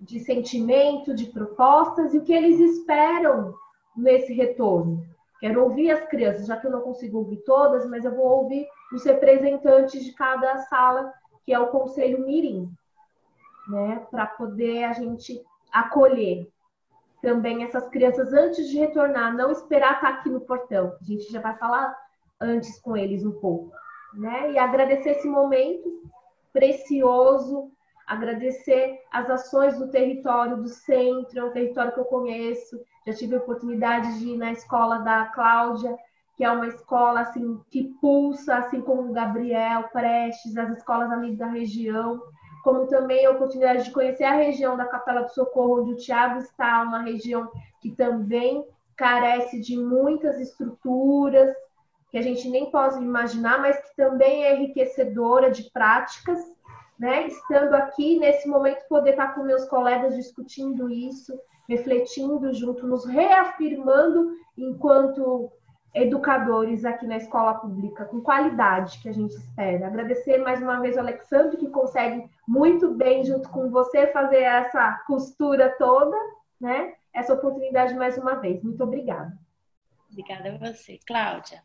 [0.00, 3.54] de sentimento, de propostas e o que eles esperam
[3.96, 5.04] nesse retorno.
[5.40, 8.66] Quero ouvir as crianças, já que eu não consigo ouvir todas, mas eu vou ouvir
[8.92, 11.12] os representantes de cada sala,
[11.44, 12.68] que é o Conselho Mirim,
[13.68, 16.50] né, para poder a gente acolher
[17.20, 20.96] também essas crianças antes de retornar, não esperar estar aqui no portão.
[21.00, 21.96] A gente já vai falar
[22.40, 23.72] antes com eles um pouco,
[24.14, 24.52] né?
[24.52, 26.02] E agradecer esse momento
[26.52, 27.70] precioso,
[28.06, 33.36] agradecer as ações do território do centro, é um território que eu conheço, já tive
[33.36, 35.96] a oportunidade de ir na escola da Cláudia,
[36.36, 41.38] que é uma escola assim que pulsa, assim como o Gabriel Prestes, as escolas amigos
[41.38, 42.22] da região,
[42.62, 46.38] como também a oportunidade de conhecer a região da Capela do Socorro, onde o Tiago
[46.38, 48.64] está, uma região que também
[48.94, 51.54] carece de muitas estruturas,
[52.10, 56.38] que a gente nem pode imaginar, mas que também é enriquecedora de práticas,
[56.98, 57.26] né?
[57.26, 61.38] Estando aqui nesse momento, poder estar com meus colegas discutindo isso,
[61.68, 65.52] refletindo junto, nos reafirmando enquanto
[65.94, 69.86] educadores aqui na escola pública, com qualidade que a gente espera.
[69.86, 75.02] Agradecer mais uma vez ao Alexandre, que consegue muito bem, junto com você, fazer essa
[75.06, 76.16] costura toda,
[76.60, 76.94] né?
[77.12, 78.62] Essa oportunidade mais uma vez.
[78.62, 79.36] Muito obrigada.
[80.10, 80.98] Obrigada a você.
[81.06, 81.62] Cláudia.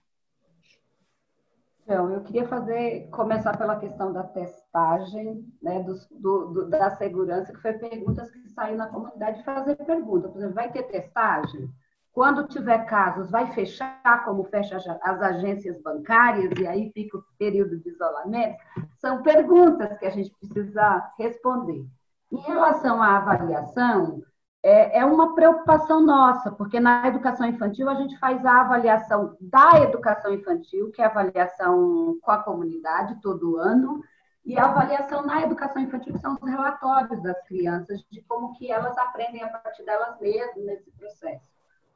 [1.84, 7.62] Então, eu queria fazer, começar pela questão da testagem, né, do, do, da segurança, que
[7.62, 11.70] foi perguntas que saíram na comunidade, fazer pergunta, por exemplo, vai ter testagem?
[12.14, 17.78] Quando tiver casos, vai fechar, como fecha as agências bancárias, e aí fica o período
[17.78, 18.56] de isolamento?
[19.00, 21.86] São perguntas que a gente precisa responder.
[22.32, 24.22] Em relação à avaliação,
[24.64, 29.82] é, é uma preocupação nossa, porque na educação infantil a gente faz a avaliação da
[29.82, 34.02] educação infantil, que é a avaliação com a comunidade todo ano,
[34.46, 38.98] e a avaliação na educação infantil, são os relatórios das crianças, de como que elas
[38.98, 41.44] aprendem a partir delas mesmas nesse processo.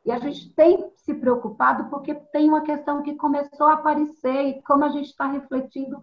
[0.06, 4.61] E a gente tem se preocupado porque tem uma questão que começou a aparecer, e
[4.61, 5.99] como a gente está refletindo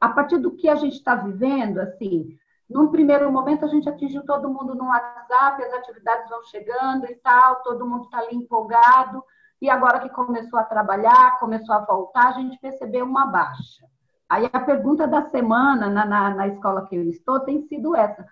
[0.00, 2.38] a partir do que a gente está vivendo, assim,
[2.70, 7.16] num primeiro momento a gente atingiu todo mundo no WhatsApp, as atividades vão chegando e
[7.16, 9.24] tal, todo mundo está ali empolgado,
[9.60, 13.84] e agora que começou a trabalhar, começou a voltar, a gente percebeu uma baixa.
[14.28, 18.24] Aí a pergunta da semana na, na, na escola que eu estou tem sido essa.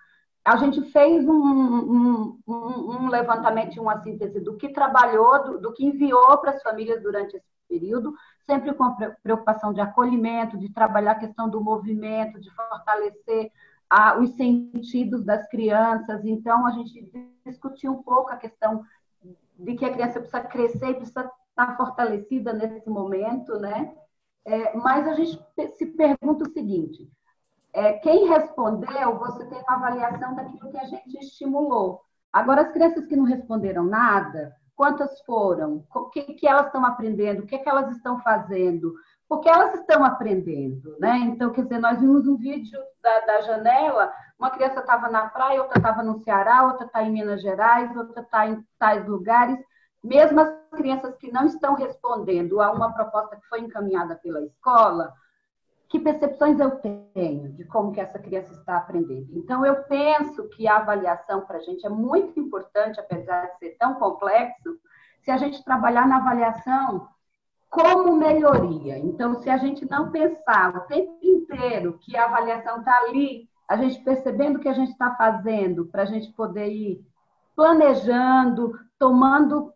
[0.44, 5.72] A gente fez um, um, um, um levantamento, uma síntese do que trabalhou, do, do
[5.72, 8.14] que enviou para as famílias durante esse período,
[8.46, 13.50] sempre com preocupação de acolhimento, de trabalhar a questão do movimento, de fortalecer
[13.88, 16.24] a, os sentidos das crianças.
[16.24, 17.10] Então, a gente
[17.44, 18.84] discutiu um pouco a questão
[19.58, 23.94] de que a criança precisa crescer precisa estar fortalecida nesse momento, né?
[24.44, 25.38] É, mas a gente
[25.76, 27.10] se pergunta o seguinte:
[27.72, 32.00] é, quem respondeu, você tem uma avaliação daquilo que a gente estimulou.
[32.32, 37.42] Agora, as crianças que não responderam nada, quantas foram, o que, que elas estão aprendendo,
[37.42, 38.94] o que, que elas estão fazendo,
[39.28, 41.18] porque elas estão aprendendo, né?
[41.18, 45.60] Então, quer dizer, nós vimos um vídeo da, da janela, uma criança estava na praia,
[45.60, 49.58] outra estava no Ceará, outra está em Minas Gerais, outra está em tais lugares.
[50.02, 55.12] Mesmo as crianças que não estão respondendo a uma proposta que foi encaminhada pela escola,
[55.90, 59.28] que percepções eu tenho de como que essa criança está aprendendo.
[59.32, 63.76] Então, eu penso que a avaliação para a gente é muito importante, apesar de ser
[63.78, 64.78] tão complexo,
[65.22, 67.08] se a gente trabalhar na avaliação
[67.68, 68.98] como melhoria.
[68.98, 73.76] Então, se a gente não pensar o tempo inteiro que a avaliação está ali, a
[73.76, 77.04] gente percebendo o que a gente está fazendo, para a gente poder ir
[77.54, 79.72] planejando, tomando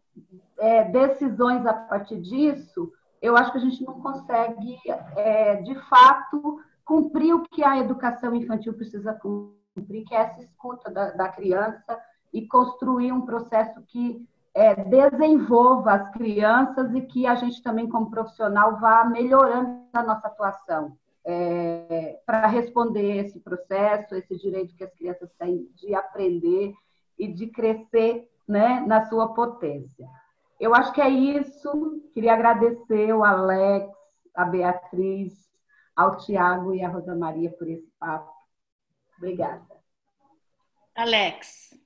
[0.59, 2.91] é, decisões a partir disso,
[3.21, 4.77] eu acho que a gente não consegue,
[5.17, 10.91] é, de fato, cumprir o que a educação infantil precisa cumprir, que é essa escuta
[10.91, 11.99] da, da criança
[12.33, 18.11] e construir um processo que é, desenvolva as crianças e que a gente também, como
[18.11, 24.95] profissional, vá melhorando a nossa atuação é, para responder esse processo, esse direito que as
[24.95, 26.75] crianças têm de aprender
[27.19, 30.07] e de crescer né, na sua potência.
[30.59, 32.03] Eu acho que é isso.
[32.13, 33.91] Queria agradecer o Alex,
[34.35, 35.51] a Beatriz,
[35.95, 38.33] ao Tiago e a Rosa Maria por esse papo.
[39.19, 39.63] Obrigada.
[40.95, 41.82] Alex.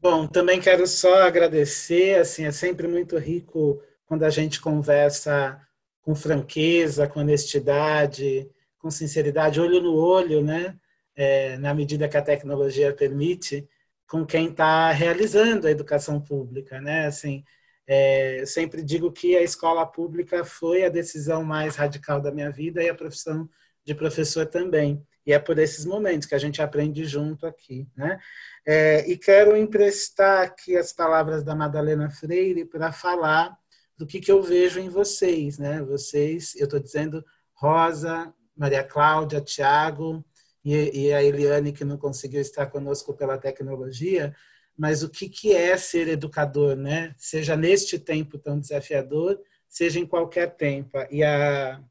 [0.00, 5.60] Bom, também quero só agradecer, assim, é sempre muito rico quando a gente conversa
[6.00, 10.78] com franqueza, com honestidade, com sinceridade, olho no olho, né?
[11.14, 13.68] É, na medida que a tecnologia permite,
[14.06, 17.06] com quem está realizando a educação pública, né?
[17.06, 17.44] Assim,
[17.86, 22.82] é, sempre digo que a escola pública foi a decisão mais radical da minha vida
[22.82, 23.48] e a profissão
[23.84, 25.06] de professor também.
[25.26, 28.18] E é por esses momentos que a gente aprende junto aqui, né?
[28.66, 33.56] É, e quero emprestar aqui as palavras da Madalena Freire para falar
[33.96, 35.82] do que, que eu vejo em vocês, né?
[35.82, 37.24] Vocês, eu estou dizendo
[37.54, 40.24] Rosa, Maria Cláudia, Tiago,
[40.64, 44.34] e, e a Eliane, que não conseguiu estar conosco pela tecnologia,
[44.76, 47.14] mas o que, que é ser educador, né?
[47.18, 49.38] Seja neste tempo tão desafiador,
[49.68, 50.98] seja em qualquer tempo.
[51.10, 51.82] E a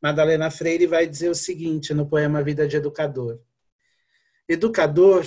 [0.00, 3.40] Madalena Freire vai dizer o seguinte no poema Vida de Educador:
[4.48, 5.26] Educador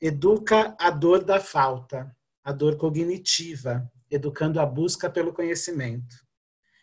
[0.00, 6.16] educa a dor da falta, a dor cognitiva, educando a busca pelo conhecimento.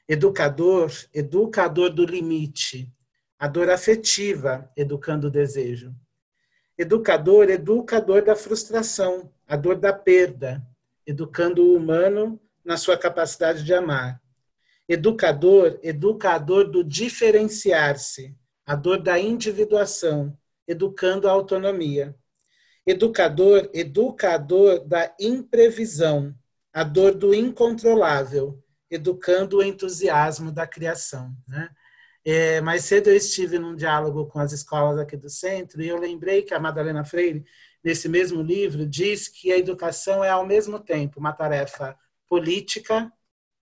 [0.08, 2.92] Educador educa a dor do limite,
[3.40, 5.94] a dor afetiva, educando o desejo.
[6.78, 10.66] Educador, educa a dor da frustração, a dor da perda,
[11.06, 14.22] educando o humano na sua capacidade de amar.
[14.88, 18.36] Educador, educa a dor do diferenciar-se,
[18.66, 20.38] a dor da individuação,
[20.68, 22.16] educando a autonomia.
[22.86, 26.36] Educador, educa a dor da imprevisão,
[26.72, 31.36] a dor do incontrolável, educando o entusiasmo da criação.
[31.48, 31.70] Né?
[32.24, 35.98] É, mais cedo eu estive num diálogo com as escolas aqui do centro e eu
[35.98, 37.46] lembrei que a Madalena Freire,
[37.84, 41.98] nesse mesmo livro, diz que a educação é, ao mesmo tempo, uma tarefa
[42.28, 43.12] política,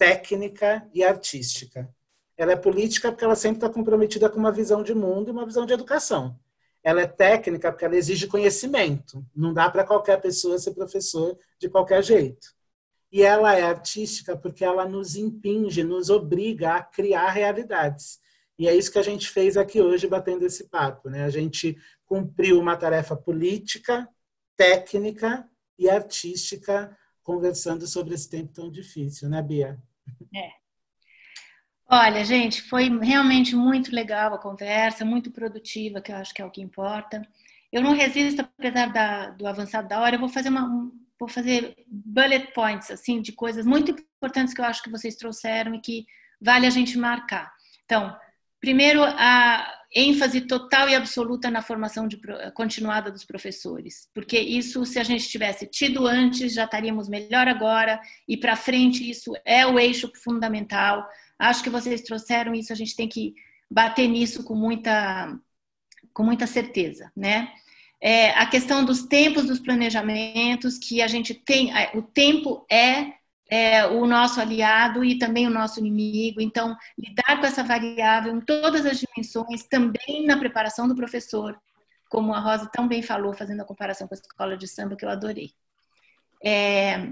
[0.04, 1.90] técnica e artística.
[2.36, 5.46] Ela é política porque ela sempre está comprometida com uma visão de mundo e uma
[5.46, 6.38] visão de educação.
[6.84, 9.26] Ela é técnica porque ela exige conhecimento.
[9.34, 12.54] Não dá para qualquer pessoa ser professor de qualquer jeito.
[13.10, 18.20] E ela é artística porque ela nos impinge, nos obriga a criar realidades.
[18.60, 21.10] E é isso que a gente fez aqui hoje, batendo esse papo.
[21.10, 21.24] Né?
[21.24, 24.06] A gente cumpriu uma tarefa política,
[24.58, 25.48] técnica
[25.80, 26.94] e artística,
[27.24, 29.82] conversando sobre esse tempo tão difícil, né, Bia?
[30.36, 30.50] É.
[31.90, 36.46] Olha, gente, foi realmente muito legal a conversa, muito produtiva, que eu acho que é
[36.46, 37.22] o que importa.
[37.72, 41.76] Eu não resisto, apesar da, do avançado da hora, eu vou fazer uma, vou fazer
[41.88, 46.06] bullet points assim de coisas muito importantes que eu acho que vocês trouxeram e que
[46.42, 47.52] vale a gente marcar.
[47.86, 48.16] Então,
[48.64, 52.20] Primeiro, a, ênfase total e absoluta na formação de,
[52.54, 58.00] continuada dos professores, porque isso, se a gente tivesse tido antes, já estaríamos melhor agora,
[58.28, 61.08] e para frente, isso é o eixo fundamental.
[61.38, 63.34] Acho que vocês trouxeram isso, a gente tem que
[63.70, 65.38] bater nisso com muita,
[66.14, 67.52] com muita certeza, né?
[68.02, 73.14] É, a questão dos tempos dos planejamentos, que a gente tem, o tempo é
[73.54, 76.42] é, o nosso aliado e também o nosso inimigo.
[76.42, 81.56] Então, lidar com essa variável em todas as dimensões, também na preparação do professor,
[82.10, 85.06] como a Rosa tão bem falou, fazendo a comparação com a escola de samba, que
[85.06, 85.52] eu adorei.
[86.44, 87.12] É,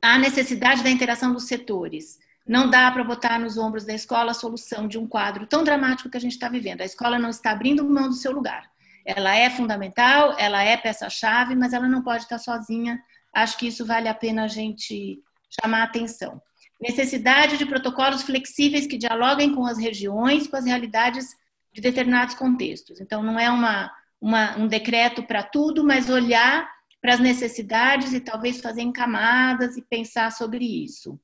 [0.00, 2.18] a necessidade da interação dos setores.
[2.46, 6.08] Não dá para botar nos ombros da escola a solução de um quadro tão dramático
[6.08, 6.80] que a gente está vivendo.
[6.80, 8.70] A escola não está abrindo mão do seu lugar.
[9.04, 12.98] Ela é fundamental, ela é peça-chave, mas ela não pode estar sozinha.
[13.34, 15.22] Acho que isso vale a pena a gente
[15.60, 16.40] chamar a atenção.
[16.80, 21.26] Necessidade de protocolos flexíveis que dialoguem com as regiões, com as realidades
[21.72, 23.00] de determinados contextos.
[23.00, 26.68] Então, não é uma, uma um decreto para tudo, mas olhar
[27.00, 31.18] para as necessidades e talvez fazer em camadas e pensar sobre isso.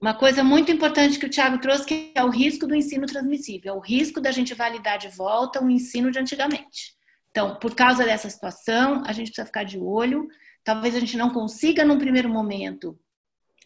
[0.00, 3.74] Uma coisa muito importante que o Tiago trouxe que é o risco do ensino transmissível,
[3.74, 6.96] é o risco da gente validar de volta o ensino de antigamente.
[7.30, 10.28] Então, por causa dessa situação, a gente precisa ficar de olho.
[10.64, 12.98] Talvez a gente não consiga, num primeiro momento,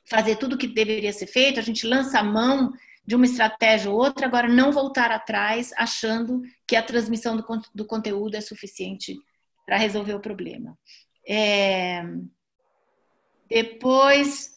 [0.09, 2.73] fazer tudo o que deveria ser feito, a gente lança a mão
[3.05, 7.85] de uma estratégia ou outra, agora não voltar atrás achando que a transmissão do, do
[7.85, 9.16] conteúdo é suficiente
[9.65, 10.77] para resolver o problema.
[11.28, 12.03] É...
[13.49, 14.57] Depois,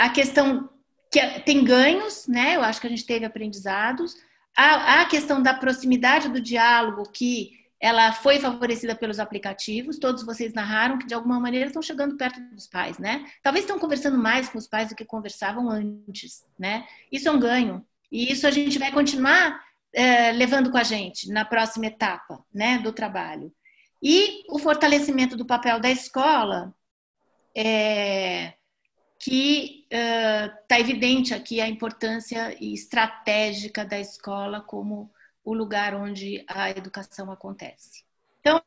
[0.00, 0.70] a questão
[1.10, 2.56] que é, tem ganhos, né?
[2.56, 4.16] Eu acho que a gente teve aprendizados.
[4.56, 7.50] A, a questão da proximidade do diálogo, que
[7.82, 9.98] ela foi favorecida pelos aplicativos.
[9.98, 13.26] Todos vocês narraram que de alguma maneira estão chegando perto dos pais, né?
[13.42, 16.86] Talvez estão conversando mais com os pais do que conversavam antes, né?
[17.10, 19.60] Isso é um ganho e isso a gente vai continuar
[19.92, 23.52] é, levando com a gente na próxima etapa, né, do trabalho.
[24.00, 26.72] E o fortalecimento do papel da escola,
[27.56, 28.54] é,
[29.18, 35.10] que está uh, evidente aqui a importância estratégica da escola como
[35.44, 38.04] o lugar onde a educação acontece.
[38.40, 38.60] Então,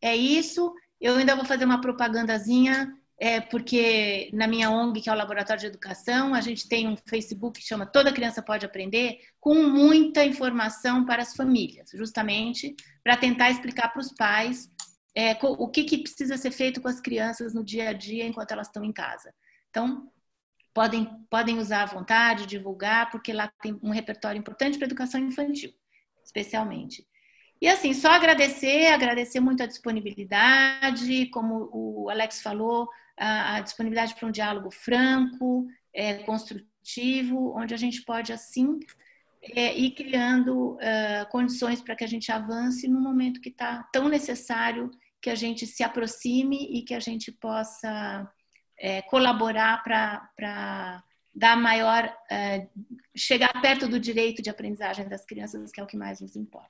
[0.00, 0.72] é isso.
[1.00, 5.60] Eu ainda vou fazer uma propagandazinha, é, porque na minha ONG, que é o Laboratório
[5.60, 10.24] de Educação, a gente tem um Facebook que chama Toda Criança Pode Aprender, com muita
[10.24, 14.70] informação para as famílias, justamente para tentar explicar para os pais
[15.16, 18.52] é, o que, que precisa ser feito com as crianças no dia a dia enquanto
[18.52, 19.34] elas estão em casa.
[19.70, 20.08] Então,
[20.72, 25.72] podem, podem usar à vontade, divulgar, porque lá tem um repertório importante para educação infantil
[26.28, 27.06] especialmente.
[27.60, 34.14] E assim, só agradecer, agradecer muito a disponibilidade, como o Alex falou, a, a disponibilidade
[34.14, 38.78] para um diálogo franco, é, construtivo, onde a gente pode, assim,
[39.56, 44.08] é, ir criando uh, condições para que a gente avance no momento que está tão
[44.08, 44.90] necessário
[45.20, 48.30] que a gente se aproxime e que a gente possa
[48.78, 51.02] é, colaborar para
[51.38, 52.66] dar maior, é,
[53.16, 56.68] chegar perto do direito de aprendizagem das crianças, que é o que mais nos importa.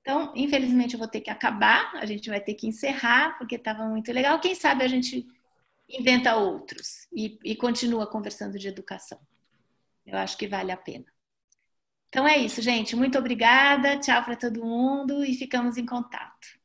[0.00, 3.86] Então, infelizmente, eu vou ter que acabar, a gente vai ter que encerrar, porque estava
[3.86, 4.38] muito legal.
[4.38, 5.26] Quem sabe a gente
[5.88, 9.18] inventa outros e, e continua conversando de educação.
[10.06, 11.06] Eu acho que vale a pena.
[12.08, 12.94] Então é isso, gente.
[12.94, 13.98] Muito obrigada.
[13.98, 16.63] Tchau para todo mundo e ficamos em contato.